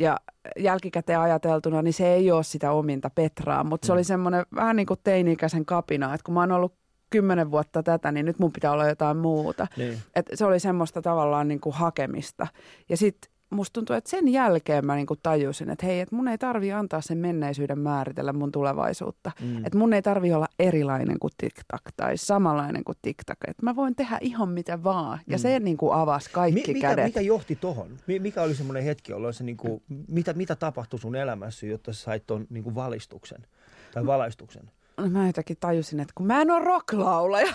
Ja 0.00 0.20
jälkikäteen 0.58 1.20
ajateltuna, 1.20 1.82
niin 1.82 1.94
se 1.94 2.14
ei 2.14 2.30
ole 2.30 2.42
sitä 2.42 2.72
ominta 2.72 3.10
Petraa, 3.10 3.64
mutta 3.64 3.84
mm. 3.84 3.86
se 3.86 3.92
oli 3.92 4.04
semmoinen 4.04 4.46
vähän 4.54 4.76
niin 4.76 4.86
kuin 4.86 5.00
teini-ikäisen 5.04 5.64
kapina, 5.64 6.14
että 6.14 6.24
kun 6.24 6.34
mä 6.34 6.40
oon 6.40 6.52
ollut 6.52 6.74
kymmenen 7.10 7.50
vuotta 7.50 7.82
tätä, 7.82 8.12
niin 8.12 8.26
nyt 8.26 8.38
mun 8.38 8.52
pitää 8.52 8.72
olla 8.72 8.88
jotain 8.88 9.16
muuta. 9.16 9.66
Niin. 9.76 9.98
Et 10.14 10.26
se 10.34 10.44
oli 10.44 10.60
semmoista 10.60 11.02
tavallaan 11.02 11.48
niin 11.48 11.60
kuin 11.60 11.74
hakemista. 11.74 12.46
Ja 12.88 12.96
sitten 12.96 13.30
musta 13.50 13.72
tuntuu, 13.72 13.96
että 13.96 14.10
sen 14.10 14.28
jälkeen 14.28 14.86
mä 14.86 14.96
niinku 14.96 15.16
tajusin, 15.22 15.70
että 15.70 15.86
hei, 15.86 16.00
että 16.00 16.16
mun 16.16 16.28
ei 16.28 16.38
tarvi 16.38 16.72
antaa 16.72 17.00
sen 17.00 17.18
menneisyyden 17.18 17.78
määritellä 17.78 18.32
mun 18.32 18.52
tulevaisuutta. 18.52 19.32
Mm. 19.40 19.64
Että 19.64 19.78
mun 19.78 19.92
ei 19.92 20.02
tarvi 20.02 20.32
olla 20.32 20.46
erilainen 20.58 21.18
kuin 21.18 21.32
TikTok 21.38 21.82
tai 21.96 22.16
samanlainen 22.16 22.84
kuin 22.84 22.98
TikTok. 23.02 23.38
Että 23.48 23.62
mä 23.62 23.76
voin 23.76 23.96
tehdä 23.96 24.18
ihan 24.20 24.48
mitä 24.48 24.84
vaan. 24.84 25.18
Ja 25.26 25.36
mm. 25.36 25.40
se 25.40 25.60
niinku 25.60 25.92
avasi 25.92 26.30
kaikki 26.30 26.60
Mi- 26.60 26.74
mikä, 26.74 26.88
kädet. 26.88 27.04
Mikä 27.04 27.20
johti 27.20 27.56
tohon? 27.56 27.90
Mikä 28.18 28.42
oli 28.42 28.54
semmoinen 28.54 28.84
hetki, 28.84 29.12
jolloin 29.12 29.34
se 29.34 29.44
niinku, 29.44 29.82
mitä, 30.08 30.32
mitä 30.32 30.56
tapahtui 30.56 31.00
sun 31.00 31.16
elämässä, 31.16 31.66
jotta 31.66 31.92
sä 31.92 32.02
sait 32.02 32.26
ton 32.26 32.46
niinku 32.50 32.74
valistuksen 32.74 33.46
tai 33.94 34.06
valaistuksen? 34.06 34.70
Mä 35.10 35.26
jotenkin 35.26 35.56
tajusin, 35.60 36.00
että 36.00 36.12
kun 36.14 36.26
mä 36.26 36.40
en 36.40 36.50
ole 36.50 36.64
rocklaulaja, 36.64 37.54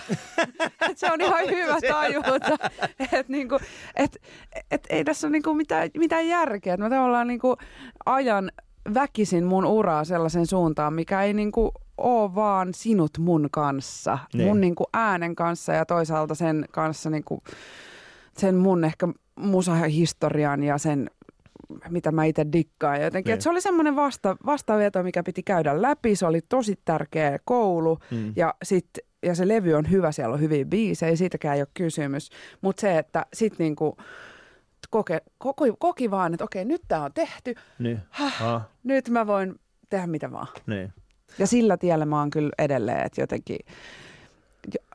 että 0.64 0.92
se 0.94 1.12
on 1.12 1.20
ihan 1.20 1.50
hyvä 1.50 1.76
tajuta, 1.88 2.68
että 3.00 3.24
niinku, 3.28 3.58
et, 3.96 4.22
et, 4.70 4.86
ei 4.90 5.04
tässä 5.04 5.26
ole 5.26 5.32
niinku 5.32 5.54
mitään, 5.54 5.90
mitään 5.98 6.28
järkeä. 6.28 6.74
Että 6.74 6.84
mä 6.84 6.96
tavallaan 6.96 7.26
niinku 7.26 7.56
ajan 8.06 8.52
väkisin 8.94 9.44
mun 9.44 9.66
uraa 9.66 10.04
sellaisen 10.04 10.46
suuntaan, 10.46 10.94
mikä 10.94 11.22
ei 11.22 11.34
niinku 11.34 11.72
ole 11.98 12.34
vaan 12.34 12.74
sinut 12.74 13.18
mun 13.18 13.48
kanssa, 13.50 14.18
niin. 14.34 14.48
mun 14.48 14.60
niinku 14.60 14.84
äänen 14.92 15.34
kanssa 15.36 15.72
ja 15.72 15.86
toisaalta 15.86 16.34
sen 16.34 16.64
kanssa 16.70 17.10
niinku, 17.10 17.42
sen 18.38 18.54
mun 18.54 18.84
ehkä 18.84 19.08
musahistorian 19.36 20.62
ja 20.62 20.78
sen 20.78 21.10
mitä 21.88 22.12
mä 22.12 22.24
itse 22.24 22.46
dikkaan. 22.52 22.96
Ja 22.96 23.04
jotenkin, 23.04 23.32
että 23.32 23.42
se 23.42 23.50
oli 23.50 23.60
semmoinen 23.60 23.96
vasta, 23.96 24.36
vastaveto, 24.46 25.02
mikä 25.02 25.22
piti 25.22 25.42
käydä 25.42 25.82
läpi. 25.82 26.16
Se 26.16 26.26
oli 26.26 26.40
tosi 26.48 26.78
tärkeä 26.84 27.38
koulu 27.44 27.98
mm. 28.10 28.32
ja, 28.36 28.54
sit, 28.62 28.88
ja 29.22 29.34
se 29.34 29.48
levy 29.48 29.74
on 29.74 29.90
hyvä, 29.90 30.12
siellä 30.12 30.34
on 30.34 30.40
hyviä 30.40 30.64
biisejä, 30.64 31.16
siitäkään 31.16 31.56
ei 31.56 31.62
ole 31.62 31.68
kysymys. 31.74 32.30
Mutta 32.60 32.80
se, 32.80 32.98
että 32.98 33.26
sitten 33.34 33.64
niinku, 33.64 33.96
koke, 34.90 35.20
koki, 35.38 35.72
koki 35.78 36.10
vaan, 36.10 36.34
että 36.34 36.44
okei, 36.44 36.64
nyt 36.64 36.82
tämä 36.88 37.04
on 37.04 37.12
tehty. 37.12 37.54
Niin. 37.78 38.00
Häh, 38.10 38.62
nyt 38.82 39.08
mä 39.08 39.26
voin 39.26 39.54
tehdä 39.90 40.06
mitä 40.06 40.32
vaan. 40.32 40.48
Niin. 40.66 40.92
Ja 41.38 41.46
sillä 41.46 41.76
tiellä 41.76 42.06
mä 42.06 42.18
oon 42.18 42.30
kyllä 42.30 42.50
edelleen, 42.58 43.06
että 43.06 43.20
jotenkin 43.20 43.58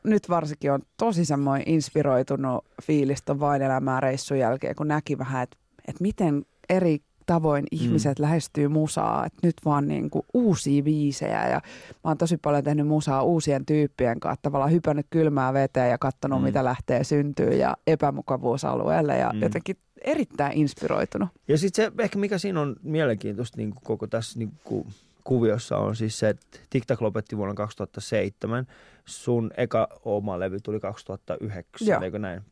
nyt 0.04 0.28
varsinkin 0.28 0.72
on 0.72 0.82
tosi 0.96 1.24
semmoinen 1.24 1.68
inspiroitunut 1.68 2.64
fiilis 2.82 3.22
ton 3.22 3.40
vain 3.40 3.62
elämää 3.62 4.00
reissun 4.00 4.38
jälkeen, 4.38 4.76
kun 4.76 4.88
näki 4.88 5.18
vähän, 5.18 5.42
että, 5.42 5.56
että 5.88 6.02
miten 6.02 6.46
eri 6.70 6.98
tavoin 7.28 7.64
mm. 7.64 7.78
ihmiset 7.80 8.18
mm. 8.18 8.22
lähestyy 8.22 8.68
musaa, 8.68 9.26
että 9.26 9.38
nyt 9.42 9.54
vaan 9.64 9.88
niin 9.88 10.10
kuin 10.10 10.26
uusia 10.34 10.82
biisejä 10.82 11.48
ja 11.48 11.60
mä 12.04 12.10
oon 12.10 12.18
tosi 12.18 12.36
paljon 12.36 12.64
tehnyt 12.64 12.86
musaa 12.86 13.22
uusien 13.22 13.66
tyyppien 13.66 14.20
kanssa, 14.20 14.42
tavallaan 14.42 14.72
hypännyt 14.72 15.06
kylmää 15.10 15.52
veteen 15.52 15.90
ja 15.90 15.98
katsonut 15.98 16.40
mm. 16.40 16.44
mitä 16.44 16.64
lähtee 16.64 17.04
syntyy 17.04 17.50
ja 17.50 17.76
epämukavuusalueelle 17.86 19.18
ja 19.18 19.30
mm. 19.34 19.42
jotenkin 19.42 19.76
erittäin 20.04 20.58
inspiroitunut. 20.58 21.28
Ja 21.48 21.58
sitten 21.58 21.84
se 21.84 22.02
ehkä 22.02 22.18
mikä 22.18 22.38
siinä 22.38 22.60
on 22.60 22.76
mielenkiintoista 22.82 23.56
niin 23.56 23.70
kuin 23.70 23.84
koko 23.84 24.06
tässä 24.06 24.38
niin 24.38 24.52
kuin 24.64 24.86
kuviossa 25.24 25.78
on 25.78 25.96
siis 25.96 26.18
se, 26.18 26.28
että 26.28 26.58
TikTok 26.70 27.00
lopetti 27.00 27.36
vuonna 27.36 27.54
2007, 27.54 28.66
sun 29.04 29.50
eka 29.56 29.88
oma 30.04 30.38
levy 30.38 30.60
tuli 30.60 30.80
2009, 30.80 31.88
Joo. 31.88 32.00
eikö 32.02 32.18
näin? 32.18 32.42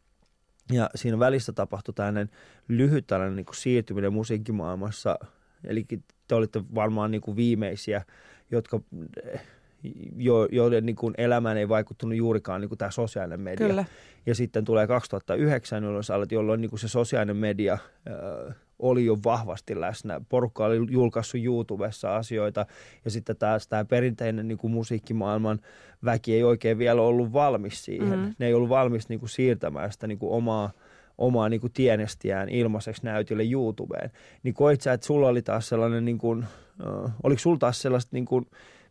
Ja 0.73 0.91
siinä 0.95 1.19
välissä 1.19 1.53
tapahtui 1.53 1.95
tällainen 1.95 2.31
lyhyt 2.69 3.07
tällainen 3.07 3.37
niin 3.37 3.47
kuin 3.47 3.57
siirtyminen 3.57 4.13
musiikkimaailmassa. 4.13 5.19
Eli 5.65 5.87
te 6.29 6.35
olitte 6.35 6.63
varmaan 6.75 7.11
niin 7.11 7.21
kuin 7.21 7.37
viimeisiä, 7.37 8.03
jotka, 8.51 8.81
jo, 10.17 10.49
joiden 10.53 10.87
niin 10.87 10.97
kuin 10.97 11.15
elämään 11.19 11.57
ei 11.57 11.69
vaikuttunut 11.69 12.17
juurikaan 12.17 12.61
niin 12.61 12.69
kuin 12.69 12.79
tämä 12.79 12.91
sosiaalinen 12.91 13.41
media. 13.41 13.67
Kyllä. 13.67 13.85
Ja 14.27 14.35
sitten 14.35 14.65
tulee 14.65 14.87
2009, 14.87 15.85
jolloin, 15.85 16.05
jolloin 16.31 16.61
niin 16.61 16.71
kuin 16.71 16.81
se 16.81 16.89
sosiaalinen 16.89 17.37
media 17.37 17.79
oli 18.79 19.05
jo 19.05 19.19
vahvasti 19.25 19.81
läsnä. 19.81 20.21
Porukka 20.29 20.65
oli 20.65 20.77
julkaissut 20.91 21.45
YouTubessa 21.45 22.17
asioita 22.17 22.67
ja 23.05 23.11
sitten 23.11 23.37
taas 23.37 23.69
tämä 23.69 23.85
perinteinen 23.85 24.49
niin 24.49 24.59
kuin 24.59 24.73
musiikkimaailman 24.73 25.61
väki 26.05 26.35
ei 26.35 26.43
oikein 26.43 26.79
vielä 26.79 27.03
ollut 27.03 27.33
valmis 27.33 27.85
siihen. 27.85 28.19
Mm-hmm. 28.19 28.35
Ne 28.39 28.47
ei 28.47 28.55
ollut 28.55 28.69
valmis 28.69 29.09
niin 29.09 29.21
kuin 29.21 29.31
siirtämään 29.31 29.93
sitä 29.93 30.07
niin 30.07 30.19
kuin 30.19 30.33
omaa, 30.33 30.71
omaa 31.19 31.49
niin 31.49 31.61
kuin 31.61 31.73
tienestiään 31.73 32.49
ilmaiseksi 32.49 33.05
näytölle 33.05 33.45
YouTubeen. 33.51 34.11
Niin 34.43 34.55
koit 34.55 34.81
sä, 34.81 34.93
että 34.93 35.07
sulla 35.07 35.29
oli 35.29 35.43
taas 35.43 35.69
sellainen, 35.69 36.05
niin 36.05 36.19
kuin, 36.19 36.45
uh, 36.87 37.11
oliko 37.23 37.39
sulla 37.39 37.59
taas 37.59 37.83
sellaista 37.83 38.11
niin 38.13 38.27
kuin, 38.27 38.47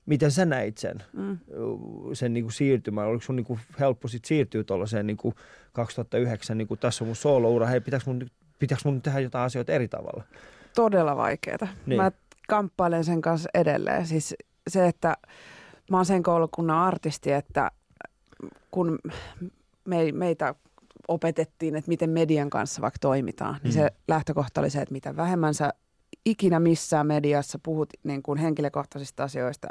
miten 0.06 0.32
sä 0.32 0.46
näit 0.46 0.78
sen, 0.78 1.04
mm. 1.14 1.38
sen 2.14 2.34
niin 2.34 2.44
kuin 2.44 2.54
siirtymään? 2.54 3.08
Oliko 3.08 3.24
sun 3.24 3.36
niin 3.36 3.46
kuin 3.46 3.60
helppo 3.80 4.08
sit 4.08 4.26
siirtyä 4.26 4.64
tuollaiseen 4.64 5.08
niin 5.08 5.18
2009, 5.74 6.58
niin 6.58 6.68
kuin 6.68 6.80
tässä 6.80 7.04
on 7.04 7.08
mun 7.08 7.16
sooloura, 7.16 7.68
hei 7.68 7.82
pitääkö 7.82 8.04
mun 8.08 8.26
pitääkö 8.60 8.82
mun 8.86 9.02
tehdä 9.02 9.20
jotain 9.20 9.46
asioita 9.46 9.72
eri 9.72 9.88
tavalla? 9.88 10.24
Todella 10.76 11.16
vaikeaa. 11.16 11.68
Niin. 11.86 12.02
Mä 12.02 12.12
kamppailen 12.48 13.04
sen 13.04 13.22
kanssa 13.22 13.50
edelleen. 13.54 14.08
Siis 14.08 14.36
se, 14.68 14.88
että 14.88 15.18
mä 15.92 15.98
oon 15.98 16.06
sen 16.06 16.24
koulukunnan 16.24 16.78
artisti, 16.78 17.32
että 17.32 17.72
kun 18.72 19.00
me, 19.86 20.12
meitä 20.12 20.56
opetettiin, 21.08 21.76
että 21.76 21.90
miten 21.90 22.10
median 22.10 22.50
kanssa 22.50 22.82
vaikka 22.82 22.98
toimitaan, 23.02 23.56
niin 23.64 23.74
mm. 23.74 23.82
se 23.82 23.90
lähtökohta 24.08 24.62
oli 24.62 24.70
se, 24.70 24.82
että 24.82 24.94
mitä 24.94 25.16
vähemmän 25.16 25.54
sä 25.54 25.74
ikinä 26.26 26.60
missään 26.60 27.08
mediassa 27.08 27.60
puhut 27.64 27.90
niin 28.04 28.24
kuin 28.24 28.40
henkilökohtaisista 28.40 29.24
asioista, 29.24 29.68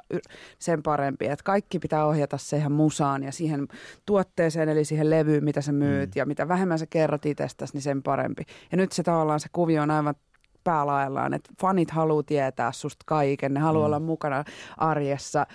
sen 0.59 0.83
parempi. 0.83 1.27
Että 1.27 1.45
kaikki 1.45 1.79
pitää 1.79 2.07
ohjata 2.07 2.39
siihen 2.39 2.73
musaan 2.73 3.23
ja 3.23 3.33
siihen 3.33 3.69
tuotteeseen, 4.07 4.69
eli 4.69 4.85
siihen 4.85 5.11
levyyn, 5.11 5.45
mitä 5.45 5.61
sä 5.61 5.73
myyt. 5.73 6.15
Mm. 6.15 6.19
Ja 6.19 6.27
mitä 6.27 6.49
vähemmän 6.49 6.79
sä 6.79 6.87
kerrot 6.87 7.27
itsestäsi, 7.27 7.73
niin 7.73 7.83
sen 7.83 8.03
parempi. 8.03 8.43
Ja 8.73 8.77
nyt 8.77 8.93
se 8.93 9.03
tavallaan 9.03 9.41
se 9.41 9.49
kuvio 9.53 9.83
on 9.83 9.91
aivan 9.91 10.15
päälaellaan, 10.65 11.35
että 11.35 11.51
fanit 11.61 11.91
haluaa 11.91 12.23
tietää 12.23 12.73
susta 12.73 13.05
kaiken, 13.07 13.55
ne 13.55 13.61
haluaa 13.61 13.83
mm. 13.83 13.87
olla 13.87 14.01
mukana 14.01 14.45
arjessa, 14.77 15.47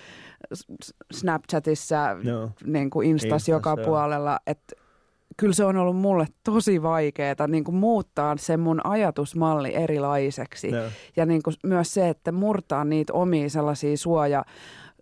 Snapchatissa, 1.12 2.16
no. 2.24 2.52
niin 2.66 2.90
kuin 2.90 3.10
Instas, 3.10 3.26
Instas 3.26 3.50
joka 3.50 3.74
joo. 3.78 3.86
puolella, 3.86 4.40
että 4.48 4.76
kyllä 5.40 5.54
se 5.54 5.66
on 5.66 5.78
ollut 5.78 5.98
mulle 5.98 6.28
tosi 6.44 6.82
vaikeaa 6.82 7.48
niin 7.48 7.64
kuin 7.64 7.76
muuttaa 7.76 8.38
se 8.38 8.58
mun 8.58 8.82
ajatusmalli 8.84 9.76
erilaiseksi. 9.76 10.72
No. 10.72 10.82
Ja 11.16 11.26
niin 11.26 11.44
kuin 11.44 11.56
myös 11.64 11.94
se, 11.94 12.10
että 12.10 12.32
murtaa 12.32 12.84
niitä 12.84 13.14
omia 13.14 13.50
sellaisia 13.50 13.98
suoja, 13.98 14.46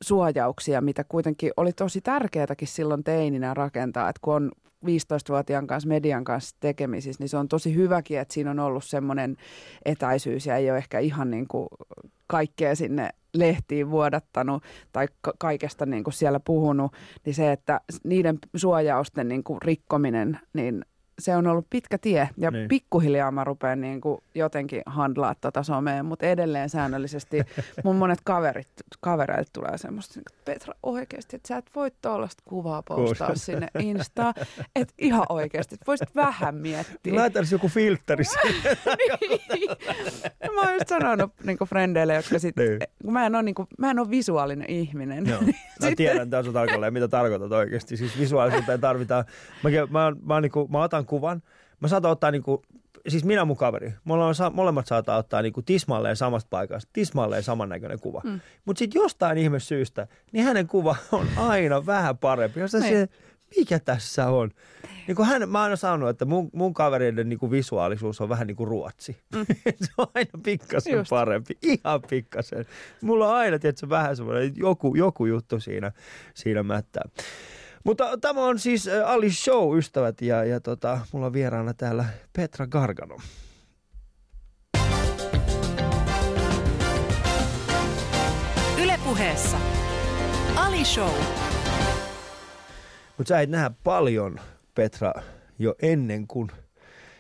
suojauksia, 0.01 0.81
mitä 0.81 1.03
kuitenkin 1.03 1.51
oli 1.57 1.73
tosi 1.73 2.01
tärkeätäkin 2.01 2.67
silloin 2.67 3.03
teininä 3.03 3.53
rakentaa, 3.53 4.09
että 4.09 4.19
kun 4.21 4.33
on 4.35 4.51
15-vuotiaan 4.85 5.67
kanssa 5.67 5.89
median 5.89 6.23
kanssa 6.23 6.55
tekemisissä, 6.59 7.23
niin 7.23 7.29
se 7.29 7.37
on 7.37 7.47
tosi 7.47 7.75
hyväkin, 7.75 8.19
että 8.19 8.33
siinä 8.33 8.51
on 8.51 8.59
ollut 8.59 8.83
semmoinen 8.83 9.37
etäisyys 9.85 10.45
ja 10.45 10.55
ei 10.55 10.69
ole 10.69 10.77
ehkä 10.77 10.99
ihan 10.99 11.31
niin 11.31 11.47
kuin 11.47 11.67
kaikkea 12.27 12.75
sinne 12.75 13.09
lehtiin 13.33 13.91
vuodattanut 13.91 14.63
tai 14.91 15.07
ka- 15.21 15.33
kaikesta 15.37 15.85
niin 15.85 16.03
kuin 16.03 16.13
siellä 16.13 16.39
puhunut, 16.39 16.91
niin 17.25 17.33
se, 17.33 17.51
että 17.51 17.81
niiden 18.03 18.39
suojausten 18.55 19.27
niin 19.27 19.43
kuin 19.43 19.61
rikkominen, 19.61 20.39
niin 20.53 20.85
se 21.19 21.35
on 21.35 21.47
ollut 21.47 21.67
pitkä 21.69 21.97
tie 21.97 22.29
ja 22.37 22.51
niin. 22.51 22.67
pikkuhiljaa 22.67 23.31
mä 23.31 23.43
rupean 23.43 23.81
niin 23.81 24.01
kuin 24.01 24.23
jotenkin 24.35 24.81
handlaa 24.85 25.35
tota 25.41 25.63
somea, 25.63 26.03
mutta 26.03 26.25
edelleen 26.25 26.69
säännöllisesti 26.69 27.41
mun 27.83 27.95
monet 27.95 28.19
kaverit, 28.23 28.67
kavereilta 29.01 29.49
tulee 29.53 29.77
semmoista, 29.77 30.19
että 30.19 30.33
Petra 30.45 30.73
oikeasti, 30.83 31.35
että 31.35 31.47
sä 31.47 31.57
et 31.57 31.69
voi 31.75 31.91
tuollaista 32.01 32.43
kuvaa 32.45 32.83
postaa 32.83 33.27
Kuus. 33.27 33.45
sinne 33.45 33.67
Insta, 33.79 34.33
että 34.75 34.93
ihan 34.97 35.25
oikeasti, 35.29 35.75
että 35.75 35.87
voisit 35.87 36.15
vähän 36.15 36.55
miettiä. 36.55 37.15
Laitais 37.15 37.51
joku 37.51 37.67
filtteri 37.67 38.23
niin. 39.53 39.69
Mä 40.55 40.61
oon 40.61 40.73
just 40.73 40.87
sanonut 40.87 41.31
niin 41.43 41.57
kuin 41.57 41.67
frendeille, 41.67 42.15
jotka 42.15 42.39
sit, 42.39 42.55
niin. 42.55 42.79
kun 43.03 43.13
mä 43.13 43.25
en, 43.25 43.35
ole, 43.35 43.43
niin 43.43 43.55
kuin, 43.55 43.67
mä 43.77 43.91
en 43.91 43.99
ole 43.99 44.09
visuaalinen 44.09 44.69
ihminen. 44.69 45.25
Joo. 45.25 45.41
Mä 45.81 45.91
tiedän 45.95 46.29
tässä 46.29 46.51
tarkalleen, 46.51 46.93
mitä 46.93 47.07
tarkoitat 47.07 47.51
oikeasti. 47.51 47.97
Siis 47.97 48.19
visuaalisuuteen 48.19 48.81
tarvitaan. 48.81 49.25
Mä, 49.63 49.69
mä, 49.69 49.87
mä, 49.89 50.15
mä, 50.25 50.41
niin 50.41 50.51
kuin, 50.51 50.71
mä 50.71 50.83
otan 50.83 51.05
kuvan. 51.07 51.43
Mä 51.79 51.87
saatan 51.87 52.11
ottaa 52.11 52.31
niinku, 52.31 52.63
siis 53.07 53.25
minä 53.25 53.45
mun 53.45 53.57
kaveri, 53.57 53.93
molemmat, 54.03 54.53
molemmat 54.53 54.87
saattaa 54.87 55.17
ottaa 55.17 55.41
niinku 55.41 55.61
tismalleen 55.61 56.15
samasta 56.15 56.47
paikasta, 56.49 56.89
tismalleen 56.93 57.43
samannäköinen 57.43 57.99
kuva. 57.99 58.21
Mm. 58.23 58.39
Mutta 58.65 58.79
sitten 58.79 59.01
jostain 59.01 59.37
ihme 59.37 59.59
syystä, 59.59 60.07
niin 60.31 60.45
hänen 60.45 60.67
kuva 60.67 60.95
on 61.11 61.27
aina 61.35 61.85
vähän 61.85 62.17
parempi. 62.17 62.59
Jos 62.59 62.73
niin. 62.73 62.83
se, 62.83 63.09
mikä 63.57 63.79
tässä 63.79 64.27
on? 64.27 64.51
Niin 65.07 65.15
kuin 65.15 65.27
hän, 65.27 65.49
mä 65.49 65.57
oon 65.57 65.63
aina 65.63 65.75
sanonut, 65.75 66.09
että 66.09 66.25
mun, 66.25 66.49
mun 66.53 66.73
kavereiden 66.73 67.29
niin 67.29 67.39
kuin 67.39 67.51
visuaalisuus 67.51 68.21
on 68.21 68.29
vähän 68.29 68.47
niin 68.47 68.55
kuin 68.55 68.67
ruotsi. 68.67 69.17
Mm. 69.35 69.45
se 69.85 69.91
on 69.97 70.07
aina 70.15 70.29
pikkasen 70.43 70.93
Just. 70.93 71.09
parempi, 71.09 71.57
ihan 71.61 72.01
pikkasen. 72.09 72.65
Mulla 73.01 73.27
on 73.27 73.35
aina 73.35 73.59
tietysti, 73.59 73.89
vähän 73.89 74.15
semmoinen 74.15 74.53
joku, 74.55 74.95
joku 74.95 75.25
juttu 75.25 75.59
siinä, 75.59 75.91
siinä 76.33 76.63
mättää. 76.63 77.09
Mutta 77.87 78.17
tämä 78.17 78.45
on 78.45 78.59
siis 78.59 78.89
Ali 79.05 79.31
Show, 79.31 79.77
ystävät, 79.77 80.21
ja, 80.21 80.43
ja 80.43 80.59
tota, 80.59 80.99
mulla 81.11 81.25
on 81.25 81.33
vieraana 81.33 81.73
täällä 81.73 82.05
Petra 82.33 82.67
Gargano. 82.67 83.17
Ylepuheessa 88.83 89.57
Ali 90.55 90.85
Show. 90.85 91.13
Mutta 93.17 93.29
sä 93.29 93.41
et 93.41 93.49
nähdä 93.49 93.71
paljon, 93.83 94.39
Petra, 94.75 95.13
jo 95.59 95.75
ennen 95.81 96.27
kuin 96.27 96.51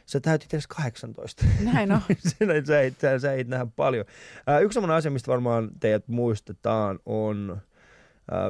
sä 0.05 0.19
täytit 0.19 0.53
edes 0.53 0.67
18. 0.67 1.45
Näin 1.73 1.91
on. 1.91 2.01
sä, 2.67 2.81
et, 2.81 2.99
sä, 2.99 3.19
sä 3.19 3.33
et 3.33 3.47
nähdä 3.47 3.67
paljon. 3.75 4.05
Äh, 4.49 4.61
yksi 4.61 4.73
sellainen 4.73 4.97
asia, 4.97 5.11
mistä 5.11 5.31
varmaan 5.31 5.69
teidät 5.79 6.07
muistetaan, 6.07 6.99
on 7.05 7.61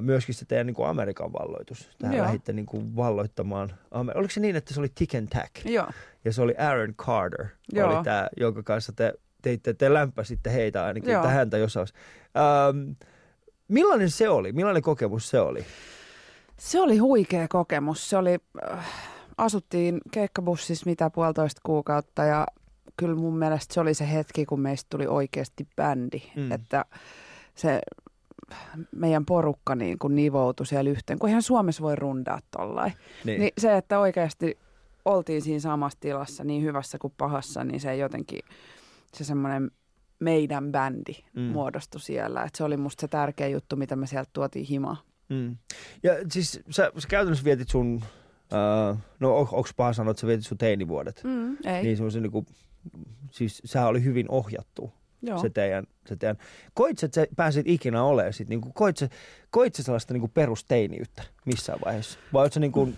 myöskin 0.02 0.36
se 0.36 0.46
teidän 0.46 0.68
niin 0.68 0.76
kuin 0.76 0.90
Amerikan 0.90 1.34
valloitus. 1.34 1.90
Tähän 2.00 2.18
lähditte 2.18 2.54
niin 2.54 2.66
kuin 2.66 2.96
valloittamaan. 2.96 3.70
Amer- 3.92 4.18
Oliko 4.18 4.34
se 4.34 4.40
niin, 4.40 4.56
että 4.56 4.74
se 4.74 4.80
oli 4.80 4.90
Tick 4.96 5.16
and 5.16 5.28
Tack? 5.28 5.66
Joo. 5.66 5.88
Ja 6.26 6.34
se 6.34 6.42
oli 6.42 6.56
Aaron 6.58 6.96
Carter, 6.96 7.46
Joo. 7.74 7.88
oli 7.96 8.04
tämä, 8.04 8.28
jonka 8.38 8.64
kanssa 8.64 8.94
te 8.94 9.14
teitte, 9.42 9.74
te 9.74 9.94
lämpäsitte 9.94 10.54
heitä 10.54 10.86
ainakin, 10.86 11.12
Joo. 11.12 11.28
häntä 11.28 11.58
jossain. 11.58 11.88
Ähm, 12.38 12.92
millainen 13.68 14.10
se 14.10 14.30
oli? 14.30 14.52
Millainen 14.52 14.84
kokemus 14.84 15.30
se 15.30 15.40
oli? 15.40 15.66
Se 16.58 16.82
oli 16.82 16.98
huikea 16.98 17.48
kokemus. 17.48 18.10
Se 18.10 18.18
oli, 18.18 18.38
äh, 18.72 18.86
asuttiin 19.38 20.02
keikkabussissa 20.12 20.86
mitä 20.86 21.10
puolitoista 21.10 21.62
kuukautta 21.64 22.24
ja 22.24 22.48
kyllä 22.98 23.16
mun 23.16 23.38
mielestä 23.38 23.74
se 23.74 23.80
oli 23.82 23.94
se 23.94 24.12
hetki, 24.12 24.46
kun 24.46 24.60
meistä 24.60 24.88
tuli 24.90 25.08
oikeasti 25.08 25.68
bändi. 25.76 26.22
Mm. 26.36 26.52
Että 26.52 26.86
se 27.56 27.80
meidän 28.96 29.26
porukka 29.26 29.76
niin 29.76 30.00
kuin 30.00 30.16
nivoutui 30.16 30.66
siellä 30.66 30.90
yhteen, 30.90 31.20
kun 31.20 31.30
eihän 31.30 31.42
Suomessa 31.42 31.84
voi 31.84 31.96
rundaa 31.96 32.40
tollain. 32.58 32.94
Niin. 33.26 33.42
niin 33.42 33.52
se, 33.58 33.78
että 33.78 34.00
oikeasti 34.00 34.58
oltiin 35.06 35.42
siinä 35.42 35.60
samassa 35.60 36.00
tilassa 36.00 36.44
niin 36.44 36.64
hyvässä 36.64 36.98
kuin 36.98 37.14
pahassa, 37.18 37.64
niin 37.64 37.80
se 37.80 37.96
jotenkin 37.96 38.40
se 39.14 39.24
semmoinen 39.24 39.72
meidän 40.20 40.72
bändi 40.72 41.14
mm. 41.36 41.42
muodostui 41.42 42.02
siellä. 42.02 42.44
Et 42.44 42.56
se 42.56 42.64
oli 42.64 42.78
musta 42.78 43.02
se 43.02 43.08
tärkeä 43.08 43.48
juttu, 43.48 43.76
mitä 43.76 43.96
me 43.96 44.08
sieltä 44.08 44.30
tuotiin 44.34 44.66
himaa. 44.66 44.98
Mm. 45.30 45.58
Ja 46.04 46.14
siis 46.32 46.62
sä, 46.70 46.92
sä 46.98 47.08
käytännössä 47.08 47.46
vietit 47.46 47.70
sun, 47.70 47.96
uh, 47.96 48.98
no 49.20 49.38
on, 49.38 49.48
onko 49.52 49.70
paha 49.78 49.94
sanoa, 49.94 50.12
että 50.12 50.22
sä 50.22 50.28
vietit 50.28 50.46
sun 50.46 50.58
teinivuodet? 50.58 51.22
Mm, 51.24 51.58
ei. 51.66 51.84
Niin 51.84 51.98
sun 51.98 52.12
se 52.12 52.20
niinku, 52.20 52.46
siis 53.32 53.62
sehän 53.66 53.88
oli 53.88 54.04
hyvin 54.04 54.26
ohjattu. 54.30 54.94
Joo. 55.22 55.40
Se 55.40 55.50
teidän, 55.50 55.84
se 56.06 56.16
teidän. 56.16 56.38
Koit 56.74 57.04
että 57.04 57.22
sä 57.22 57.28
pääsit 57.36 57.68
ikinä 57.68 58.04
olemaan 58.04 58.34
sit, 58.34 58.50
niin 58.50 58.62
koit, 58.62 58.98
sä, 58.98 59.10
koit 59.50 59.76
sä 59.76 59.84
sellaista 59.84 60.14
niin 60.14 60.30
perusteiniyttä 60.30 61.24
missään 61.46 61.80
vaiheessa? 61.86 62.20
Vai 62.34 62.44
ootko 62.44 62.60
niin 62.60 62.72
kuin, 62.72 62.98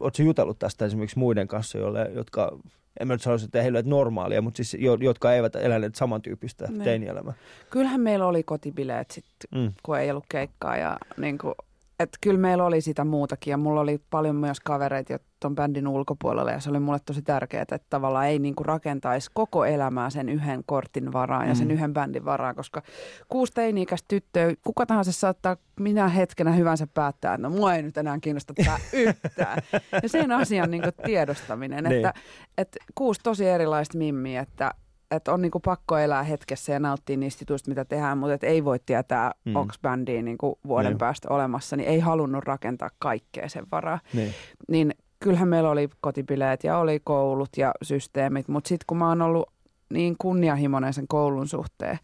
ootko 0.00 0.22
jutellut 0.22 0.58
tästä 0.58 0.84
esimerkiksi 0.84 1.18
muiden 1.18 1.48
kanssa, 1.48 1.78
joille, 1.78 2.10
jotka 2.14 2.58
en 3.00 3.06
mä 3.06 3.14
nyt 3.14 3.22
sanoisi, 3.22 3.44
että 3.44 3.62
heillä 3.62 3.82
normaalia, 3.84 4.42
mutta 4.42 4.56
siis 4.56 4.76
jo, 4.82 4.94
jotka 5.00 5.34
eivät 5.34 5.56
eläneet 5.56 5.94
samantyyppistä 5.94 6.64
ne. 6.64 6.70
Niin. 6.70 6.84
teinielämää. 6.84 7.34
Kyllähän 7.70 8.00
meillä 8.00 8.26
oli 8.26 8.42
kotibileet 8.42 9.10
sitten, 9.10 9.60
mm. 9.60 9.72
kun 9.82 9.98
ei 9.98 10.10
ollut 10.10 10.26
keikkaa 10.28 10.76
ja 10.76 10.98
niin 11.16 11.38
kuin, 11.38 11.54
että 12.00 12.18
kyllä 12.20 12.40
meillä 12.40 12.64
oli 12.64 12.80
sitä 12.80 13.04
muutakin 13.04 13.50
ja 13.50 13.56
mulla 13.56 13.80
oli 13.80 14.00
paljon 14.10 14.36
myös 14.36 14.60
kavereita 14.60 15.18
tuon 15.40 15.54
bändin 15.54 15.88
ulkopuolella 15.88 16.50
ja 16.50 16.60
se 16.60 16.70
oli 16.70 16.80
mulle 16.80 16.98
tosi 17.04 17.22
tärkeää, 17.22 17.62
että 17.62 17.78
tavallaan 17.90 18.26
ei 18.26 18.38
niin 18.38 18.54
kuin 18.54 18.66
rakentaisi 18.66 19.30
koko 19.34 19.64
elämää 19.64 20.10
sen 20.10 20.28
yhden 20.28 20.62
kortin 20.66 21.12
varaan 21.12 21.48
ja 21.48 21.54
sen 21.54 21.68
mm. 21.68 21.74
yhden 21.74 21.92
bändin 21.92 22.24
varaan, 22.24 22.54
koska 22.54 22.82
kuusi 23.28 23.52
teini-ikäistä 23.52 24.08
tyttöä, 24.08 24.54
kuka 24.64 24.86
tahansa 24.86 25.12
saattaa 25.12 25.56
minä 25.80 26.08
hetkenä 26.08 26.52
hyvänsä 26.52 26.86
päättää, 26.94 27.34
että 27.34 27.48
no 27.48 27.50
mua 27.50 27.74
ei 27.74 27.82
nyt 27.82 27.96
enää 27.96 28.18
kiinnosta 28.20 28.54
tämä 28.54 28.78
yhtään. 28.92 29.62
ja 30.02 30.08
sen 30.08 30.32
asian 30.32 30.70
niin 30.70 30.82
kuin 30.82 30.92
tiedostaminen, 31.04 31.84
niin. 31.84 31.96
että, 31.96 32.14
että 32.58 32.78
kuusi 32.94 33.20
tosi 33.22 33.46
erilaista 33.46 33.98
mimmiä, 33.98 34.40
että 34.40 34.74
että 35.10 35.32
on 35.32 35.42
niinku 35.42 35.60
pakko 35.60 35.98
elää 35.98 36.22
hetkessä 36.22 36.72
ja 36.72 36.80
nauttia 36.80 37.16
niistä 37.16 37.42
jutuista, 37.42 37.70
mitä 37.70 37.84
tehdään, 37.84 38.18
mutta 38.18 38.34
et 38.34 38.44
ei 38.44 38.64
voi 38.64 38.78
tietää, 38.86 39.32
mm. 39.44 39.56
onko 39.56 39.74
bändiä 39.82 40.22
niinku 40.22 40.58
vuoden 40.66 40.90
niin. 40.90 40.98
päästä 40.98 41.28
olemassa, 41.30 41.76
niin 41.76 41.88
ei 41.88 42.00
halunnut 42.00 42.44
rakentaa 42.44 42.90
kaikkea 42.98 43.48
sen 43.48 43.66
varaa. 43.72 44.00
Niin. 44.12 44.34
niin 44.68 44.94
kyllähän 45.20 45.48
meillä 45.48 45.70
oli 45.70 45.88
kotipileet 46.00 46.64
ja 46.64 46.78
oli 46.78 47.00
koulut 47.04 47.56
ja 47.56 47.72
systeemit, 47.82 48.48
mutta 48.48 48.68
sitten 48.68 48.84
kun 48.86 48.96
mä 48.96 49.08
oon 49.08 49.22
ollut 49.22 49.52
niin 49.92 50.16
kunnianhimoinen 50.18 50.94
sen 50.94 51.08
koulun 51.08 51.48
suhteen, 51.48 51.98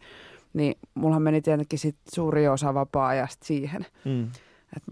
niin 0.53 0.75
mulla 0.93 1.19
meni 1.19 1.41
tietenkin 1.41 1.79
sit 1.79 1.97
suuri 2.13 2.47
osa 2.47 2.73
vapaa-ajasta 2.73 3.45
siihen. 3.45 3.85
Mm. 4.05 4.29
Et 4.77 4.83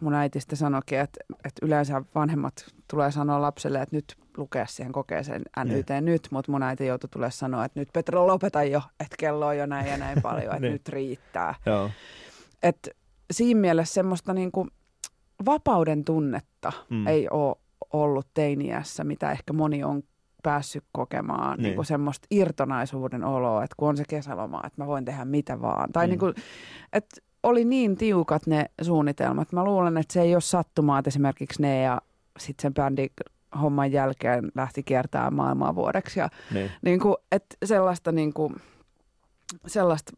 mun 0.00 0.14
äiti 0.14 0.40
sitten 0.40 0.56
sanoikin, 0.58 0.98
että, 0.98 1.20
että 1.30 1.66
yleensä 1.66 2.02
vanhemmat 2.14 2.74
tulee 2.90 3.12
sanoa 3.12 3.42
lapselle, 3.42 3.82
että 3.82 3.96
nyt 3.96 4.16
lukea 4.36 4.66
siihen 4.66 4.92
kokeeseen 4.92 5.42
NYT 5.64 5.88
niin. 5.88 6.04
nyt, 6.04 6.28
mutta 6.30 6.52
mun 6.52 6.62
äiti 6.62 6.86
joutui 6.86 7.10
tulee 7.10 7.30
sanoa, 7.30 7.64
että 7.64 7.80
nyt 7.80 7.88
Petra 7.92 8.26
lopeta 8.26 8.62
jo, 8.62 8.82
että 9.00 9.16
kello 9.18 9.46
on 9.46 9.58
jo 9.58 9.66
näin 9.66 9.86
ja 9.86 9.96
näin 9.96 10.22
paljon, 10.22 10.52
että 10.54 10.60
niin. 10.60 10.72
nyt 10.72 10.88
riittää. 10.88 11.54
Joo. 11.66 11.90
Et 12.62 12.88
siinä 13.30 13.60
mielessä 13.60 13.94
semmoista 13.94 14.34
niinku 14.34 14.68
vapauden 15.46 16.04
tunnetta 16.04 16.72
mm. 16.90 17.06
ei 17.06 17.28
ole 17.30 17.56
ollut 17.92 18.26
teiniässä, 18.34 19.04
mitä 19.04 19.32
ehkä 19.32 19.52
moni 19.52 19.84
on 19.84 20.02
päässyt 20.42 20.84
kokemaan 20.92 21.56
niin. 21.56 21.62
Niin 21.62 21.74
kuin 21.74 21.86
semmoista 21.86 22.26
irtonaisuuden 22.30 23.24
oloa, 23.24 23.64
että 23.64 23.74
kun 23.76 23.88
on 23.88 23.96
se 23.96 24.04
kesäloma, 24.08 24.60
että 24.66 24.82
mä 24.82 24.86
voin 24.86 25.04
tehdä 25.04 25.24
mitä 25.24 25.60
vaan. 25.60 25.92
Tai 25.92 26.06
mm. 26.06 26.10
niin 26.10 26.18
kuin, 26.18 26.34
että 26.92 27.20
oli 27.42 27.64
niin 27.64 27.96
tiukat 27.96 28.46
ne 28.46 28.66
suunnitelmat. 28.82 29.52
Mä 29.52 29.64
luulen, 29.64 29.96
että 29.96 30.12
se 30.12 30.20
ei 30.20 30.34
ole 30.34 30.40
sattumaa, 30.40 30.98
että 30.98 31.08
esimerkiksi 31.08 31.62
ne 31.62 31.82
ja 31.82 32.02
sitten 32.38 32.62
sen 32.62 32.74
bändin 32.74 33.10
homman 33.62 33.92
jälkeen 33.92 34.52
lähti 34.54 34.82
kiertämään 34.82 35.34
maailmaa 35.34 35.74
vuodeksi. 35.74 36.20
Ja 36.20 36.28
niin. 36.54 36.70
Niin 36.82 37.00
kuin, 37.00 37.16
että 37.32 37.56
sellaista, 37.64 38.12
niin 38.12 38.32
kuin, 38.32 38.56
sellaista 39.66 40.12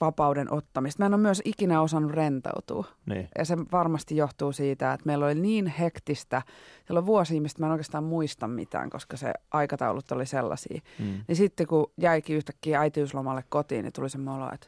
vapauden 0.00 0.52
ottamista. 0.52 1.02
Mä 1.02 1.06
en 1.06 1.14
ole 1.14 1.22
myös 1.22 1.42
ikinä 1.44 1.82
osannut 1.82 2.12
rentautua. 2.12 2.84
Niin. 3.06 3.28
Ja 3.38 3.44
se 3.44 3.56
varmasti 3.72 4.16
johtuu 4.16 4.52
siitä, 4.52 4.92
että 4.92 5.06
meillä 5.06 5.24
oli 5.26 5.34
niin 5.34 5.66
hektistä. 5.66 6.42
Siellä 6.86 6.98
on 6.98 7.06
vuosi, 7.06 7.40
mistä 7.40 7.60
mä 7.60 7.66
en 7.66 7.72
oikeastaan 7.72 8.04
muista 8.04 8.48
mitään, 8.48 8.90
koska 8.90 9.16
se 9.16 9.32
aikataulut 9.50 10.12
oli 10.12 10.26
sellaisia. 10.26 10.80
Mm. 10.98 11.24
Niin 11.28 11.36
sitten 11.36 11.66
kun 11.66 11.92
jäikin 11.96 12.36
yhtäkkiä 12.36 12.80
äitiyslomalle 12.80 13.44
kotiin, 13.48 13.82
niin 13.82 13.92
tuli 13.92 14.10
se 14.10 14.18
olo, 14.18 14.50
että 14.54 14.66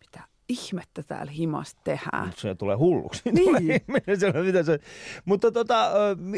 mitä 0.00 0.20
ihmettä 0.48 1.02
täällä 1.02 1.32
himasta 1.32 1.80
tehdään. 1.84 2.32
Se 2.36 2.54
tulee 2.54 2.76
hulluksi. 2.76 3.22
Niin. 3.32 3.80
Tulee, 4.20 4.42
mitä 4.42 4.62
se, 4.62 4.78
mutta 5.24 5.52
tota, 5.52 5.90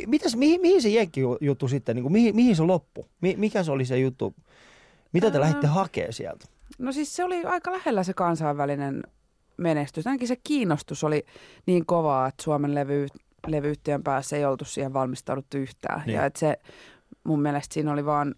mitäs, 0.06 0.36
mihin, 0.36 0.60
mihin 0.60 0.82
se 0.82 0.88
jenkki 0.88 1.20
juttu 1.40 1.68
sitten, 1.68 1.96
niin 1.96 2.02
kuin, 2.02 2.12
mihin, 2.12 2.36
mihin 2.36 2.56
se 2.56 2.62
loppu? 2.62 3.06
Mikä 3.20 3.62
se 3.62 3.72
oli 3.72 3.84
se 3.84 3.98
juttu? 3.98 4.34
Mitä 5.12 5.30
te 5.30 5.40
lähditte 5.40 5.66
hakemaan 5.66 6.12
sieltä? 6.12 6.46
No 6.78 6.92
siis 6.92 7.16
se 7.16 7.24
oli 7.24 7.44
aika 7.44 7.72
lähellä 7.72 8.02
se 8.02 8.14
kansainvälinen 8.14 9.02
menestys. 9.56 10.06
Ainakin 10.06 10.28
se 10.28 10.36
kiinnostus 10.44 11.04
oli 11.04 11.24
niin 11.66 11.86
kovaa, 11.86 12.28
että 12.28 12.42
Suomen 12.42 12.74
levy, 12.74 13.06
levyyhtiön 13.46 14.02
päässä 14.02 14.36
ei 14.36 14.44
oltu 14.44 14.64
siihen 14.64 14.92
valmistauduttu 14.92 15.56
yhtään. 15.56 16.02
Niin. 16.06 16.14
Ja 16.14 16.24
että 16.24 16.38
se 16.38 16.58
mun 17.24 17.42
mielestä 17.42 17.74
siinä 17.74 17.92
oli 17.92 18.04
vaan 18.04 18.34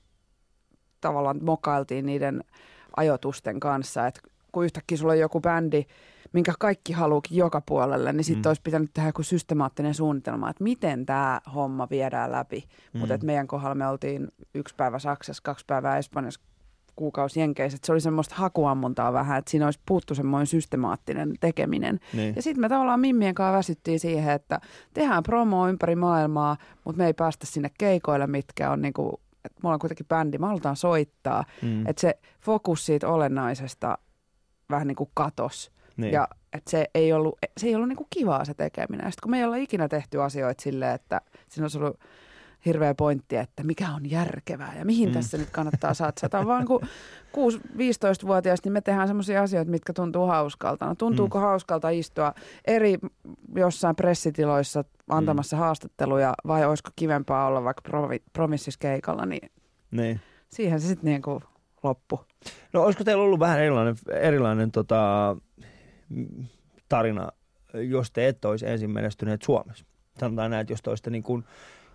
tavallaan 1.01 1.45
mokailtiin 1.45 2.07
niiden 2.07 2.45
ajotusten 2.97 3.61
kanssa, 3.61 4.07
että 4.07 4.21
kun 4.53 4.65
yhtäkkiä 4.65 4.99
sulla 4.99 5.13
on 5.13 5.19
joku 5.19 5.41
bändi, 5.41 5.85
minkä 6.33 6.53
kaikki 6.59 6.93
haluukin 6.93 7.39
joka 7.39 7.61
puolelle, 7.67 8.13
niin 8.13 8.25
sitten 8.25 8.43
mm. 8.43 8.49
olisi 8.49 8.63
pitänyt 8.63 8.91
tehdä 8.95 9.09
joku 9.09 9.23
systemaattinen 9.23 9.95
suunnitelma, 9.95 10.51
että 10.51 10.65
miten 10.65 11.07
tämä 11.07 11.41
homma 11.55 11.89
viedään 11.91 12.33
läpi. 12.33 12.65
Mm. 12.95 13.01
Mutta 13.01 13.19
meidän 13.23 13.47
kohdalla 13.47 13.75
me 13.75 13.89
oltiin 13.89 14.29
yksi 14.55 14.75
päivä 14.75 14.99
Saksassa, 14.99 15.43
kaksi 15.43 15.65
päivää 15.67 15.99
Espanjassa, 15.99 16.41
kuukausi 17.01 17.41
Jenkeissä, 17.41 17.77
että 17.77 17.87
se 17.87 17.93
oli 17.93 18.01
semmoista 18.01 18.35
hakuammuntaa 18.35 19.13
vähän, 19.13 19.39
että 19.39 19.51
siinä 19.51 19.65
olisi 19.65 19.81
puuttu 19.87 20.15
semmoinen 20.15 20.47
systemaattinen 20.47 21.35
tekeminen. 21.41 22.01
Niin. 22.13 22.37
Ja 22.37 22.43
sitten 22.43 22.61
me 22.61 22.69
tavallaan 22.69 23.01
Mimmien 23.01 23.35
kanssa 23.35 23.57
väsyttiin 23.57 24.01
siihen, 24.01 24.35
että 24.35 24.61
tehdään 24.95 25.23
promo 25.23 25.69
ympäri 25.69 25.97
maailmaa, 25.97 26.57
mutta 26.85 26.99
me 26.99 27.07
ei 27.07 27.15
päästä 27.15 27.47
sinne 27.47 27.71
keikoille, 27.79 28.27
mitkä 28.27 28.71
on 28.71 28.83
niinku, 28.83 29.21
että 29.45 29.61
mulla 29.63 29.75
on 29.75 29.81
kuitenkin 29.81 30.07
bändi, 30.07 30.39
me 30.39 30.47
halutaan 30.47 30.77
soittaa. 30.77 31.45
Mm. 31.63 31.87
Että 31.87 32.01
se 32.01 32.19
fokus 32.41 32.87
siitä 32.87 33.09
olennaisesta 33.09 33.99
vähän 34.71 34.87
niin 34.87 34.97
kuin 34.97 35.11
katos. 35.15 35.73
Niin. 35.97 36.13
Ja 36.13 36.29
että 36.53 36.71
se 36.71 36.87
ei 36.95 37.13
ollut, 37.13 37.39
se 37.61 37.67
ei 37.67 37.75
ollut 37.75 37.89
niin 37.89 37.97
kuin 37.97 38.09
kivaa 38.11 38.45
se 38.45 38.55
tekeminen. 38.55 39.13
Sitten 39.13 39.23
kun 39.23 39.31
me 39.31 39.39
ei 39.39 39.45
olla 39.45 39.57
ikinä 39.57 39.89
tehty 39.89 40.23
asioita 40.23 40.63
silleen, 40.63 40.95
että 40.95 41.21
siinä 41.49 41.65
olisi 41.65 41.79
ollut 41.79 42.01
hirveä 42.67 42.95
pointti, 42.95 43.37
että 43.37 43.65
mikä 43.65 43.89
on 43.91 44.11
järkevää 44.11 44.79
ja 44.79 44.85
mihin 44.85 45.09
mm. 45.09 45.13
tässä 45.13 45.39
nyt 45.39 45.51
kannattaa 45.51 45.95
satsata. 45.95 46.47
Vaan 46.47 46.67
kun 46.67 46.81
6-15-vuotiaista, 47.37 48.67
niin 48.67 48.73
me 48.73 48.81
tehdään 48.81 49.09
sellaisia 49.09 49.43
asioita, 49.43 49.71
mitkä 49.71 49.93
tuntuu 49.93 50.27
hauskalta. 50.27 50.87
No, 50.87 50.95
tuntuuko 50.95 51.39
mm. 51.39 51.43
hauskalta 51.43 51.91
istua 51.91 52.35
eri 52.67 52.99
jossain 53.55 53.97
pressitiloissa 53.97 54.85
antamassa 55.09 55.57
mm. 55.57 55.61
haastatteluja 55.61 56.35
vai 56.47 56.65
olisiko 56.65 56.91
kivempaa 56.97 57.47
olla 57.47 57.65
vaikka 57.65 57.83
provi, 57.83 58.23
promissiskeikalla, 58.33 59.27
niin, 59.27 59.51
niin. 59.91 60.21
siihen 60.49 60.81
se 60.81 60.87
sitten 60.87 61.11
niin 61.11 61.23
kuin 61.23 61.41
loppu. 61.83 62.21
No 62.73 62.83
olisiko 62.83 63.05
teillä 63.05 63.23
ollut 63.23 63.41
vähän 63.41 63.61
erilainen, 63.61 63.97
erilainen 64.21 64.73
tota, 64.73 65.37
tarina, 66.89 67.29
jos 67.75 68.11
te 68.11 68.29
ette 68.29 68.49
olisi 68.49 68.67
ensin 68.69 68.91
menestyneet 68.91 69.43
Suomessa? 69.43 69.85
Sanotaan 70.21 70.51
näin, 70.51 70.61
että 70.61 70.73
jos 70.73 70.83
te 70.83 70.91
olisitte 70.91 71.11
niin 71.11 71.23
kuin 71.23 71.45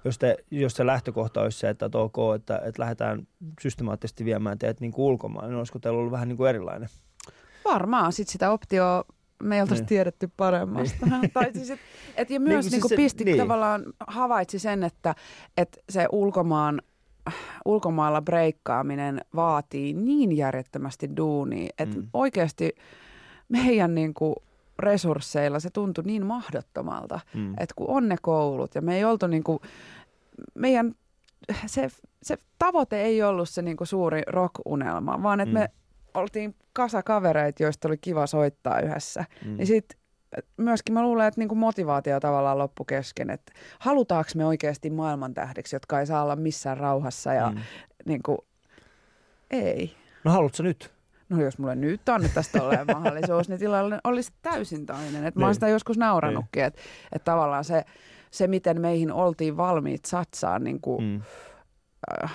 jos, 0.05 0.17
te, 0.17 0.37
jos 0.51 0.73
se 0.73 0.85
lähtökohta 0.85 1.41
olisi 1.41 1.59
se, 1.59 1.69
että, 1.69 1.85
että 1.85 1.97
ok, 1.97 2.17
että, 2.35 2.61
että 2.65 2.81
lähdetään 2.81 3.27
systemaattisesti 3.61 4.25
viemään 4.25 4.59
teet 4.59 4.79
niin 4.79 4.91
kuin 4.91 5.05
ulkomaan, 5.05 5.49
niin 5.49 5.57
olisiko 5.57 5.79
teillä 5.79 5.99
ollut 5.99 6.11
vähän 6.11 6.27
niin 6.27 6.37
kuin 6.37 6.49
erilainen? 6.49 6.89
Varmaan. 7.65 8.13
Sitten 8.13 8.31
sitä 8.31 8.51
optioa 8.51 9.05
me 9.43 9.55
ei 9.55 9.61
oltaisi 9.61 9.81
niin. 9.83 9.87
tiedetty 9.87 10.29
paremmasta. 10.37 11.05
Niin. 11.05 11.31
tai 11.33 11.53
siis, 11.53 11.69
et, 11.69 11.79
et 12.15 12.29
ja 12.29 12.39
myös 12.39 12.65
niin, 12.65 12.71
niin 12.71 12.89
siis 12.89 12.97
pisti 12.97 13.23
niin. 13.23 13.37
tavallaan 13.37 13.83
havaitsi 14.07 14.59
sen, 14.59 14.83
että, 14.83 15.15
että 15.57 15.81
se 15.89 16.07
ulkomaan 16.11 16.81
ulkomailla 17.65 18.21
breikkaaminen 18.21 19.21
vaatii 19.35 19.93
niin 19.93 20.37
järjettömästi 20.37 21.09
duunia, 21.17 21.69
että 21.79 21.97
mm. 21.97 22.07
oikeasti 22.13 22.75
meidän 23.49 23.95
niin 23.95 24.13
kuin 24.13 24.35
resursseilla 24.79 25.59
se 25.59 25.69
tuntui 25.69 26.03
niin 26.03 26.25
mahdottomalta, 26.25 27.19
mm. 27.33 27.53
että 27.53 27.73
kun 27.75 27.89
on 27.89 28.09
ne 28.09 28.15
koulut 28.21 28.75
ja 28.75 28.81
me 28.81 28.97
ei 28.97 29.03
oltu 29.03 29.27
niin 29.27 29.43
kuin, 29.43 29.59
meidän 30.53 30.95
se, 31.65 31.89
se 32.23 32.37
tavoite 32.59 33.01
ei 33.01 33.23
ollut 33.23 33.49
se 33.49 33.61
niin 33.61 33.77
kuin 33.77 33.87
suuri 33.87 34.21
rock-unelma, 34.27 35.23
vaan 35.23 35.39
että 35.39 35.53
mm. 35.53 35.59
me 35.59 35.69
oltiin 36.13 36.55
kasa 36.73 37.03
kavereita, 37.03 37.63
joista 37.63 37.87
oli 37.87 37.97
kiva 37.97 38.27
soittaa 38.27 38.79
yhdessä. 38.79 39.25
Mm. 39.45 39.57
Niin 39.57 39.67
sit 39.67 39.97
myöskin 40.57 40.93
mä 40.93 41.03
luulen, 41.03 41.27
että 41.27 41.41
niinku 41.41 41.55
motivaatio 41.55 42.19
tavallaan 42.19 42.57
loppu 42.57 42.85
kesken, 42.85 43.29
että 43.29 43.53
halutaanko 43.79 44.29
me 44.35 44.45
oikeasti 44.45 44.89
maailman 44.89 45.33
tähdeksi, 45.33 45.75
jotka 45.75 45.99
ei 45.99 46.05
saa 46.05 46.23
olla 46.23 46.35
missään 46.35 46.77
rauhassa 46.77 47.33
ja 47.33 47.49
mm. 47.49 47.57
niinku, 48.05 48.45
Ei. 49.51 49.95
No 50.23 50.31
haluatko 50.31 50.63
nyt? 50.63 50.94
No 51.29 51.41
jos 51.41 51.57
mulle 51.59 51.75
nyt 51.75 52.09
annettaisiin 52.09 52.61
tolleen 52.61 52.87
mahdollisuus, 52.93 53.49
niin 53.49 53.59
tilanne 53.59 53.99
olisi 54.03 54.31
täysin 54.41 54.85
toinen. 54.85 55.25
Et 55.25 55.35
mä 55.35 55.45
oon 55.45 55.49
Niin. 55.49 55.53
sitä 55.53 55.67
joskus 55.67 55.97
nauranutkin, 55.97 56.63
että 56.63 56.81
et 57.11 57.23
tavallaan 57.23 57.63
se, 57.63 57.85
se, 58.31 58.47
miten 58.47 58.81
meihin 58.81 59.11
oltiin 59.11 59.57
valmiit 59.57 60.05
satsaa 60.05 60.59
niin 60.59 60.81
kuin, 60.81 61.03
Mm. 61.03 61.21
äh, 62.23 62.33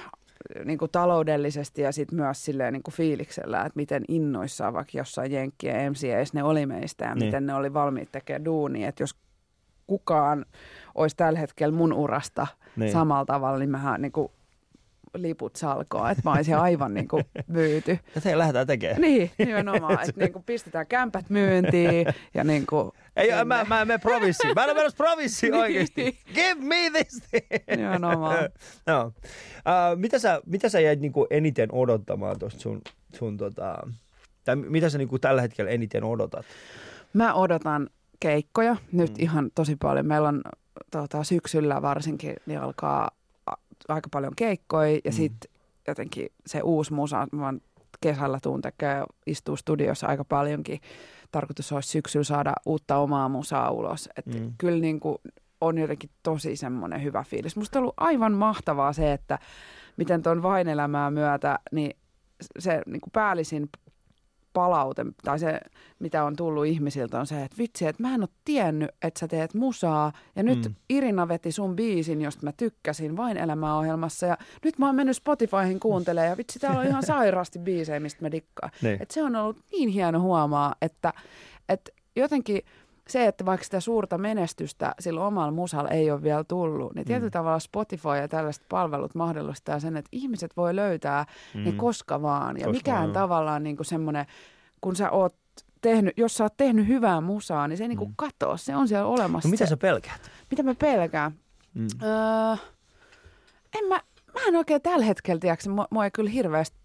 niin 0.65 0.79
kuin 0.79 0.91
taloudellisesti 0.91 1.83
ja 1.83 1.93
sitten 1.93 2.19
myös 2.19 2.45
silleen 2.45 2.73
niin 2.73 2.83
kuin 2.83 2.95
fiiliksellä, 2.95 3.59
että 3.61 3.73
miten 3.77 4.03
innoissaan 4.09 4.75
vaikka 4.75 4.99
jossain 4.99 5.33
Jenkkien 5.33 5.93
MCAs 5.93 6.33
ne 6.33 6.43
oli 6.43 6.67
meistä 6.67 7.05
ja 7.05 7.15
Niin. 7.15 7.25
miten 7.27 7.47
ne 7.47 7.55
oli 7.55 7.75
valmiit 7.75 8.13
tekemään 8.13 8.45
duunia. 8.45 8.89
Että 8.89 9.03
jos 9.03 9.15
kukaan 9.87 10.47
olisi 10.95 11.17
tällä 11.17 11.39
hetkellä 11.39 11.75
mun 11.75 11.93
urasta 11.93 12.47
Niin. 12.51 12.81
niin. 12.85 12.93
samalla 12.93 13.25
tavalla, 13.25 13.59
niin 13.59 13.71
mähän 13.71 14.03
niin 14.03 14.13
kuin 14.13 14.33
liput 15.15 15.57
salkoa, 15.57 16.11
että 16.11 16.23
mä 16.25 16.33
olisin 16.33 16.57
aivan 16.57 16.95
niin 16.95 17.09
kuin 17.09 17.25
myyty. 17.47 17.99
Ja 18.15 18.21
te 18.21 18.39
lähdetään 18.39 18.67
tekemään. 18.67 19.01
Niin, 19.01 19.31
nimenomaan, 19.39 19.93
että 20.09 20.13
niin 20.21 20.33
kuin 20.33 20.45
pistetään 20.45 20.87
kämpät 20.87 21.31
myyntiin 21.31 22.07
ja 22.35 22.45
niin 22.45 22.67
kuin 22.67 22.91
Ei, 23.17 23.29
sinne. 23.29 23.45
mä, 23.45 23.65
mä 23.69 23.81
en 23.81 23.89
mene 23.89 23.99
provinssiin. 23.99 24.55
Mä 24.55 24.65
en 24.65 24.71
ole 24.71 24.79
menossa 24.79 24.97
provinssiin 24.97 25.51
Niin. 25.53 25.61
oikeasti. 25.63 26.19
Give 26.35 26.55
me 26.61 26.91
this 26.91 27.23
thing. 27.31 27.47
Nimenomaan. 27.81 28.39
no. 28.87 29.07
uh, 29.07 29.13
mitä, 29.97 30.19
sä, 30.19 30.41
mitä 30.47 30.69
sä 30.69 30.81
jäit 30.81 31.01
niinku 31.01 31.27
eniten 31.31 31.69
odottamaan 31.75 32.39
tuosta 32.39 32.61
sun, 32.61 32.83
sun 33.15 33.37
tota, 33.37 33.79
tai 34.45 34.57
mitä 34.57 34.89
sä 34.89 34.99
niinku 34.99 35.19
tällä 35.19 35.43
hetkellä 35.43 35.71
eniten 35.71 36.05
odotat? 36.05 36.47
Mä 37.13 37.35
odotan 37.35 37.89
keikkoja 38.21 38.77
nyt 38.93 39.11
Mm. 39.11 39.17
ihan 39.19 39.51
tosi 39.55 39.77
paljon. 39.77 40.07
Meillä 40.07 40.29
on 40.29 40.43
tota, 40.91 41.25
syksyllä 41.25 41.83
varsinkin, 41.83 42.37
niin 42.47 42.61
alkaa 42.61 43.11
aika 43.89 44.09
paljon 44.13 44.33
keikkoja 44.37 44.91
ja 44.93 45.01
Mm. 45.11 45.13
sitten 45.13 45.51
jotenkin 45.89 46.29
se 46.47 46.61
uusi 46.63 46.93
musa, 46.93 47.27
mä 47.33 47.55
kesällä 48.01 48.39
tuun 48.43 48.63
tekee, 48.63 49.05
istuu 49.27 49.57
studiossa 49.57 50.07
aika 50.07 50.25
paljonkin. 50.25 50.81
Tarkoitus 51.31 51.73
olisi 51.73 51.89
syksyllä 51.89 52.25
saada 52.25 52.53
uutta 52.67 52.97
omaa 52.97 53.29
musaa 53.29 53.71
ulos. 53.71 54.09
Et 54.17 54.27
Mm. 54.27 54.53
Kyllä 54.59 54.81
niin 54.81 55.01
kuin 55.01 55.19
on 55.61 55.79
jotenkin 55.79 56.11
tosi 56.23 56.57
semmoinen 56.57 57.03
hyvä 57.03 57.25
fiilis. 57.29 57.57
Musta 57.57 57.79
on 57.79 57.83
ollut 57.83 57.95
aivan 57.97 58.33
mahtavaa 58.33 58.93
se, 58.93 59.13
että 59.13 59.39
miten 59.97 60.23
tuon 60.23 60.43
vainelämää 60.43 61.11
myötä, 61.11 61.59
niin 61.73 61.97
se 62.59 62.83
niin 62.87 63.01
kuin 63.01 63.11
päällisin 63.13 63.69
palaute 64.53 65.07
tai 65.25 65.39
se, 65.39 65.61
mitä 65.99 66.25
on 66.25 66.37
tullut 66.37 66.67
ihmisiltä 66.67 67.21
on 67.21 67.27
se, 67.27 67.45
että 67.45 67.59
vitsi, 67.59 67.87
että 67.87 68.03
mä 68.03 68.15
en 68.15 68.21
ole 68.21 68.29
tiennyt, 68.45 68.91
että 69.03 69.21
sä 69.21 69.29
teet 69.29 69.55
musaa 69.55 70.13
ja 70.37 70.43
nyt 70.43 70.67
Mm. 70.67 70.75
Irina 70.91 71.29
veti 71.29 71.53
sun 71.53 71.77
biisin, 71.77 72.23
josta 72.23 72.47
mä 72.47 72.53
tykkäsin 72.53 73.17
vain 73.17 73.37
elämäohjelmassa 73.37 74.27
ja 74.27 74.37
nyt 74.65 74.79
mä 74.79 74.87
oon 74.87 74.95
mennyt 74.95 75.17
Spotifyhin 75.17 75.81
kuuntelemaan 75.81 76.31
ja 76.31 76.37
vitsi, 76.37 76.59
täällä 76.59 76.81
on 76.81 76.87
ihan 76.87 77.03
sairaasti 77.03 77.59
biisejä, 77.59 78.01
mistä 78.01 78.23
mä 78.23 78.31
dikkaan. 78.31 78.71
Niin. 78.83 79.03
Et 79.03 79.11
se 79.11 79.23
on 79.23 79.37
ollut 79.37 79.57
niin 79.73 79.89
hieno 79.89 80.21
huomaa, 80.21 80.75
että, 80.83 81.13
että 81.69 81.93
jotenkin 82.17 82.63
se, 83.11 83.27
että 83.27 83.47
vaikka 83.47 83.65
sitä 83.65 83.81
suurta 83.81 84.19
menestystä 84.19 84.95
sillä 85.01 85.27
omalla 85.27 85.51
musalla 85.53 85.89
ei 85.91 86.11
ole 86.11 86.23
vielä 86.23 86.45
tullut, 86.45 86.95
niin 86.95 87.07
tietyllä 87.07 87.29
Mm. 87.29 87.33
tavalla 87.33 87.59
Spotify 87.59 88.09
ja 88.21 88.29
tällaiset 88.29 88.65
palvelut 88.69 89.15
mahdollistaa 89.15 89.81
sen, 89.81 89.97
että 89.97 90.09
ihmiset 90.13 90.57
voi 90.57 90.77
löytää 90.77 91.27
mm. 91.55 91.65
ne 91.65 91.73
koska 91.73 92.23
vaan. 92.23 92.57
Ja 92.57 92.65
Koska 92.65 92.73
mikään 92.73 93.01
vaan. 93.03 93.13
tavallaan 93.13 93.63
niin 93.63 93.77
semmoinen, 93.83 94.27
kun 94.81 94.97
sä 94.97 95.11
oot 95.11 95.37
tehnyt, 95.81 96.19
jos 96.19 96.35
sä 96.35 96.45
oot 96.45 96.57
tehnyt 96.57 96.87
hyvää 96.89 97.21
musaa, 97.21 97.69
niin 97.69 97.77
se 97.77 97.85
ei 97.85 97.89
niin 97.89 97.99
Mm. 98.09 98.15
katoa. 98.17 98.57
Se 98.57 98.77
on 98.77 98.89
siellä 98.89 99.07
olemassa. 99.07 99.49
No 99.49 99.51
mitä 99.51 99.65
se, 99.67 99.69
sä 99.71 99.77
pelkäät? 99.77 100.31
mitä 100.51 100.63
mä 100.63 100.75
pelkään? 100.75 101.33
Mm. 101.75 101.87
Öö, 102.03 102.57
en 103.79 103.85
mä, 103.89 104.01
mä 104.35 104.41
en 104.49 104.57
oikein 104.57 104.83
tällä 104.83 105.05
hetkellä, 105.05 105.41
tiedätkö, 105.41 105.71
mua, 105.71 105.87
mua 105.91 106.05
ei 106.05 106.11
kyllä 106.11 106.31
hirveästi 106.31 106.77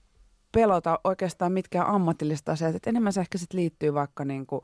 pelota 0.52 1.00
oikeastaan 1.04 1.52
mitkään 1.52 1.88
ammatilliset 1.88 2.50
asiat. 2.50 2.76
Et 2.76 2.88
enemmän 2.88 3.14
se 3.14 3.22
ehkä 3.22 3.38
sit 3.38 3.54
liittyy 3.54 3.94
vaikka 3.94 4.26
niinku 4.26 4.62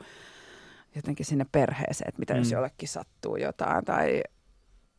jotenkin 0.96 1.26
sinne 1.26 1.46
perheeseen, 1.52 2.10
että 2.10 2.20
mitä 2.20 2.34
mm. 2.34 2.40
jos 2.40 2.52
jollekin 2.52 2.90
sattuu 2.90 3.36
jotain 3.36 3.86
tai 3.86 4.24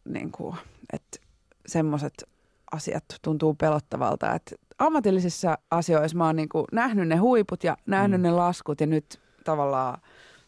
niinku, 0.05 0.57
että 0.93 1.18
semmoiset 1.66 2.24
asiat 2.72 3.05
tuntuu 3.22 3.55
pelottavalta. 3.55 4.34
Et 4.34 4.55
ammatillisissa 4.78 5.59
asioissa 5.70 6.16
mä 6.16 6.26
oon 6.26 6.36
niinku 6.36 6.64
nähnyt 6.72 7.09
ne 7.09 7.16
huiput 7.16 7.64
ja 7.64 7.76
nähnyt 7.86 8.20
Mm. 8.20 8.22
ne 8.22 8.30
laskut 8.30 8.80
ja 8.80 8.86
nyt 8.86 9.20
tavallaan 9.45 10.01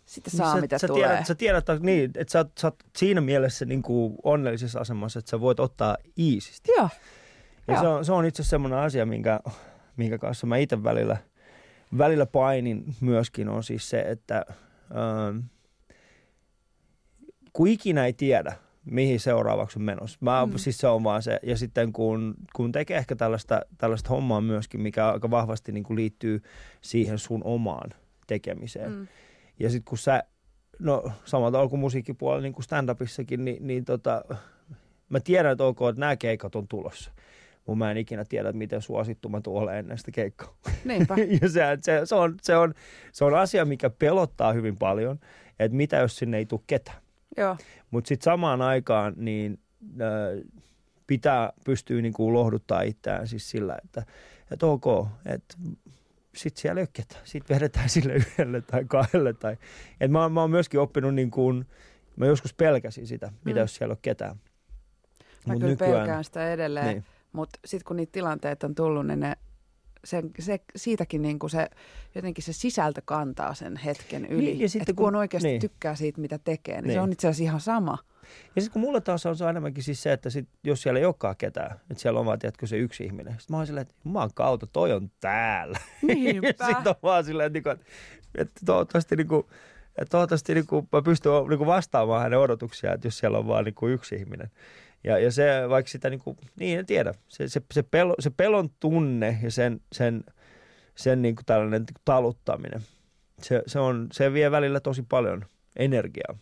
sitten 0.06 0.36
saa 0.36 0.54
sä, 0.54 0.60
mitä 0.60 0.78
sä 0.78 0.86
tulee. 0.86 1.08
Tiedät, 1.08 1.26
sä 1.26 1.34
tiedät, 1.34 1.58
että, 1.58 1.86
niin, 1.86 2.10
että 2.16 2.32
sä, 2.32 2.44
sä 2.58 2.66
oot 2.66 2.76
siinä 2.96 3.20
mielessä 3.20 3.64
niin 3.64 3.82
kuin 3.82 4.14
onnellisessa 4.22 4.80
asemassa, 4.80 5.18
että 5.18 5.30
sä 5.30 5.40
voit 5.40 5.60
ottaa 5.60 5.96
iisisti. 6.18 6.72
Joo, 6.76 6.88
Ja 7.68 7.74
Joo. 7.74 7.82
se 7.82 7.88
on, 7.88 8.04
se 8.04 8.12
on 8.12 8.24
itse 8.24 8.42
asiassa 8.42 8.50
semmoinen 8.50 8.78
asia, 8.78 9.06
minkä, 9.06 9.40
minkä 9.96 10.18
kanssa 10.18 10.46
mä 10.46 10.56
itse 10.56 10.84
välillä, 10.84 11.16
välillä 11.98 12.26
painin 12.26 12.84
myöskin, 13.00 13.48
on 13.48 13.62
siis 13.62 13.90
se, 13.90 14.00
että 14.00 14.44
ähm, 14.90 15.38
kun 17.52 17.68
ikinä 17.68 18.06
ei 18.06 18.12
tiedä, 18.12 18.52
mihin 18.84 19.20
seuraavaksi 19.20 19.78
on 19.78 19.82
menossa. 19.82 20.18
Mä, 20.20 20.46
mm. 20.46 20.52
Siis 20.56 20.78
se 20.78 20.88
on 20.88 21.04
vaan 21.04 21.22
se. 21.22 21.40
Ja 21.42 21.56
sitten 21.56 21.92
kun, 21.92 22.34
kun 22.56 22.72
tekee 22.72 22.96
ehkä 22.96 23.16
tällaista, 23.16 23.60
tällaista 23.78 24.08
hommaa 24.08 24.40
myöskin, 24.40 24.80
mikä 24.80 25.08
aika 25.08 25.30
vahvasti 25.30 25.72
niin 25.72 25.84
kuin 25.84 25.96
liittyy 25.96 26.42
siihen 26.80 27.18
sun 27.18 27.40
omaan 27.44 27.90
tekemiseen. 28.26 28.92
Mm. 28.92 28.98
mm. 28.98 29.06
Ja 29.58 29.70
sitten 29.70 29.88
kun 29.88 29.98
sä, 29.98 30.22
no 30.78 31.12
samalla 31.24 31.50
tavalla 31.50 31.70
kuin 31.70 31.80
musiikkipuolella, 31.80 32.42
niin 32.42 32.52
kuin 32.52 32.64
stand-upissakin, 32.64 33.44
niin, 33.44 33.66
niin 33.66 33.84
tota, 33.84 34.24
mä 35.08 35.20
tiedän, 35.20 35.52
että 35.52 35.64
ok, 35.64 35.78
että 35.88 36.00
nämä 36.00 36.16
keikat 36.16 36.54
on 36.54 36.68
tulossa. 36.68 37.10
Mutta 37.66 37.78
mä 37.78 37.90
en 37.90 37.96
ikinä 37.96 38.24
tiedä, 38.24 38.48
että 38.48 38.58
miten 38.58 38.82
suosittu 38.82 39.28
mä 39.28 39.40
tuun 39.40 39.62
olemaan 39.62 39.78
ennen 39.78 39.98
sitä 39.98 40.10
keikkaa. 40.10 40.56
niinpä. 40.84 41.16
ja 41.42 41.48
se, 41.48 41.78
se, 41.82 42.00
se, 42.04 42.14
on, 42.14 42.36
se, 42.42 42.56
on, 42.56 42.74
se 43.12 43.24
on 43.24 43.34
asia, 43.34 43.64
mikä 43.64 43.90
pelottaa 43.90 44.52
hyvin 44.52 44.76
paljon, 44.76 45.18
että 45.58 45.76
mitä 45.76 45.96
jos 45.96 46.16
sinne 46.16 46.36
ei 46.36 46.46
tule 46.46 46.60
ketään. 46.66 46.98
Joo. 47.36 47.56
Mutta 47.90 48.08
sitten 48.08 48.24
samaan 48.24 48.62
aikaan 48.62 49.14
niin 49.16 49.58
äh, 50.00 50.44
pitää 51.06 51.52
pystyä 51.64 52.02
niinku 52.02 52.32
lohduttaa 52.32 52.82
itseään 52.82 53.28
siis 53.28 53.50
sillä, 53.50 53.78
että 53.84 54.02
et 54.50 54.62
ok, 54.62 54.84
että 55.26 55.56
sitten 56.36 56.62
siellä 56.62 56.80
ei 56.80 56.82
ole 56.82 56.88
ketään. 56.92 57.20
Sitten 57.24 57.54
vedetään 57.54 57.88
sille 57.88 58.12
yhdelle 58.38 58.60
tai 58.60 58.84
kahdelle. 58.84 59.32
Tai, 59.32 59.56
et 60.00 60.10
mä, 60.10 60.28
mä 60.28 60.40
oon 60.40 60.50
myöskin 60.50 60.80
oppinut, 60.80 61.14
niin 61.14 61.30
kuin, 61.30 61.66
mä 62.16 62.26
joskus 62.26 62.54
pelkäsin 62.54 63.06
sitä, 63.06 63.32
mitä 63.44 63.60
Mm. 63.60 63.62
jos 63.62 63.74
siellä 63.74 63.92
ei 63.92 63.94
ole 63.94 63.98
ketään. 64.02 64.36
Mä 65.46 65.52
Mut 65.52 65.62
kyllä 65.62 65.76
pelkään 65.76 66.24
sitä 66.24 66.52
edelleen. 66.52 66.86
Niin. 66.86 67.04
Mutta 67.34 67.58
sitten 67.64 67.84
kun 67.86 67.96
niitä 67.96 68.12
tilanteita 68.12 68.66
on 68.66 68.74
tullut, 68.74 69.06
niin 69.06 69.20
ne, 69.20 69.36
se, 70.04 70.22
se, 70.38 70.60
siitäkin 70.76 71.22
niinku 71.22 71.48
se, 71.48 71.68
jotenkin 72.14 72.44
se 72.44 72.52
sisältö 72.52 73.02
kantaa 73.04 73.54
sen 73.54 73.76
hetken 73.76 74.26
yli. 74.26 74.44
Niin, 74.44 74.60
ja 74.60 74.68
sitten 74.68 74.82
Et 74.82 74.86
kun, 74.86 74.96
kun- 74.96 75.08
on 75.08 75.14
oikeasti 75.16 75.48
niin. 75.48 75.60
tykkää 75.60 75.94
siitä, 75.94 76.20
mitä 76.20 76.38
tekee, 76.38 76.74
niin, 76.74 76.84
Niin. 76.84 76.94
se 76.94 77.00
on 77.00 77.12
itse 77.12 77.28
asiassa 77.28 77.44
ihan 77.44 77.60
sama. 77.60 77.98
Ja 78.56 78.62
sitten 78.62 78.72
kun 78.72 78.82
mulle 78.82 79.00
taas 79.00 79.26
on 79.26 79.36
se 79.36 79.44
enemmänkin 79.48 79.84
siis 79.84 80.02
se, 80.02 80.12
että 80.12 80.30
sit, 80.30 80.48
jos 80.64 80.82
siellä 80.82 80.98
ei 81.00 81.04
olekaan 81.06 81.36
ketään, 81.36 81.80
että 81.90 82.02
siellä 82.02 82.20
on 82.20 82.26
vaan, 82.26 82.38
tiedätkö, 82.38 82.66
se 82.66 82.76
yksi 82.76 83.04
ihminen. 83.04 83.32
Sitten 83.32 83.54
mä 83.54 83.56
oon 83.56 83.66
silleen, 83.66 83.82
että 83.82 83.94
jumalan 84.04 84.30
kautta, 84.34 84.66
toi 84.66 84.92
on 84.92 85.10
täällä. 85.20 85.78
Niinpä. 86.02 86.48
sitten 86.66 86.88
on 86.88 86.94
vaan 87.02 87.24
silleen, 87.24 87.46
että, 87.56 87.70
niinku, 87.70 87.84
että 88.38 88.60
toivottavasti, 88.66 89.16
niinku, 89.16 89.50
että 89.98 90.10
toivottavasti 90.10 90.54
niinku, 90.54 90.88
mä 90.92 91.02
pystyn 91.02 91.32
niinku 91.48 91.66
vastaamaan 91.66 92.22
hänen 92.22 92.38
odotuksiaan, 92.38 92.94
että 92.94 93.06
jos 93.06 93.18
siellä 93.18 93.38
on 93.38 93.46
vaan 93.46 93.64
niinku 93.64 93.88
yksi 93.88 94.14
ihminen. 94.14 94.50
Ja, 95.04 95.18
ja 95.18 95.32
se, 95.32 95.68
vaikka 95.68 95.90
sitä, 95.90 96.10
niinku, 96.10 96.36
niin 96.60 96.78
en 96.78 96.86
tiedä, 96.86 97.14
se, 97.28 97.48
se, 97.48 97.60
se, 97.72 97.82
pelo, 97.82 98.14
se 98.18 98.30
pelon 98.30 98.70
tunne 98.80 99.38
ja 99.42 99.50
sen, 99.50 99.80
sen, 99.92 100.24
sen 100.94 101.22
niinku 101.22 101.42
tällainen 101.46 101.84
taluttaminen, 102.04 102.80
se, 103.42 103.62
se, 103.66 103.78
on, 103.78 104.08
se 104.12 104.32
vie 104.32 104.50
välillä 104.50 104.80
tosi 104.80 105.02
paljon 105.08 105.44
energiaa. 105.76 106.38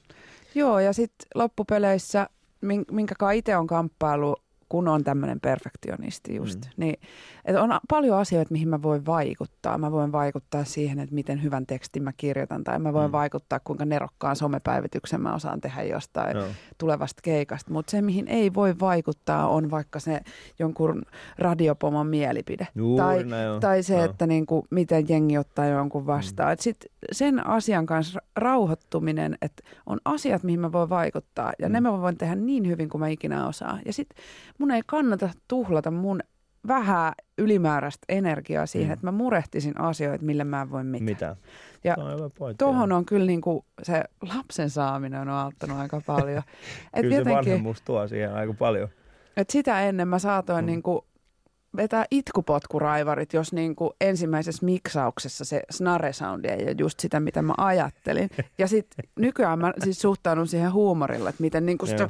Joo, 0.54 0.80
ja 0.80 0.92
sitten 0.92 1.28
loppupeleissä, 1.34 2.28
min- 2.60 2.84
minkä 2.90 3.14
itse 3.34 3.56
on 3.56 3.66
kamppailu, 3.66 4.36
kun 4.72 4.88
on 4.88 5.04
tämmöinen 5.04 5.40
perfektionisti 5.40 6.34
just, 6.36 6.58
Mm. 6.64 6.70
niin 6.76 6.96
että 7.44 7.62
on 7.62 7.78
paljon 7.88 8.18
asioita, 8.18 8.52
mihin 8.52 8.68
mä 8.68 8.82
voin 8.82 9.06
vaikuttaa. 9.06 9.78
Mä 9.78 9.92
voin 9.92 10.12
vaikuttaa 10.12 10.64
siihen, 10.64 10.98
että 10.98 11.14
miten 11.14 11.42
hyvän 11.42 11.66
tekstin 11.66 12.02
mä 12.02 12.12
kirjoitan, 12.16 12.64
tai 12.64 12.78
mä 12.78 12.92
voin 12.92 13.10
Mm. 13.10 13.12
vaikuttaa, 13.12 13.60
kuinka 13.64 13.84
nerokkaan 13.84 14.36
somepäivityksen 14.36 15.20
mä 15.20 15.34
osaan 15.34 15.60
tehdä 15.60 15.82
jostain 15.82 16.36
Joo. 16.36 16.46
tulevasta 16.78 17.20
keikasta. 17.22 17.72
Mutta 17.72 17.90
se, 17.90 18.02
mihin 18.02 18.28
ei 18.28 18.54
voi 18.54 18.74
vaikuttaa, 18.80 19.48
on 19.48 19.70
vaikka 19.70 20.00
se 20.00 20.20
jonkun 20.58 21.02
radiopomon 21.38 22.06
mielipide. 22.06 22.68
Juuri 22.74 23.02
tai, 23.04 23.24
näin 23.24 23.60
tai 23.60 23.82
se, 23.82 23.94
Joo. 23.94 24.04
että 24.04 24.26
niinku, 24.26 24.66
miten 24.70 25.04
jengi 25.08 25.38
ottaa 25.38 25.66
jonkun 25.66 26.06
vastaan. 26.06 26.48
Mm. 26.48 26.52
Et 26.52 26.60
sit 26.60 26.86
sen 27.12 27.46
asian 27.46 27.86
kanssa 27.86 28.18
ra- 28.20 28.26
rauhoittuminen, 28.36 29.38
että 29.42 29.62
on 29.86 29.98
asiat, 30.04 30.42
mihin 30.42 30.60
mä 30.60 30.72
voin 30.72 30.88
vaikuttaa. 30.88 31.52
Ja 31.58 31.68
Mm. 31.68 31.70
mm. 31.70 31.72
ne 31.72 31.80
mä 31.80 32.00
voin 32.00 32.16
tehdä 32.18 32.34
niin 32.34 32.66
hyvin 32.68 32.88
kuin 32.88 33.00
mä 33.00 33.08
ikinä 33.08 33.48
osaan. 33.48 33.80
Ja 33.86 33.92
sit 33.92 34.08
mun 34.62 34.70
ei 34.70 34.82
kannata 34.86 35.28
tuhlata 35.48 35.90
mun 35.90 36.20
vähän 36.68 37.12
ylimääräistä 37.38 38.04
energiaa 38.08 38.66
siihen, 38.66 38.88
Mm. 38.88 38.92
että 38.92 39.06
mä 39.06 39.12
murehtisin 39.12 39.80
asioita, 39.80 40.24
mille 40.24 40.44
mä 40.44 40.62
en 40.62 40.70
voi 40.70 40.84
mitään. 40.84 41.04
Mitä? 41.04 41.36
Ja 41.84 41.94
Se 41.94 42.00
on. 42.44 42.54
Tuohon 42.58 42.92
on 42.92 43.04
kyllä 43.04 43.26
niinku, 43.26 43.64
se 43.82 44.04
lapsen 44.36 44.70
saaminen 44.70 45.20
on 45.20 45.28
auttanut 45.28 45.78
aika 45.78 46.00
paljon. 46.06 46.42
Et 46.94 47.00
Kyllä 47.02 47.10
se 47.14 47.18
jotenkin, 47.18 47.36
vanhemmuus 47.36 47.82
tuo 47.82 48.08
siihen 48.08 48.34
aika 48.34 48.54
paljon. 48.54 48.88
et 49.36 49.50
sitä 49.50 49.80
ennen 49.82 50.08
mä 50.08 50.18
saatoin 50.18 50.64
Mm. 50.64 50.68
mm. 50.68 50.72
niinku 50.72 51.04
vetää 51.76 52.04
itkupotkuraivarit, 52.10 53.32
jos 53.32 53.52
niin 53.52 53.76
kuin 53.76 53.90
ensimmäisessä 54.00 54.66
miksauksessa 54.66 55.44
se 55.44 55.62
snare-soundi 55.70 56.48
ei 56.48 56.64
ole 56.64 56.74
just 56.78 57.00
sitä, 57.00 57.20
mitä 57.20 57.42
mä 57.42 57.54
ajattelin. 57.58 58.30
Ja 58.58 58.68
sitten 58.68 59.04
nykyään 59.18 59.58
mä 59.58 59.72
siis 59.84 60.00
suhtaudun 60.00 60.46
siihen 60.46 60.72
huumorilla, 60.72 61.28
että 61.28 61.42
miten 61.42 61.66
niin 61.66 61.78
kuin 61.78 61.88
sitä, 61.88 62.08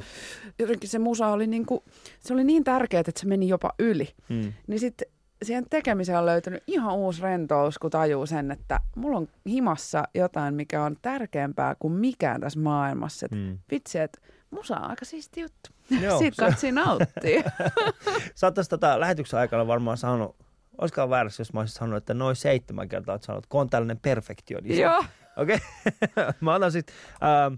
jotenkin 0.59 0.89
se 0.89 0.99
musa 0.99 1.27
oli 1.27 1.47
niin 1.47 1.65
kuin, 1.65 1.81
se 2.19 2.33
oli 2.33 2.43
niin 2.43 2.63
tärkeää, 2.63 2.99
että 2.99 3.11
se 3.15 3.27
meni 3.27 3.47
jopa 3.47 3.73
yli. 3.79 4.09
Hmm. 4.29 4.53
Niin 4.67 4.79
sitten 4.79 5.07
siihen 5.43 5.65
tekemiseen 5.69 6.19
on 6.19 6.25
löytynyt 6.25 6.63
ihan 6.67 6.95
uusi 6.95 7.21
rentous, 7.21 7.77
kun 7.77 7.91
tajuu 7.91 8.25
sen, 8.25 8.51
että 8.51 8.79
mulla 8.95 9.17
on 9.17 9.27
himassa 9.49 10.03
jotain, 10.13 10.53
mikä 10.53 10.83
on 10.83 10.95
tärkeämpää 11.01 11.75
kuin 11.79 11.93
mikään 11.93 12.41
tässä 12.41 12.59
maailmassa. 12.59 13.25
Et 13.25 13.31
hmm. 13.31 13.57
Vitsi, 13.71 13.99
että 13.99 14.21
musa 14.53 14.77
on 14.77 14.89
aika 14.89 15.05
siisti 15.05 15.41
juttu. 15.41 15.69
Joo, 16.01 16.19
Siitä 16.19 16.45
katsi 16.45 16.71
nauttii. 16.71 17.43
Sä 18.35 18.47
oot 18.47 18.55
tota 18.69 18.99
lähetyksen 18.99 19.39
aikana 19.39 19.67
varmaan 19.67 19.97
saanut, 19.97 20.35
olisikohan 20.77 21.09
väärässä, 21.09 21.41
jos 21.41 21.53
mä 21.53 21.59
olisin 21.59 21.75
sanonut, 21.75 21.97
että 21.97 22.13
noin 22.13 22.35
seitsemän 22.35 22.89
kertaa 22.89 23.13
oot 23.13 23.23
sanonut, 23.23 23.47
kun 23.47 23.61
on 23.61 23.69
tällainen 23.69 23.99
perfektionisti. 23.99 24.81
Joo. 24.81 25.03
Okei. 25.37 25.55
Okay. 25.55 26.33
mä 26.41 26.55
otan 26.55 26.71
sit, 26.71 26.87
ähm, 27.23 27.53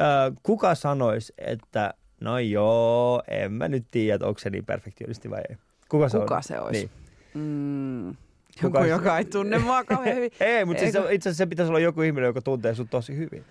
äh, 0.00 0.32
kuka 0.42 0.74
sanoisi, 0.74 1.32
että 1.38 1.94
no 2.20 2.38
joo, 2.38 3.22
en 3.28 3.52
mä 3.52 3.68
nyt 3.68 3.86
tiedä, 3.90 4.26
onko 4.26 4.38
se 4.38 4.50
niin 4.50 4.66
perfektionisti 4.66 5.30
vai 5.30 5.40
ei. 5.50 5.56
Kuka 5.88 6.08
se, 6.08 6.18
Kuka 6.18 6.36
on? 6.36 6.42
se 6.42 6.60
olisi? 6.60 6.90
Niin. 7.34 7.44
Mm. 7.44 8.08
Joku, 8.08 8.16
Kuka 8.62 8.86
joka 8.86 9.18
ei 9.18 9.24
tunne 9.24 9.58
mua 9.58 9.84
kauhean 9.84 10.16
hyvin. 10.16 10.30
ei, 10.40 10.64
mutta 10.64 10.80
siis 10.80 10.94
itse 10.94 11.28
asiassa 11.28 11.34
se 11.34 11.46
pitäisi 11.46 11.70
olla 11.70 11.80
joku 11.80 12.02
ihminen, 12.02 12.26
joka 12.26 12.42
tuntee 12.42 12.74
sut 12.74 12.90
tosi 12.90 13.16
hyvin. 13.16 13.44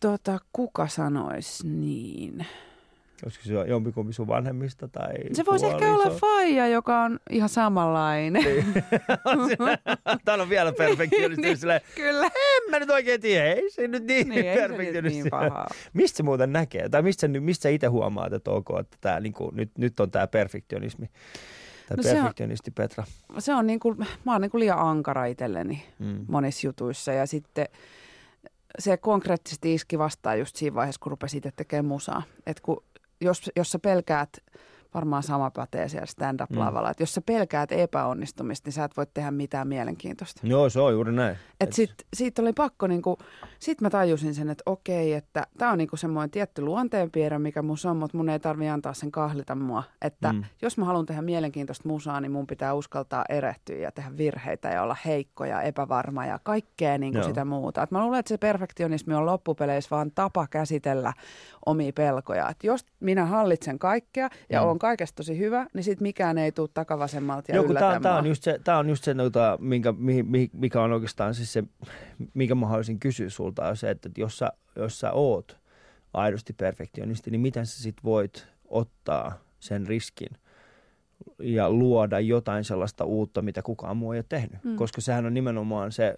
Tota, 0.00 0.38
kuka 0.52 0.88
sanoisi 0.88 1.68
niin? 1.68 2.46
Olisiko 3.24 3.44
se 3.44 3.52
jompikumpi 3.52 4.12
sun 4.12 4.26
vanhemmista 4.26 4.88
tai 4.88 5.14
Se 5.32 5.46
voisi 5.46 5.66
ehkä 5.66 5.94
olla 5.94 6.10
Faija, 6.10 6.68
joka 6.68 7.02
on 7.02 7.20
ihan 7.30 7.48
samanlainen. 7.48 8.32
Niin. 8.32 8.74
Tämä 10.24 10.42
on 10.42 10.48
vielä 10.48 10.72
perfektionisti. 10.72 11.42
niin, 11.42 11.80
kyllä. 11.94 12.26
En 12.26 12.70
mä 12.70 12.78
nyt 12.78 12.90
oikein 12.90 13.20
tiedä. 13.20 13.52
Ei 13.52 13.70
se 13.70 13.88
nyt 13.88 14.04
niin, 14.04 14.28
niin 14.28 14.44
perfektionisti. 14.44 15.20
Niin 15.20 15.30
pahaa. 15.30 15.68
mistä 15.92 16.16
se 16.16 16.22
muuten 16.22 16.52
näkee? 16.52 16.88
Tai 16.88 17.02
mistä, 17.02 17.28
mistä 17.28 17.62
sä 17.62 17.68
itse 17.68 17.86
huomaat, 17.86 18.32
että 18.32 18.50
ok, 18.50 18.66
että 18.80 18.96
tää, 19.00 19.20
niin 19.20 19.32
kuin, 19.32 19.56
nyt, 19.56 19.70
nyt 19.78 20.00
on 20.00 20.10
tämä 20.10 20.26
perfektionismi? 20.26 21.10
Tämä 21.88 21.96
no 21.96 22.02
perfektionisti 22.02 22.72
se 22.76 22.82
on, 22.82 22.88
Petra. 22.88 23.04
Se 23.38 23.54
on 23.54 23.66
niin 23.66 23.80
kuin, 23.80 23.98
mä 24.24 24.32
oon 24.32 24.40
niin 24.40 24.50
kuin 24.50 24.60
liian 24.60 24.78
ankara 24.78 25.24
itselleni 25.26 25.84
mm. 25.98 26.24
monissa 26.28 26.66
jutuissa. 26.66 27.12
Ja 27.12 27.26
sitten 27.26 27.66
se 28.78 28.96
konkreettisesti 28.96 29.74
iski 29.74 29.98
vastaan 29.98 30.38
just 30.38 30.56
siinä 30.56 30.74
vaiheessa, 30.74 31.00
kun 31.02 31.10
rupesin 31.10 31.38
itse 31.38 31.52
tekemään 31.56 31.84
musaa. 31.84 32.22
Että 32.46 32.62
kun, 32.62 32.84
jos, 33.20 33.50
jos 33.56 33.70
sä 33.70 33.78
pelkäät 33.78 34.28
varmaan 34.96 35.22
sama 35.22 35.50
pätee 35.50 35.88
siellä 35.88 36.06
stand-up-lavalla. 36.06 36.88
Mm. 36.88 36.90
Että 36.90 37.02
jos 37.02 37.14
sä 37.14 37.20
pelkäät 37.20 37.72
epäonnistumista, 37.72 38.66
niin 38.66 38.72
sä 38.72 38.84
et 38.84 38.96
voi 38.96 39.06
tehdä 39.14 39.30
mitään 39.30 39.68
mielenkiintoista. 39.68 40.40
Joo, 40.44 40.68
se 40.68 40.80
on 40.80 40.92
juuri 40.92 41.12
näin. 41.12 41.36
Et 41.60 41.72
sit, 41.72 41.90
siitä 42.14 42.42
oli 42.42 42.52
pakko, 42.52 42.86
niinku, 42.86 43.18
sit 43.58 43.80
mä 43.80 43.90
tajusin 43.90 44.34
sen, 44.34 44.50
että 44.50 44.62
okei, 44.66 45.12
että 45.12 45.46
tämä 45.58 45.72
on 45.72 45.78
niinku 45.78 45.96
semmoinen 45.96 46.30
tietty 46.30 46.62
luonteenpiirre, 46.62 47.38
mikä 47.38 47.62
mun 47.62 47.76
on, 47.90 47.96
mutta 47.96 48.16
mun 48.16 48.28
ei 48.28 48.40
tarvi 48.40 48.68
antaa 48.68 48.94
sen 48.94 49.10
kahlita 49.10 49.54
mua. 49.54 49.82
Että 50.02 50.32
mm. 50.32 50.44
jos 50.62 50.78
mä 50.78 50.84
haluan 50.84 51.06
tehdä 51.06 51.22
mielenkiintoista 51.22 51.88
musaa, 51.88 52.20
niin 52.20 52.32
mun 52.32 52.46
pitää 52.46 52.74
uskaltaa 52.74 53.24
erehtyä 53.28 53.76
ja 53.76 53.92
tehdä 53.92 54.16
virheitä 54.16 54.68
ja 54.68 54.82
olla 54.82 54.96
heikko 55.04 55.44
ja 55.44 55.62
epävarma 55.62 56.26
ja 56.26 56.38
kaikkea 56.42 56.98
niinku 56.98 57.22
sitä 57.22 57.44
muuta. 57.44 57.82
Et 57.82 57.90
mä 57.90 58.02
luulen, 58.02 58.20
että 58.20 58.28
se 58.28 58.38
perfektionismi 58.38 59.14
on 59.14 59.26
loppupeleissä 59.26 59.96
vaan 59.96 60.10
tapa 60.14 60.46
käsitellä 60.46 61.12
omia 61.66 61.92
pelkoja. 61.92 62.48
Että 62.48 62.66
jos 62.66 62.84
minä 63.00 63.26
hallitsen 63.26 63.78
kaikkea 63.78 64.28
ja 64.50 64.60
mm. 64.62 64.68
on 64.68 64.78
kaikesta 64.86 65.16
tosi 65.16 65.38
hyvä, 65.38 65.66
niin 65.74 65.84
sitten 65.84 66.02
mikään 66.02 66.38
ei 66.38 66.52
tule 66.52 66.68
takavasemmalta 66.74 67.52
ja 67.52 67.56
Joku, 67.56 67.74
tämä, 67.74 68.00
tämä 68.00 68.16
on 68.16 68.26
just 68.26 68.42
se, 68.42 68.60
tämä 68.64 68.78
on 68.78 68.88
just 68.88 69.04
se 69.04 69.14
nota, 69.14 69.58
minkä, 69.60 69.94
mikä 70.52 70.82
on 70.82 70.92
oikeastaan 70.92 71.34
siis 71.34 71.52
se, 71.52 71.64
mikä 72.34 72.54
mä 72.54 72.66
haluaisin 72.66 73.00
kysyä 73.00 73.28
sulta, 73.28 73.68
on 73.68 73.76
se, 73.76 73.90
että 73.90 74.10
jos 74.18 74.38
sä, 74.38 74.52
jos 74.76 75.00
sä 75.00 75.12
oot 75.12 75.56
aidosti 76.14 76.52
perfektionisti, 76.52 77.30
niin 77.30 77.40
miten 77.40 77.66
sä 77.66 77.82
sit 77.82 77.96
voit 78.04 78.46
ottaa 78.68 79.38
sen 79.60 79.86
riskin 79.86 80.28
ja 81.38 81.70
luoda 81.70 82.20
jotain 82.20 82.64
sellaista 82.64 83.04
uutta, 83.04 83.42
mitä 83.42 83.62
kukaan 83.62 83.96
muu 83.96 84.12
ei 84.12 84.18
ole 84.18 84.24
tehnyt. 84.28 84.64
Mm. 84.64 84.76
Koska 84.76 85.00
sehän 85.00 85.26
on 85.26 85.34
nimenomaan 85.34 85.92
se, 85.92 86.14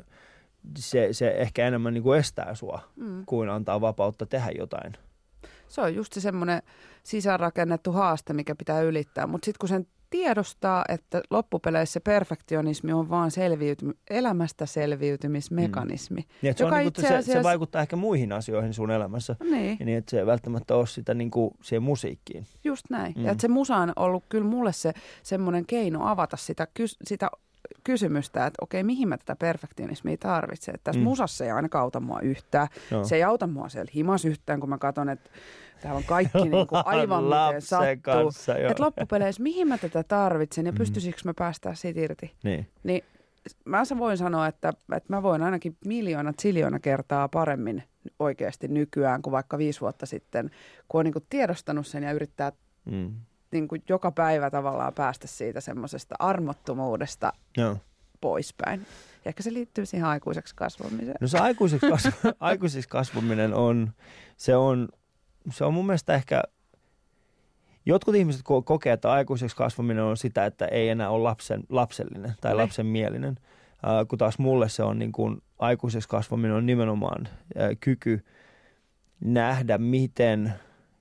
se, 0.79 1.09
se 1.13 1.29
ehkä 1.29 1.67
enemmän 1.67 1.95
niin 1.95 2.03
kuin 2.03 2.19
estää 2.19 2.55
sua, 2.55 2.81
mm. 2.97 3.27
kuin 3.27 3.49
antaa 3.49 3.81
vapautta 3.81 4.27
tehdä 4.27 4.51
jotain– 4.59 4.93
se 5.69 5.81
on 5.81 5.95
just 5.95 6.13
se 6.13 6.21
semmoinen 6.21 6.63
sisäänrakennettu 7.03 7.93
haaste, 7.93 8.33
mikä 8.33 8.55
pitää 8.55 8.81
ylittää. 8.81 9.27
Mutta 9.27 9.45
sitten 9.45 9.59
kun 9.59 9.69
sen 9.69 9.87
tiedostaa, 10.11 10.85
että 10.89 11.23
loppupeleissä 11.31 12.01
perfektionismi 12.01 12.93
on 12.93 13.11
vaan 13.11 13.31
selviytymi, 13.31 13.93
elämästä 14.11 14.67
selviytymismekanismi. 14.67 16.21
Mm. 16.21 16.27
Niin, 16.43 16.55
se, 16.57 16.65
on 16.65 16.73
niin 16.73 16.93
asiassa... 16.99 17.33
se, 17.33 17.43
vaikuttaa 17.43 17.83
ehkä 17.83 17.97
muihin 17.97 18.33
asioihin 18.33 18.75
sun 18.75 18.91
elämässä. 18.91 19.37
Niin. 19.51 19.77
Niin, 19.85 19.99
että 19.99 20.11
se 20.11 20.19
ei 20.19 20.27
välttämättä 20.27 20.77
ole 20.77 20.87
sitä 20.87 21.15
niin 21.15 21.31
kuin 21.31 21.51
siihen 21.63 21.83
musiikkiin. 21.83 22.47
Just 22.65 22.85
näin. 22.91 23.15
Mm. 23.17 23.25
Ja 23.25 23.33
että 23.33 23.43
se 23.43 23.49
musa 23.49 23.77
on 23.77 23.93
ollut 23.97 24.25
kyllä 24.29 24.47
mulle 24.47 24.73
se 24.73 24.93
semmoinen 25.23 25.67
keino 25.67 26.09
avata 26.09 26.37
sitä, 26.37 26.67
sitä 27.05 27.31
kysymystä, 27.85 28.47
että 28.47 28.65
okei, 28.65 28.83
mihin 28.83 29.09
mä 29.09 29.19
tätä 29.19 29.37
perfektionismia 29.37 30.17
tarvitsen. 30.17 30.75
Että 30.75 30.85
tässä 30.85 31.01
mm. 31.01 31.05
musassa 31.05 31.45
ei 31.45 31.51
aina 31.51 31.69
auta 31.73 32.01
mua 32.01 32.21
yhtään. 32.21 32.69
No. 32.91 33.05
Se 33.05 33.17
ei 33.17 33.23
auta 33.23 33.47
mua 33.47 33.69
siellä 33.69 33.93
himas 33.95 34.25
yhtään, 34.25 34.61
kun 34.61 34.69
mä 34.69 34.79
katson, 34.79 35.09
että 35.09 35.31
täällä 35.83 35.99
on 35.99 36.05
kaikki 36.05 36.39
niin 36.39 36.67
kuin 36.67 36.83
aivan 36.95 37.25
miten 37.25 37.63
sattuu. 37.63 38.31
Että 38.71 38.83
loppupeleissä, 38.83 39.43
mihin 39.43 39.69
mä 39.69 39.79
tätä 39.79 40.03
tarvitsen 40.03 40.67
ja 40.67 40.73
mm. 40.73 40.79
pystyisikö 40.79 41.21
mä 41.25 41.35
päästä 41.35 41.75
siitä 41.75 42.01
irti. 42.01 42.33
Niin. 42.43 42.67
niin 42.83 43.05
mä 43.65 43.83
voin 43.99 44.19
sanoa, 44.19 44.47
että, 44.47 44.69
että 44.69 45.13
mä 45.13 45.23
voin 45.23 45.43
ainakin 45.43 45.77
miljoona, 45.87 46.33
ziljoona 46.43 46.81
kertaa 46.81 47.29
paremmin 47.29 47.83
oikeasti 48.19 48.69
nykyään 48.69 49.23
kuin 49.23 49.33
vaikka 49.33 49.59
viisi 49.59 49.81
vuotta 49.81 50.07
sitten, 50.07 50.51
kun 50.89 50.99
on 50.99 51.05
niin 51.05 51.13
kuin 51.13 51.27
tiedostanut 51.31 51.87
sen 51.87 52.03
ja 52.03 52.13
yrittää 52.13 52.53
mm 52.85 53.15
niin 53.53 53.69
kuin 53.69 53.83
joka 53.89 54.13
päivä 54.13 54.51
tavallaan 54.51 54.95
päästä 54.95 55.27
siitä 55.27 55.61
semmoisesta 55.61 56.15
armottomuudesta 56.19 57.33
Joo. 57.57 57.77
poispäin. 58.21 58.81
Ja 59.25 59.29
ehkä 59.29 59.43
se 59.43 59.53
liittyy 59.53 59.87
siihen 59.87 60.07
aikuiseksi 60.07 60.55
kasvamiseen. 60.57 61.17
No 61.21 61.29
se 61.29 61.39
aikuiseksi, 61.39 61.87
kasv- 61.87 62.33
aikuiseksi 62.41 62.89
kasvaminen 62.89 63.55
on, 63.55 63.93
se 64.37 64.57
on, 64.57 64.89
se 65.51 65.65
on 65.65 65.75
mun 65.75 65.87
mielestä 65.87 66.15
ehkä, 66.15 66.43
jotkut 67.87 68.15
ihmiset 68.15 68.43
kokee, 68.65 68.93
että 68.93 69.13
aikuiseksi 69.13 69.57
kasvaminen 69.57 70.05
on 70.05 70.17
sitä, 70.17 70.47
että 70.47 70.67
ei 70.67 70.89
enää 70.89 71.11
ole 71.11 71.23
lapsen, 71.23 71.63
lapsellinen 71.69 72.35
tai 72.41 72.53
ne. 72.53 72.63
lapsenmielinen. 72.63 73.39
Äh, 73.87 74.09
kun 74.09 74.19
taas 74.19 74.39
mulle 74.39 74.69
se 74.69 74.83
on 74.83 74.99
niin 74.99 75.13
kuin, 75.13 75.43
aikuiseksi 75.59 76.09
kasvaminen 76.09 76.57
on 76.57 76.67
nimenomaan 76.67 77.29
äh, 77.29 77.69
kyky 77.81 78.25
nähdä, 79.21 79.79
miten, 79.79 80.55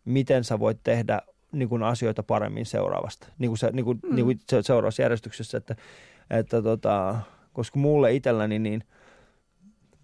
miten 0.06 0.44
sä 0.44 0.60
voit 0.60 0.80
tehdä 0.84 1.22
niin 1.52 1.70
kuin 1.70 1.84
asioita 1.84 2.24
paremmin 2.24 2.66
seuraavasta, 2.66 3.28
niin 3.40 3.50
kuin, 3.50 3.58
se, 3.58 3.72
niin 3.72 3.86
kuin, 3.86 4.00
mm. 4.04 4.16
niin 4.16 4.26
kuin 4.26 4.40
seuraavassa 4.62 5.02
järjestyksessä, 5.02 5.58
että, 5.58 5.76
että 6.30 6.62
tota, 6.62 7.16
koska 7.54 7.80
mulle 7.80 8.14
itselläni 8.14 8.60
niin 8.60 8.84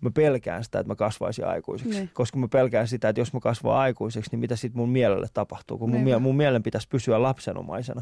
mä 0.04 0.12
pelkään 0.12 0.64
sitä, 0.64 0.80
että 0.80 0.92
mä 0.92 0.96
kasvaisin 0.96 1.48
aikuiseksi, 1.48 2.00
niin. 2.00 2.10
koska 2.14 2.38
mä 2.38 2.48
pelkään 2.48 2.88
sitä, 2.88 3.10
että 3.10 3.22
jos 3.22 3.34
mä 3.34 3.40
kasvaa 3.40 3.80
aikuiseksi, 3.80 4.32
niin 4.32 4.40
mitä 4.40 4.56
sitten 4.56 4.78
mun 4.80 4.90
mielelle 4.90 5.28
tapahtuu, 5.34 5.78
kun 5.78 5.90
mun, 5.90 6.02
mie- 6.02 6.20
mun 6.20 6.36
mielen 6.36 6.64
pitäisi 6.64 6.88
pysyä 6.88 7.22
lapsenomaisena, 7.22 8.02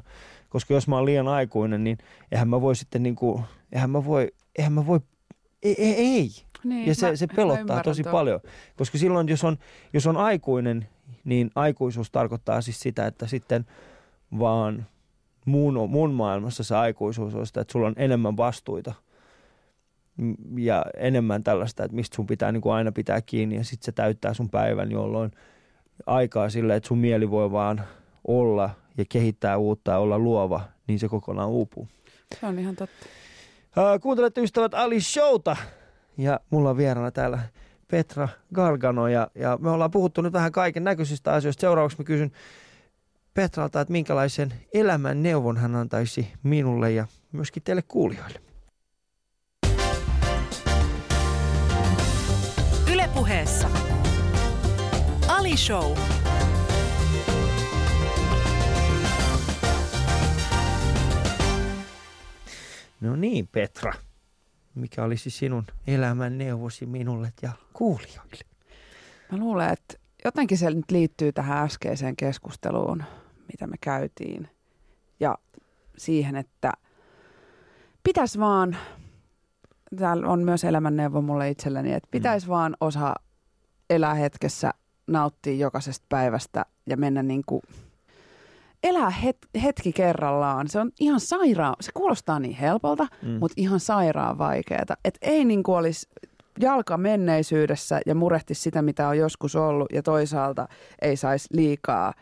koska 0.49 0.73
jos 0.73 0.87
mä 0.87 0.95
oon 0.95 1.05
liian 1.05 1.27
aikuinen, 1.27 1.83
niin 1.83 1.97
eihän 2.31 2.49
mä 2.49 2.61
voi 2.61 2.75
sitten 2.75 3.03
niin 3.03 3.15
kuin, 3.15 3.43
eihän 3.71 3.89
mä 3.89 4.05
voi, 4.05 4.31
eihän 4.57 4.73
mä 4.73 4.87
voi, 4.87 4.99
ei, 5.63 5.75
ei, 5.77 5.95
ei. 5.95 6.29
Niin, 6.63 6.87
ja 6.87 6.95
se, 6.95 7.09
mä, 7.09 7.15
se 7.15 7.27
pelottaa 7.27 7.83
tosi 7.83 8.03
tuo. 8.03 8.11
paljon, 8.11 8.39
koska 8.75 8.97
silloin 8.97 9.27
jos 9.27 9.43
on, 9.43 9.57
jos 9.93 10.07
on 10.07 10.17
aikuinen 10.17 10.87
niin 11.23 11.51
aikuisuus 11.55 12.11
tarkoittaa 12.11 12.61
siis 12.61 12.79
sitä, 12.79 13.07
että 13.07 13.27
sitten 13.27 13.65
vaan 14.39 14.85
mun, 15.45 15.89
mun 15.89 16.13
maailmassa 16.13 16.63
se 16.63 16.75
aikuisuus 16.75 17.35
on 17.35 17.47
sitä, 17.47 17.61
että 17.61 17.71
sulla 17.71 17.87
on 17.87 17.95
enemmän 17.97 18.37
vastuita 18.37 18.93
ja 20.57 20.85
enemmän 20.97 21.43
tällaista, 21.43 21.83
että 21.83 21.95
mistä 21.95 22.15
sun 22.15 22.27
pitää 22.27 22.51
niin 22.51 22.61
kuin 22.61 22.73
aina 22.73 22.91
pitää 22.91 23.21
kiinni 23.21 23.55
ja 23.55 23.63
sitten 23.63 23.85
se 23.85 23.91
täyttää 23.91 24.33
sun 24.33 24.49
päivän, 24.49 24.91
jolloin 24.91 25.31
aikaa 26.05 26.49
sille, 26.49 26.75
että 26.75 26.87
sun 26.87 26.97
mieli 26.97 27.31
voi 27.31 27.51
vaan 27.51 27.81
olla 28.27 28.69
ja 28.97 29.05
kehittää 29.09 29.57
uutta 29.57 29.91
ja 29.91 29.97
olla 29.97 30.19
luova, 30.19 30.61
niin 30.87 30.99
se 30.99 31.07
kokonaan 31.07 31.49
uupuu. 31.49 31.87
Se 32.39 32.45
on 32.45 32.59
ihan 32.59 32.75
totta. 32.75 33.05
Kuuntelette 34.01 34.41
ystävät 34.41 34.73
Ali 34.73 35.01
Showta 35.01 35.57
ja 36.17 36.39
mulla 36.49 36.69
on 36.69 36.77
vieraana 36.77 37.11
täällä 37.11 37.39
Petra 37.91 38.27
Gargano 38.53 39.07
ja, 39.07 39.27
ja 39.35 39.57
me 39.61 39.69
ollaan 39.69 39.91
puhuttu 39.91 40.21
nyt 40.21 40.33
vähän 40.33 40.51
kaiken 40.51 40.83
näköisistä 40.83 41.33
asioista. 41.33 41.61
Seuraavaksi 41.61 41.97
mä 41.97 42.03
kysyn 42.03 42.31
Petralta, 43.33 43.81
että 43.81 43.91
minkälaisen 43.91 44.53
elämän 44.73 45.23
neuvon 45.23 45.57
hän 45.57 45.75
antaisi 45.75 46.33
minulle 46.43 46.91
ja 46.91 47.07
myöskin 47.31 47.63
teille 47.63 47.81
kuulijoille. 47.81 48.41
Ylepuheessa 52.93 53.69
Ali 55.27 55.57
Show. 55.57 55.97
No 63.01 63.15
niin, 63.15 63.47
Petra. 63.47 63.93
Mikä 64.75 65.03
olisi 65.03 65.29
sinun 65.29 65.65
elämän 65.87 66.37
neuvosi 66.37 66.85
minulle 66.85 67.33
ja 67.41 67.51
kuulijoille? 67.73 68.45
Mä 69.31 69.37
luulen, 69.37 69.69
että 69.69 69.93
jotenkin 70.25 70.57
se 70.57 70.71
nyt 70.71 70.91
liittyy 70.91 71.31
tähän 71.31 71.57
äskeiseen 71.57 72.15
keskusteluun, 72.15 73.03
mitä 73.51 73.67
me 73.67 73.75
käytiin. 73.81 74.49
Ja 75.19 75.37
siihen, 75.97 76.35
että 76.35 76.71
pitäisi 78.03 78.39
vaan, 78.39 78.77
täällä 79.95 80.27
on 80.27 80.43
myös 80.43 80.63
elämänneuvo 80.63 81.21
mulle 81.21 81.49
itselleni, 81.49 81.93
että 81.93 82.09
pitäisi 82.11 82.47
mm. 82.47 82.51
vaan 82.51 82.77
osa 82.81 83.15
elää 83.89 84.13
hetkessä, 84.13 84.73
nauttia 85.07 85.55
jokaisesta 85.55 86.05
päivästä 86.09 86.65
ja 86.85 86.97
mennä 86.97 87.23
niin 87.23 87.43
kuin 87.45 87.61
elää 88.83 89.13
het- 89.23 89.61
hetki 89.61 89.93
kerrallaan. 89.93 90.67
Se 90.67 90.79
on 90.79 90.91
ihan 90.99 91.19
sairaan, 91.19 91.75
se 91.81 91.91
kuulostaa 91.93 92.39
niin 92.39 92.55
helpolta, 92.55 93.07
mm. 93.21 93.29
mutta 93.29 93.53
ihan 93.57 93.79
sairaan 93.79 94.37
vaikeaa. 94.37 94.81
Että 95.05 95.19
ei 95.21 95.45
niin 95.45 95.63
kuin 95.63 95.77
olisi 95.77 96.09
jalka 96.59 96.97
menneisyydessä 96.97 98.01
ja 98.05 98.15
murehti 98.15 98.53
sitä, 98.53 98.81
mitä 98.81 99.07
on 99.07 99.17
joskus 99.17 99.55
ollut 99.55 99.91
ja 99.93 100.03
toisaalta 100.03 100.67
ei 101.01 101.17
saisi 101.17 101.47
liikaa 101.51 102.13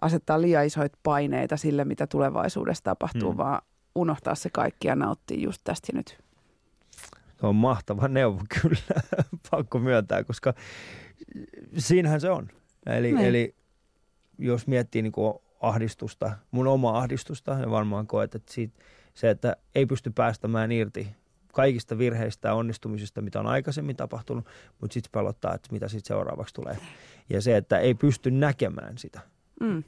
asettaa 0.00 0.40
liian 0.40 0.66
isoita 0.66 0.98
paineita 1.02 1.56
sille, 1.56 1.84
mitä 1.84 2.06
tulevaisuudessa 2.06 2.84
tapahtuu, 2.84 3.32
mm. 3.32 3.36
vaan 3.36 3.62
unohtaa 3.94 4.34
se 4.34 4.50
kaikki 4.50 4.88
ja 4.88 4.94
nauttia 4.94 5.40
just 5.40 5.60
tästä 5.64 5.92
nyt. 5.92 6.18
Se 7.40 7.46
on 7.46 7.56
mahtava 7.56 8.08
neuvo 8.08 8.40
kyllä, 8.62 9.02
pakko 9.50 9.78
myöntää, 9.78 10.24
koska 10.24 10.54
siinähän 11.78 12.20
se 12.20 12.30
on. 12.30 12.48
Eli, 12.86 13.12
niin. 13.12 13.26
eli 13.26 13.54
jos 14.38 14.66
miettii 14.66 15.02
niin 15.02 15.12
kuin 15.12 15.34
ahdistusta, 15.60 16.32
mun 16.50 16.66
omaa 16.66 16.98
ahdistusta, 16.98 17.52
ja 17.52 17.70
varmaan 17.70 18.06
koet, 18.06 18.34
että 18.34 18.52
siitä, 18.52 18.84
se, 19.14 19.30
että 19.30 19.56
ei 19.74 19.86
pysty 19.86 20.10
päästämään 20.10 20.72
irti 20.72 21.08
kaikista 21.52 21.98
virheistä 21.98 22.48
ja 22.48 22.54
onnistumisista, 22.54 23.22
mitä 23.22 23.40
on 23.40 23.46
aikaisemmin 23.46 23.96
tapahtunut, 23.96 24.46
mutta 24.80 24.94
sitten 24.94 25.10
pelottaa, 25.12 25.54
että 25.54 25.68
mitä 25.72 25.88
sitten 25.88 26.08
seuraavaksi 26.08 26.54
tulee. 26.54 26.78
Ja 27.30 27.40
se, 27.40 27.56
että 27.56 27.78
ei 27.78 27.94
pysty 27.94 28.30
näkemään 28.30 28.98
sitä, 28.98 29.20
mm. 29.60 29.82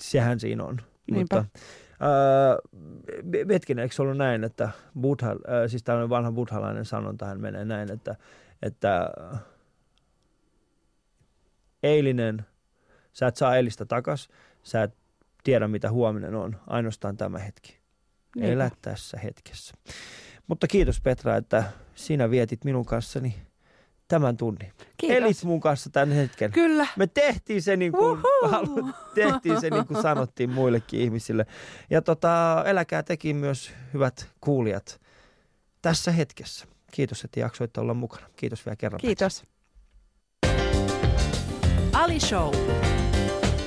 sehän 0.00 0.40
siinä 0.40 0.64
on. 0.64 0.80
Niinpä. 1.10 1.36
Mutta, 1.36 1.58
äh, 2.02 3.48
hetkinen, 3.48 3.82
eikö 3.82 3.94
ollut 3.98 4.16
näin, 4.16 4.44
että 4.44 4.68
Buddha, 5.00 5.30
äh, 5.30 5.36
siis 5.66 5.82
tällainen 5.82 6.10
vanha 6.10 6.32
buddhalainen 6.32 6.84
sanonta, 6.84 7.26
hän 7.26 7.40
menee 7.40 7.64
näin, 7.64 7.92
että, 7.92 8.16
että 8.62 9.10
eilinen, 11.82 12.46
sä 13.12 13.26
et 13.26 13.36
saa 13.36 13.56
eilistä 13.56 13.84
takas, 13.84 14.28
sä 14.62 14.82
et 14.82 14.94
tiedä 15.46 15.68
mitä 15.68 15.90
huominen 15.90 16.34
on, 16.34 16.56
ainoastaan 16.66 17.16
tämä 17.16 17.38
hetki. 17.38 17.78
Niinpä. 18.36 18.52
Elä 18.52 18.70
tässä 18.82 19.18
hetkessä. 19.18 19.74
Mutta 20.46 20.66
kiitos 20.66 21.00
Petra, 21.00 21.36
että 21.36 21.64
sinä 21.94 22.30
vietit 22.30 22.64
minun 22.64 22.86
kanssani 22.86 23.34
tämän 24.08 24.36
tunnin. 24.36 24.72
Kiitos. 24.96 25.16
Elit 25.16 25.44
mun 25.44 25.60
kanssa 25.60 25.90
tämän 25.90 26.12
hetken. 26.12 26.52
Kyllä. 26.52 26.86
Me 26.96 27.06
tehtiin 27.06 27.62
se 27.62 27.76
niin 27.76 27.92
kuin, 27.92 28.20
halu, 28.42 28.90
tehtiin 29.14 29.60
se 29.60 29.70
niin 29.70 29.86
kuin 29.86 30.02
sanottiin 30.02 30.50
muillekin 30.50 31.00
ihmisille. 31.00 31.46
Ja 31.90 32.02
tota, 32.02 32.64
eläkää 32.66 33.02
teki 33.02 33.34
myös 33.34 33.72
hyvät 33.94 34.28
kuulijat 34.40 35.00
tässä 35.82 36.12
hetkessä. 36.12 36.66
Kiitos, 36.92 37.24
että 37.24 37.40
jaksoitte 37.40 37.80
olla 37.80 37.94
mukana. 37.94 38.26
Kiitos 38.36 38.66
vielä 38.66 38.76
kerran. 38.76 39.00
Kiitos. 39.00 39.44
Ali 41.92 42.20
Show. 42.20 42.54